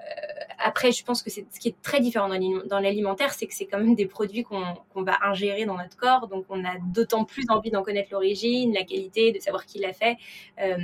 Euh, 0.00 0.44
après, 0.58 0.92
je 0.92 1.04
pense 1.04 1.22
que 1.22 1.30
c'est 1.30 1.46
ce 1.50 1.58
qui 1.58 1.68
est 1.68 1.82
très 1.82 2.00
différent 2.00 2.28
dans 2.28 2.80
l'alimentaire, 2.80 3.32
c'est 3.32 3.46
que 3.46 3.54
c'est 3.54 3.66
quand 3.66 3.78
même 3.78 3.94
des 3.94 4.06
produits 4.06 4.42
qu'on 4.44 5.02
va 5.02 5.18
ingérer 5.22 5.64
dans 5.64 5.76
notre 5.76 5.96
corps, 5.96 6.28
donc 6.28 6.44
on 6.50 6.64
a 6.64 6.76
d'autant 6.92 7.24
plus 7.24 7.46
envie 7.48 7.70
d'en 7.70 7.82
connaître 7.82 8.10
l'origine, 8.12 8.74
la 8.74 8.84
qualité, 8.84 9.32
de 9.32 9.38
savoir 9.38 9.64
qui 9.64 9.78
l'a 9.78 9.94
fait. 9.94 10.18
Euh, 10.60 10.76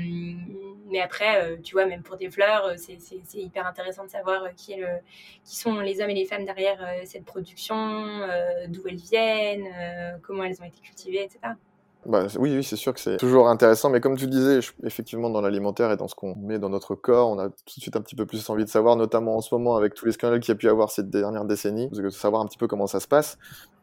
mais 0.90 1.00
après, 1.00 1.42
euh, 1.42 1.56
tu 1.62 1.74
vois, 1.74 1.84
même 1.84 2.02
pour 2.02 2.16
des 2.16 2.30
fleurs, 2.30 2.74
c'est 2.78 2.98
hyper 3.34 3.66
intéressant 3.66 4.04
de 4.04 4.10
savoir 4.10 4.54
qui, 4.54 4.76
sont 5.44 5.80
les 5.80 6.00
hommes 6.00 6.10
et 6.10 6.14
les 6.14 6.24
femmes 6.24 6.44
derrière 6.44 6.78
cette 7.04 7.24
production, 7.24 7.76
d'où 8.68 8.82
elles 8.88 8.96
viennent, 8.96 10.20
comment 10.22 10.44
elles 10.44 10.60
ont 10.62 10.64
été 10.64 10.80
cultivées, 10.80 11.24
etc. 11.24 11.54
Bah, 12.06 12.26
oui, 12.38 12.62
c'est 12.62 12.76
sûr 12.76 12.94
que 12.94 13.00
c'est 13.00 13.16
toujours 13.16 13.48
intéressant, 13.48 13.90
mais 13.90 14.00
comme 14.00 14.16
tu 14.16 14.28
disais, 14.28 14.60
effectivement, 14.84 15.28
dans 15.28 15.40
l'alimentaire 15.40 15.90
et 15.90 15.96
dans 15.96 16.06
ce 16.06 16.14
qu'on 16.14 16.36
met 16.36 16.60
dans 16.60 16.68
notre 16.68 16.94
corps, 16.94 17.28
on 17.28 17.38
a 17.38 17.48
tout 17.48 17.64
de 17.64 17.80
suite 17.80 17.96
un 17.96 18.00
petit 18.00 18.14
peu 18.14 18.26
plus 18.26 18.48
envie 18.48 18.64
de 18.64 18.70
savoir, 18.70 18.94
notamment 18.94 19.36
en 19.36 19.40
ce 19.40 19.52
moment 19.52 19.76
avec 19.76 19.94
tous 19.94 20.06
les 20.06 20.12
scandales 20.12 20.38
qu'il 20.38 20.52
y 20.52 20.52
a 20.52 20.56
pu 20.56 20.68
avoir 20.68 20.90
ces 20.90 21.02
dernières 21.02 21.44
décennies, 21.44 21.88
de 21.88 22.08
savoir 22.10 22.42
un 22.42 22.46
petit 22.46 22.58
peu 22.58 22.68
comment 22.68 22.86
ça 22.86 23.00
se 23.00 23.08
passe. 23.08 23.38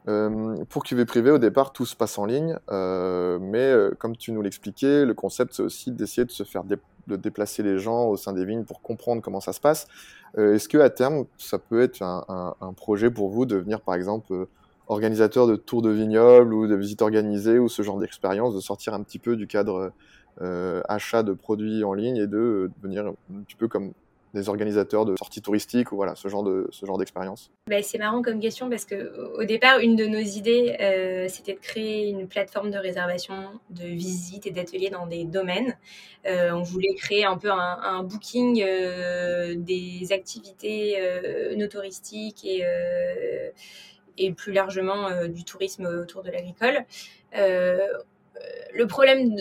Euh, 0.07 0.55
pour 0.69 0.83
QV 0.83 1.05
privé, 1.05 1.31
au 1.31 1.37
départ, 1.37 1.73
tout 1.73 1.85
se 1.85 1.97
passe 1.97 2.17
en 2.17 2.25
ligne, 2.25 2.57
euh, 2.71 3.39
mais 3.41 3.59
euh, 3.59 3.91
comme 3.97 4.15
tu 4.15 4.31
nous 4.31 4.41
l'expliquais, 4.41 5.05
le 5.05 5.13
concept, 5.13 5.53
c'est 5.53 5.63
aussi 5.63 5.91
d'essayer 5.91 6.23
de 6.23 6.31
se 6.31 6.43
faire 6.43 6.63
de 6.63 7.15
déplacer 7.17 7.61
les 7.61 7.77
gens 7.77 8.05
au 8.05 8.15
sein 8.15 8.31
des 8.31 8.45
vignes 8.45 8.63
pour 8.63 8.81
comprendre 8.81 9.21
comment 9.21 9.41
ça 9.41 9.51
se 9.51 9.59
passe. 9.59 9.87
Est-ce 10.37 10.67
que 10.69 10.77
à 10.77 10.89
terme, 10.89 11.25
ça 11.37 11.59
peut 11.59 11.81
être 11.81 12.01
un, 12.01 12.55
un, 12.59 12.73
projet 12.73 13.11
pour 13.11 13.29
vous 13.29 13.45
de 13.45 13.57
venir, 13.57 13.81
par 13.81 13.93
exemple, 13.93 14.47
organisateur 14.87 15.47
de 15.47 15.55
tours 15.55 15.81
de 15.81 15.89
vignobles 15.89 16.53
ou 16.53 16.67
de 16.67 16.75
visites 16.75 17.01
organisées 17.01 17.59
ou 17.59 17.69
ce 17.69 17.81
genre 17.81 17.99
d'expérience, 17.99 18.55
de 18.55 18.59
sortir 18.59 18.93
un 18.93 19.03
petit 19.03 19.19
peu 19.19 19.35
du 19.35 19.47
cadre 19.47 19.91
euh, 20.41 20.81
achat 20.87 21.23
de 21.23 21.33
produits 21.33 21.83
en 21.83 21.93
ligne 21.93 22.17
et 22.17 22.27
de 22.27 22.71
devenir 22.81 23.07
un 23.07 23.41
petit 23.43 23.55
peu 23.55 23.67
comme 23.67 23.93
des 24.33 24.49
organisateurs 24.49 25.05
de 25.05 25.15
sorties 25.15 25.41
touristiques 25.41 25.91
ou 25.91 25.95
voilà 25.95 26.15
ce 26.15 26.27
genre 26.27 26.43
de 26.43 26.67
ce 26.71 26.85
genre 26.85 26.97
d'expérience 26.97 27.51
bah, 27.67 27.81
C'est 27.83 27.99
marrant 27.99 28.21
comme 28.21 28.39
question 28.39 28.69
parce 28.69 28.85
que 28.85 29.37
au 29.37 29.43
départ 29.43 29.79
une 29.79 29.95
de 29.95 30.05
nos 30.05 30.17
idées 30.17 30.75
euh, 30.81 31.27
c'était 31.29 31.53
de 31.53 31.59
créer 31.59 32.09
une 32.09 32.27
plateforme 32.27 32.71
de 32.71 32.77
réservation 32.77 33.35
de 33.69 33.85
visites 33.85 34.47
et 34.47 34.51
d'ateliers 34.51 34.89
dans 34.89 35.05
des 35.05 35.23
domaines. 35.23 35.77
Euh, 36.25 36.51
on 36.51 36.63
voulait 36.63 36.95
créer 36.95 37.25
un 37.25 37.37
peu 37.37 37.51
un, 37.51 38.03
booking 38.03 38.63
euh, 38.65 39.55
des 39.55 40.11
activités 40.11 40.95
euh, 40.97 41.55
no 41.55 41.67
touristiques 41.67 42.43
et 42.45 42.63
et 44.17 44.31
plus 44.33 44.53
largement 44.53 45.07
euh, 45.07 45.27
du 45.27 45.43
tourisme 45.43 45.85
autour 45.85 46.23
de 46.23 46.31
l'agricole. 46.31 46.85
Euh, 48.35 48.39
le 48.73 48.87
problème, 48.87 49.35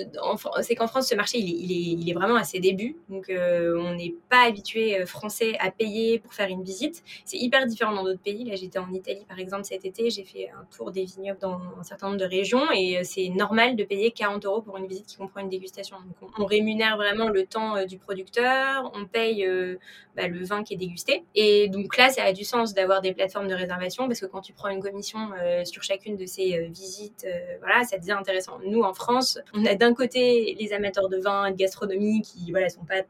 c'est 0.60 0.74
qu'en 0.74 0.86
France, 0.86 1.08
ce 1.08 1.14
marché, 1.14 1.38
il 1.38 2.08
est, 2.08 2.12
vraiment 2.12 2.36
à 2.36 2.44
ses 2.44 2.60
débuts. 2.60 2.96
Donc, 3.08 3.30
euh, 3.30 3.78
on 3.80 3.94
n'est 3.94 4.14
pas 4.28 4.42
habitué 4.46 5.00
euh, 5.00 5.06
français 5.06 5.56
à 5.58 5.70
payer 5.70 6.18
pour 6.18 6.34
faire 6.34 6.48
une 6.48 6.62
visite. 6.62 7.02
C'est 7.24 7.38
hyper 7.38 7.66
différent 7.66 7.92
dans 7.94 8.04
d'autres 8.04 8.20
pays. 8.20 8.44
Là, 8.44 8.56
j'étais 8.56 8.78
en 8.78 8.92
Italie, 8.92 9.24
par 9.26 9.38
exemple, 9.38 9.64
cet 9.64 9.86
été. 9.86 10.10
J'ai 10.10 10.24
fait 10.24 10.50
un 10.50 10.66
tour 10.76 10.92
des 10.92 11.04
vignobles 11.04 11.40
dans 11.40 11.60
un 11.80 11.82
certain 11.82 12.08
nombre 12.08 12.20
de 12.20 12.26
régions 12.26 12.70
et 12.74 13.02
c'est 13.04 13.30
normal 13.30 13.76
de 13.76 13.84
payer 13.84 14.10
40 14.10 14.44
euros 14.44 14.60
pour 14.60 14.76
une 14.76 14.86
visite 14.86 15.06
qui 15.06 15.16
comprend 15.16 15.40
une 15.40 15.48
dégustation. 15.48 15.96
Donc, 16.20 16.30
on, 16.38 16.44
rémunère 16.44 16.96
vraiment 16.98 17.28
le 17.28 17.46
temps 17.46 17.86
du 17.86 17.96
producteur. 17.96 18.90
On 18.94 19.06
paye 19.06 19.48
bah, 20.16 20.28
le 20.28 20.44
vin 20.44 20.62
qui 20.62 20.74
est 20.74 20.76
dégusté. 20.76 21.24
Et 21.34 21.68
donc 21.68 21.96
là, 21.96 22.10
ça 22.10 22.24
a 22.24 22.32
du 22.34 22.44
sens 22.44 22.74
d'avoir 22.74 23.00
des 23.00 23.14
plateformes 23.14 23.48
de 23.48 23.54
réservation 23.54 24.06
parce 24.06 24.20
que 24.20 24.26
quand 24.26 24.42
tu 24.42 24.52
prends 24.52 24.68
une 24.68 24.82
commission 24.82 25.30
sur 25.64 25.82
chacune 25.82 26.16
de 26.16 26.26
ces 26.26 26.68
visites, 26.68 27.26
voilà, 27.60 27.84
ça 27.84 27.96
devient 27.96 28.12
intéressant. 28.12 28.58
Nous, 28.66 28.81
en 28.82 28.94
France, 28.94 29.38
on 29.54 29.64
a 29.66 29.74
d'un 29.74 29.94
côté 29.94 30.56
les 30.58 30.72
amateurs 30.72 31.08
de 31.08 31.18
vin 31.18 31.46
et 31.46 31.52
de 31.52 31.56
gastronomie 31.56 32.22
qui 32.22 32.50
voilà 32.50 32.68
sont 32.68 32.84
pas 32.84 33.02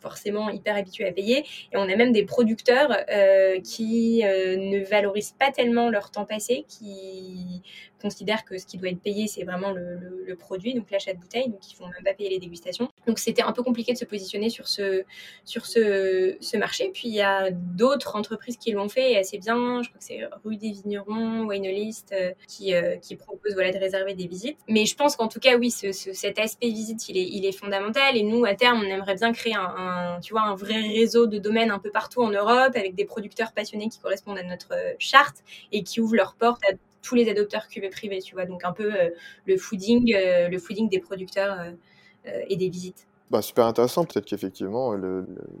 forcément 0.00 0.50
hyper 0.50 0.76
habitués 0.76 1.06
à 1.06 1.12
payer. 1.12 1.44
Et 1.72 1.76
on 1.76 1.82
a 1.82 1.96
même 1.96 2.12
des 2.12 2.24
producteurs 2.24 2.96
euh, 3.10 3.60
qui 3.60 4.22
euh, 4.24 4.56
ne 4.56 4.84
valorisent 4.84 5.34
pas 5.38 5.50
tellement 5.50 5.90
leur 5.90 6.10
temps 6.10 6.24
passé, 6.24 6.64
qui 6.68 7.62
considèrent 8.04 8.44
que 8.44 8.58
ce 8.58 8.66
qui 8.66 8.76
doit 8.76 8.90
être 8.90 9.00
payé, 9.00 9.26
c'est 9.26 9.44
vraiment 9.44 9.70
le, 9.70 10.36
produit, 10.38 10.74
donc 10.74 10.90
l'achat 10.90 11.14
de 11.14 11.18
bouteilles, 11.18 11.48
donc 11.48 11.60
ils 11.70 11.76
font 11.76 11.86
même 11.86 12.02
pas 12.04 12.12
payer 12.12 12.28
les 12.28 12.38
dégustations. 12.38 12.88
Donc 13.06 13.20
c'était 13.20 13.42
un 13.42 13.52
peu 13.52 13.62
compliqué 13.62 13.92
de 13.92 13.98
se 13.98 14.04
positionner 14.04 14.50
sur 14.50 14.66
ce, 14.66 15.04
sur 15.44 15.64
ce, 15.64 16.56
marché. 16.58 16.90
Puis 16.92 17.08
il 17.08 17.14
y 17.14 17.22
a 17.22 17.50
d'autres 17.50 18.16
entreprises 18.16 18.56
qui 18.56 18.72
l'ont 18.72 18.88
fait 18.88 19.16
assez 19.16 19.38
bien. 19.38 19.82
Je 19.82 19.88
crois 19.88 19.98
que 19.98 20.04
c'est 20.04 20.20
Rue 20.44 20.56
des 20.56 20.72
Vignerons, 20.72 21.46
Winelist, 21.46 22.12
euh, 22.12 22.32
qui, 22.48 22.74
euh, 22.74 22.96
qui 22.96 23.16
propose 23.16 23.54
voilà, 23.54 23.70
de 23.70 23.78
réserver 23.78 24.14
des 24.14 24.26
visites. 24.26 24.58
Mais 24.68 24.86
je 24.86 24.96
pense 24.96 25.16
qu'en 25.16 25.28
tout 25.28 25.40
cas, 25.40 25.56
oui, 25.56 25.70
ce, 25.70 25.92
cet 25.92 26.38
aspect 26.38 26.68
visite, 26.68 27.08
il 27.08 27.16
est, 27.16 27.28
il 27.28 27.46
est 27.46 27.52
fondamental. 27.52 28.16
Et 28.16 28.22
nous, 28.22 28.44
à 28.44 28.54
terme, 28.54 28.80
on 28.84 28.88
aimerait 28.88 29.14
bien 29.14 29.32
créer 29.32 29.54
un, 29.54 30.18
tu 30.20 30.32
vois, 30.32 30.42
un 30.42 30.56
vrai 30.56 30.80
réseau 30.80 31.26
de 31.26 31.38
domaines 31.38 31.70
un 31.70 31.78
peu 31.78 31.90
partout 31.90 32.22
en 32.22 32.30
Europe, 32.30 32.72
avec 32.74 32.94
des 32.96 33.04
producteurs 33.04 33.52
passionnés 33.52 33.88
qui 33.88 34.00
correspondent 34.00 34.38
à 34.38 34.42
notre 34.42 34.74
charte 34.98 35.36
et 35.72 35.84
qui 35.84 36.00
ouvrent 36.00 36.16
leurs 36.16 36.34
portes 36.34 36.62
à 36.68 36.74
tous 37.04 37.14
les 37.14 37.28
adopteurs 37.28 37.68
QV 37.68 37.90
privés, 37.90 38.20
tu 38.20 38.34
vois. 38.34 38.46
Donc 38.46 38.64
un 38.64 38.72
peu 38.72 38.92
euh, 38.92 39.10
le 39.46 39.56
fooding, 39.56 40.14
euh, 40.14 40.48
le 40.48 40.58
fooding 40.58 40.88
des 40.88 40.98
producteurs 40.98 41.60
euh, 41.60 42.42
et 42.48 42.56
des 42.56 42.68
visites. 42.68 43.06
Bah, 43.34 43.42
super 43.42 43.66
intéressant. 43.66 44.04
Peut-être 44.04 44.26
qu'effectivement, 44.26 44.94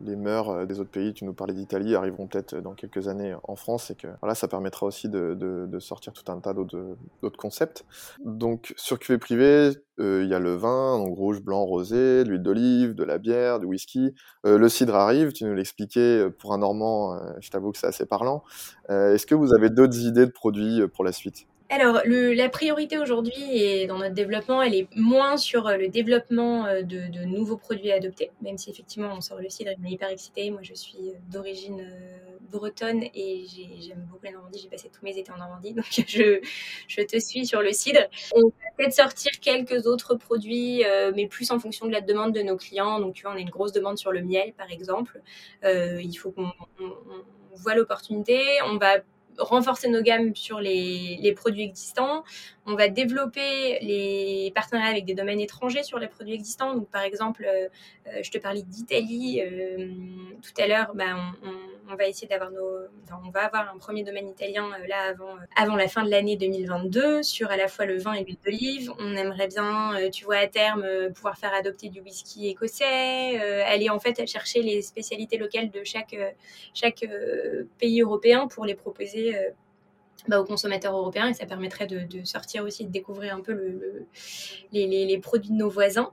les 0.04 0.14
mœurs 0.14 0.64
des 0.64 0.78
autres 0.78 0.92
pays, 0.92 1.12
tu 1.12 1.24
nous 1.24 1.32
parlais 1.32 1.54
d'Italie, 1.54 1.96
arriveront 1.96 2.28
peut-être 2.28 2.54
dans 2.54 2.72
quelques 2.72 3.08
années 3.08 3.34
en 3.42 3.56
France 3.56 3.90
et 3.90 3.96
que 3.96 4.06
voilà, 4.20 4.36
ça 4.36 4.46
permettra 4.46 4.86
aussi 4.86 5.08
de, 5.08 5.76
sortir 5.80 6.12
tout 6.12 6.30
un 6.30 6.38
tas 6.38 6.54
d'autres 6.54 7.36
concepts. 7.36 7.84
Donc, 8.24 8.74
sur 8.76 9.00
QV 9.00 9.18
privé, 9.18 9.70
il 9.98 10.24
y 10.24 10.34
a 10.34 10.38
le 10.38 10.54
vin, 10.54 10.98
donc 10.98 11.16
rouge, 11.16 11.42
blanc, 11.42 11.64
rosé, 11.64 12.22
l'huile 12.22 12.44
d'olive, 12.44 12.94
de 12.94 13.02
la 13.02 13.18
bière, 13.18 13.58
du 13.58 13.66
whisky. 13.66 14.14
le 14.44 14.68
cidre 14.68 14.94
arrive, 14.94 15.32
tu 15.32 15.42
nous 15.44 15.54
l'expliquais, 15.54 16.30
pour 16.38 16.52
un 16.52 16.58
Normand, 16.58 17.18
je 17.40 17.50
t'avoue 17.50 17.72
que 17.72 17.78
c'est 17.78 17.88
assez 17.88 18.06
parlant. 18.06 18.44
Est-ce 18.88 19.26
que 19.26 19.34
vous 19.34 19.52
avez 19.52 19.68
d'autres 19.68 19.98
idées 19.98 20.26
de 20.26 20.30
produits 20.30 20.86
pour 20.94 21.02
la 21.02 21.10
suite? 21.10 21.48
Alors, 21.74 22.02
la 22.04 22.48
priorité 22.48 22.98
aujourd'hui 22.98 23.34
et 23.50 23.86
dans 23.88 23.98
notre 23.98 24.14
développement, 24.14 24.62
elle 24.62 24.74
est 24.74 24.88
moins 24.94 25.36
sur 25.36 25.66
euh, 25.66 25.76
le 25.76 25.88
développement 25.88 26.66
euh, 26.66 26.82
de, 26.82 27.24
nouveaux 27.24 27.56
produits 27.56 27.90
à 27.90 27.96
adopter, 27.96 28.30
même 28.42 28.58
si 28.58 28.70
effectivement 28.70 29.08
on 29.12 29.20
sort 29.20 29.40
le 29.40 29.48
cidre 29.48 29.72
on 29.82 29.84
est 29.84 29.90
hyper 29.90 30.08
excité. 30.08 30.50
Moi, 30.52 30.60
je 30.62 30.74
suis 30.74 31.10
euh, 31.10 31.18
d'origine 31.32 31.84
bretonne 32.52 33.02
et 33.14 33.44
j'aime 33.80 34.06
beaucoup 34.08 34.24
la 34.24 34.32
Normandie. 34.32 34.60
J'ai 34.62 34.68
passé 34.68 34.88
tous 34.88 35.04
mes 35.04 35.18
étés 35.18 35.32
en 35.32 35.38
Normandie, 35.38 35.74
donc 35.74 35.86
je, 36.06 36.40
je 36.86 37.02
te 37.02 37.18
suis 37.18 37.44
sur 37.44 37.60
le 37.60 37.72
cidre. 37.72 38.02
On 38.36 38.42
va 38.42 38.70
peut-être 38.78 38.94
sortir 38.94 39.32
quelques 39.40 39.86
autres 39.86 40.14
produits, 40.14 40.84
mais 41.16 41.26
plus 41.26 41.50
en 41.50 41.58
fonction 41.58 41.86
de 41.86 41.92
la 41.92 42.00
demande 42.00 42.32
de 42.32 42.42
nos 42.42 42.56
clients. 42.56 43.00
Donc, 43.00 43.14
tu 43.14 43.22
vois, 43.22 43.32
on 43.32 43.36
a 43.36 43.40
une 43.40 43.50
grosse 43.50 43.72
demande 43.72 43.98
sur 43.98 44.12
le 44.12 44.22
miel, 44.22 44.52
par 44.52 44.70
exemple. 44.70 45.20
il 45.64 46.14
faut 46.14 46.30
qu'on 46.30 46.52
voit 47.56 47.74
l'opportunité. 47.74 48.40
On 48.66 48.76
va 48.76 48.98
renforcer 49.38 49.88
nos 49.88 50.02
gammes 50.02 50.34
sur 50.34 50.60
les, 50.60 51.32
produits 51.36 51.62
existants. 51.62 52.24
On 52.66 52.76
va 52.76 52.88
développer 52.88 53.78
les 53.82 54.50
partenariats 54.54 54.90
avec 54.90 55.04
des 55.04 55.14
domaines 55.14 55.40
étrangers 55.40 55.82
sur 55.82 55.98
les 55.98 56.08
produits 56.08 56.32
existants. 56.32 56.74
Donc, 56.74 56.88
par 56.88 57.02
exemple, 57.02 57.44
euh, 57.46 57.68
euh, 58.06 58.20
je 58.22 58.30
te 58.30 58.38
parlais 58.38 58.62
d'Italie 58.62 59.42
euh, 59.42 59.86
tout 60.40 60.62
à 60.62 60.66
l'heure. 60.66 60.94
On, 60.94 61.92
on, 61.92 61.96
va 61.96 62.06
essayer 62.06 62.26
d'avoir 62.26 62.50
nos, 62.50 62.78
on 63.22 63.30
va 63.30 63.44
avoir 63.44 63.70
un 63.72 63.76
premier 63.76 64.02
domaine 64.02 64.28
italien 64.28 64.70
là 64.88 65.10
avant, 65.10 65.36
avant 65.56 65.76
la 65.76 65.88
fin 65.88 66.04
de 66.04 66.10
l'année 66.10 66.36
2022 66.36 67.22
sur 67.22 67.50
à 67.50 67.58
la 67.58 67.68
fois 67.68 67.84
le 67.84 67.98
vin 67.98 68.14
et 68.14 68.24
l'huile 68.24 68.38
d'olive. 68.42 68.92
On 68.98 69.14
aimerait 69.14 69.48
bien, 69.48 69.92
tu 70.10 70.24
vois, 70.24 70.36
à 70.36 70.46
terme, 70.46 70.86
pouvoir 71.14 71.36
faire 71.36 71.52
adopter 71.52 71.90
du 71.90 72.00
whisky 72.00 72.48
écossais, 72.48 73.36
aller 73.66 73.90
en 73.90 74.00
fait 74.00 74.26
chercher 74.26 74.62
les 74.62 74.80
spécialités 74.80 75.36
locales 75.36 75.70
de 75.70 75.84
chaque, 75.84 76.16
chaque 76.72 77.04
pays 77.78 78.00
européen 78.00 78.48
pour 78.48 78.64
les 78.64 78.74
proposer 78.74 79.23
bah, 80.28 80.40
aux 80.40 80.44
consommateurs 80.44 80.96
européens 80.96 81.28
et 81.28 81.34
ça 81.34 81.44
permettrait 81.44 81.86
de, 81.86 82.24
sortir 82.24 82.64
aussi, 82.64 82.86
de 82.86 82.90
découvrir 82.90 83.34
un 83.34 83.40
peu 83.40 83.52
le, 83.52 84.06
les, 84.72 85.18
produits 85.18 85.50
de 85.50 85.56
nos 85.56 85.68
voisins. 85.68 86.12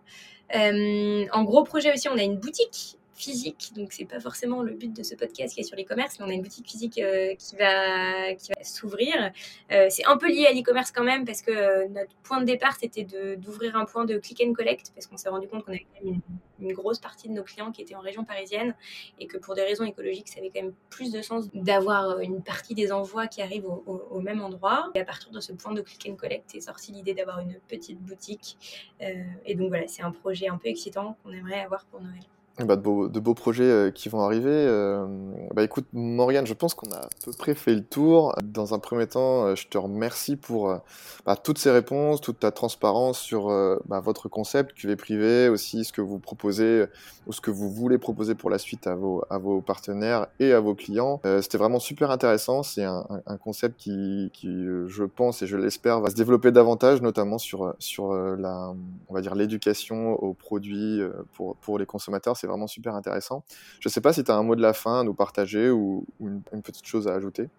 Euh, 0.55 1.26
en 1.32 1.43
gros 1.43 1.64
projet 1.64 1.93
aussi, 1.93 2.09
on 2.09 2.18
a 2.18 2.24
une 2.24 2.38
boutique 2.38 2.97
physique, 3.22 3.72
donc 3.76 3.93
c'est 3.93 4.05
pas 4.05 4.19
forcément 4.19 4.63
le 4.63 4.74
but 4.74 4.91
de 4.91 5.03
ce 5.03 5.13
podcast 5.13 5.53
qui 5.53 5.61
est 5.61 5.63
sur 5.63 5.78
l'e-commerce, 5.78 6.17
mais 6.19 6.26
on 6.26 6.30
a 6.30 6.34
une 6.34 6.41
boutique 6.41 6.67
physique 6.67 6.97
euh, 6.97 7.36
qui 7.36 7.55
va, 7.55 8.36
s'ouvrir. 8.63 9.32
Euh, 9.72 9.88
c'est 9.89 10.05
un 10.05 10.17
peu 10.17 10.28
lié 10.28 10.47
à 10.47 10.53
l'e-commerce 10.53 10.91
quand 10.91 11.03
même, 11.03 11.24
parce 11.24 11.41
que 11.41 11.51
euh, 11.51 11.88
notre 11.88 12.15
point 12.24 12.39
de 12.39 12.45
départ, 12.45 12.76
c'était 12.80 13.03
d'ouvrir 13.38 13.76
un 13.76 13.86
point 13.86 14.05
de 14.05 14.17
click 14.17 14.41
and 14.45 14.53
collect, 14.53 14.91
parce 14.95 15.05
qu'on 15.05 15.17
s'est 15.17 15.30
rendu 15.30 15.47
compte 15.47 15.63
qu'on 15.63 15.72
avait 15.72 15.86
quand 15.93 16.03
même 16.03 16.22
une, 16.59 16.74
grosse 16.74 16.99
partie 16.99 17.28
de 17.28 17.34
nos 17.34 17.43
clients 17.43 17.72
qui 17.72 17.82
étaient 17.82 17.95
en 17.95 18.01
région 18.01 18.24
parisienne, 18.24 18.76
et 19.19 19.28
que 19.28 19.38
pour 19.38 19.53
des 19.53 19.63
raisons 19.63 19.84
écologiques, 19.84 20.30
ça 20.30 20.39
avait 20.39 20.49
quand 20.49 20.61
même 20.61 20.74
plus 20.89 21.11
de 21.11 21.22
sens 21.22 21.45
d'avoir 21.53 22.19
une 22.19 22.41
partie 22.41 22.74
des 22.74 22.91
envois 22.91 23.28
qui 23.28 23.41
arrivent 23.41 23.65
au, 23.65 23.84
au, 24.09 24.19
même 24.19 24.41
endroit. 24.41 24.89
Et 24.95 24.99
à 24.99 25.05
partir 25.05 25.32
de 25.32 25.39
ce 25.39 25.53
point 25.53 25.74
de 25.74 25.82
click 25.82 26.07
and 26.09 26.15
collect 26.15 26.55
est 26.55 26.61
sortie 26.61 26.91
l'idée 26.91 27.13
d'avoir 27.13 27.39
une 27.39 27.59
petite 27.67 27.99
boutique. 27.99 28.57
et 28.99 29.55
donc 29.55 29.69
voilà, 29.69 29.88
c'est 29.88 30.03
un 30.03 30.11
projet 30.11 30.47
un 30.47 30.57
peu 30.57 30.69
excitant 30.69 31.17
qu'on 31.24 31.32
aimerait 31.32 31.61
avoir 31.61 31.86
pour 31.86 32.01
Noël. 32.01 32.22
Bah, 32.60 32.76
de, 32.76 33.20
beaux, 33.20 33.34
projets 33.34 33.64
euh, 33.64 33.91
qui 33.91 34.10
vont 34.10 34.22
arriver. 34.22 34.49
Euh, 34.49 35.06
bah, 35.54 35.64
écoute, 35.64 35.86
Morgane, 35.93 36.45
je 36.45 36.54
pense 36.54 36.74
qu'on 36.74 36.91
a 36.91 36.97
à 36.97 37.10
peu 37.24 37.32
près 37.32 37.56
fait 37.56 37.74
le 37.74 37.84
tour. 37.84 38.36
Dans 38.43 38.74
un 38.74 38.80
premier 38.80 39.08
temps, 39.08 39.45
euh, 39.45 39.56
je 39.56 39.68
te 39.68 39.78
remercie 39.78 40.36
pour 40.36 40.78
bah, 41.26 41.36
toutes 41.38 41.58
ces 41.58 41.72
réponses, 41.72 42.20
toute 42.20 42.39
ta 42.39 42.52
transparence 42.52 43.20
sur 43.20 43.47
bah, 43.86 44.02
votre 44.02 44.28
concept 44.28 44.74
QV 44.74 44.95
privé, 44.97 45.49
aussi 45.49 45.86
ce 45.86 45.93
que 45.93 46.02
vous 46.02 46.20
proposez 46.20 46.86
ou 47.28 47.34
ce 47.34 47.39
que 47.39 47.52
vous 47.52 47.72
voulez 47.72 47.97
proposer 47.97 48.36
pour 48.36 48.49
la 48.49 48.58
suite 48.58 48.86
à 48.86 48.95
vos, 48.95 49.24
à 49.30 49.38
vos 49.38 49.62
partenaires 49.62 50.28
et 50.39 50.52
à 50.52 50.60
vos 50.60 50.76
clients. 50.76 51.22
C'était 51.41 51.58
vraiment 51.58 51.80
super 51.80 52.12
intéressant. 52.12 52.64
C'est 52.64 52.84
un, 52.84 53.06
un, 53.26 53.38
concept 53.38 53.80
qui, 53.80 54.30
qui, 54.34 54.66
je 54.88 55.04
pense 55.04 55.41
et 55.41 55.47
je 55.47 55.58
l'espère, 55.58 56.02
va 56.02 56.10
se 56.10 56.16
développer 56.16 56.52
davantage, 56.52 57.02
notamment 57.02 57.38
sur, 57.38 57.74
sur 57.80 58.14
la, 58.14 58.74
on 59.08 59.14
va 59.14 59.22
dire 59.22 59.36
l'éducation 59.36 60.14
aux 60.14 60.34
produits 60.34 61.02
pour, 61.34 61.56
pour 61.58 61.80
les 61.80 61.86
consommateurs 61.86 62.38
c'est 62.42 62.48
vraiment 62.48 62.68
super 62.68 62.96
intéressant. 62.96 63.44
Je 63.80 63.88
ne 63.88 63.92
sais 63.92 64.02
pas 64.02 64.14
si 64.14 64.24
tu 64.24 64.32
as 64.32 64.36
un 64.36 64.44
mot 64.44 64.56
de 64.56 64.62
la 64.62 64.74
fin 64.74 65.02
à 65.02 65.04
nous 65.04 65.14
partager 65.14 65.70
ou, 65.70 66.06
une, 66.20 66.42
petite 66.64 66.86
chose 66.86 67.08
à 67.08 67.14
ajouter. 67.14 67.50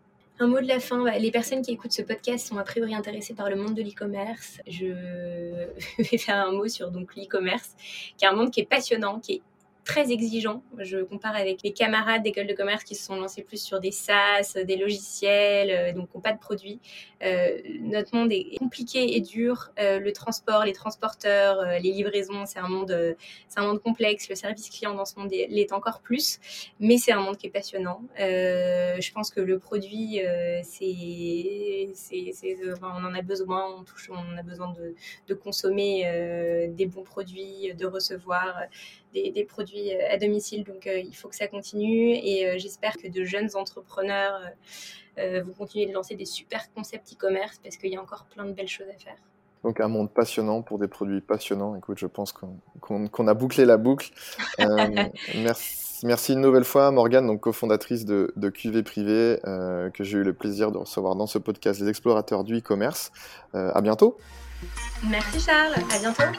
Un 0.41 0.49
mot 0.49 0.61
de 0.61 0.67
la 0.67 0.81
fin, 0.81 1.09
les 1.19 1.31
personnes 1.31 1.63
qui 1.63 1.71
écoutent 1.71 1.93
ce 1.93 2.03
podcast 2.03 2.49
sont 2.49 2.59
a 2.59 2.65
priori 2.65 2.95
intéressées 2.95 3.35
par 3.35 3.49
le 3.49 3.57
monde 3.57 3.75
de 3.75 3.83
l'e-commerce. 3.83 4.61
Je 4.67 4.87
vais 6.03 6.19
faire 6.19 6.49
un 6.49 6.53
mot 6.53 6.67
sur 6.67 6.91
donc 6.91 7.15
l'e-commerce, 7.15 7.77
qui 8.17 8.25
est 8.25 8.29
un 8.29 8.35
monde 8.35 8.51
qui 8.51 8.61
est 8.61 8.69
passionnant, 8.69 9.21
qui 9.21 9.35
est 9.35 9.43
très 9.85 10.13
exigeant. 10.13 10.63
Je 10.79 10.99
compare 10.99 11.35
avec 11.35 11.63
les 11.63 11.73
camarades 11.73 12.23
d'école 12.23 12.47
de 12.47 12.55
commerce 12.55 12.85
qui 12.85 12.95
se 12.95 13.05
sont 13.05 13.17
lancés 13.17 13.43
plus 13.43 13.61
sur 13.61 13.81
des 13.81 13.91
SaaS, 13.91 14.57
des 14.65 14.77
logiciels, 14.77 15.71
euh, 15.71 15.93
donc 15.93 16.15
n'ont 16.15 16.21
pas 16.21 16.33
de 16.33 16.39
produits. 16.39 16.81
Euh, 17.23 17.59
notre 17.81 18.15
monde 18.15 18.33
est 18.33 18.59
compliqué 18.59 19.17
et 19.17 19.21
dur. 19.21 19.71
Euh, 19.79 19.99
le 19.99 20.13
transport, 20.13 20.65
les 20.65 20.73
transporteurs, 20.73 21.65
les 21.81 21.93
livraisons, 21.93 22.47
c'est 22.47 22.61
un 22.61 22.69
monde, 22.69 23.17
c'est 23.49 23.59
un 23.59 23.67
monde 23.67 23.83
complexe. 23.83 24.29
Le 24.29 24.37
service 24.37 24.71
client 24.71 24.95
dans 24.95 25.05
ce 25.05 25.19
monde 25.19 25.31
l'est 25.31 25.73
encore 25.73 26.01
plus, 26.01 26.39
mais 26.79 26.97
c'est 26.99 27.13
un 27.13 27.21
monde 27.21 27.37
qui 27.37 27.49
est 27.49 27.51
passionnant. 27.51 28.03
je 28.19 29.13
pense 29.13 29.31
que 29.31 29.41
le 29.41 29.59
produit, 29.59 30.21
c'est, 30.63 31.91
c'est, 31.95 32.57
on 32.83 33.05
en 33.05 33.15
a 33.15 33.23
besoin. 33.23 33.85
On 34.11 34.39
a 34.39 34.43
besoin 34.43 34.75
de 35.29 35.35
consommer 35.35 36.69
des 36.69 36.87
bons 36.87 37.03
produits, 37.03 37.75
de 37.75 37.87
recevoir 37.87 38.55
des, 39.13 39.45
produits 39.45 39.72
euh, 39.75 40.15
à 40.15 40.19
domicile. 40.19 40.65
Donc 40.65 40.87
euh, 40.87 40.99
il 40.99 41.15
faut 41.15 41.29
que 41.29 41.37
ça 41.37 41.49
continue 41.49 42.15
et 42.15 42.47
euh, 42.47 42.55
j'espère 42.59 42.97
que 42.97 43.09
de 43.09 43.25
jeunes 43.25 43.51
entrepreneurs 43.55 44.41
vont 45.19 45.53
continuer 45.53 45.85
de 45.85 45.93
lancer 45.93 46.15
des 46.15 46.25
super 46.25 46.73
concepts 46.73 47.13
e-commerce 47.13 47.61
parce 47.63 47.77
qu'il 47.77 47.91
y 47.93 47.97
a 47.97 48.01
encore 48.01 48.25
plein 48.35 48.47
de 48.47 48.53
belles 48.53 48.67
choses 48.67 48.87
à 48.89 48.99
faire. 48.99 49.17
Donc 49.63 49.79
un 49.79 49.89
monde 49.89 50.11
passionnant 50.11 50.63
pour 50.63 50.79
des 50.79 50.89
produits 50.89 51.21
passionnants. 51.21 51.77
Écoute, 51.77 51.99
je 51.99 52.07
pense 52.07 52.33
qu'on 52.33 53.29
a 53.29 53.35
bouclé 53.35 53.67
la 53.67 53.77
boucle. 53.77 54.11
merci, 55.35 56.07
merci, 56.07 56.33
une 56.33 56.41
nouvelle 56.41 56.65
fois, 56.65 56.91
Morgane, 56.93 57.27
donc 57.27 57.41
cofondatrice 57.41 58.07
de, 58.07 58.33
de 58.37 58.49
QV 58.49 58.83
Privé, 58.85 59.39
que 59.45 60.03
j'ai 60.03 60.17
eu 60.17 60.25
le 60.25 60.33
plaisir 60.33 60.73
de 60.73 60.79
recevoir 60.79 61.15
dans 61.15 61.27
ce 61.27 61.37
podcast 61.37 61.79
Les 61.79 61.91
Explorateurs 61.91 62.43
du 62.43 62.57
e-commerce. 62.57 63.13
à 63.53 63.83
bientôt. 63.83 64.17
Merci 65.11 65.41
Charles, 65.41 65.75
à 65.95 65.99
bientôt. 65.99 66.39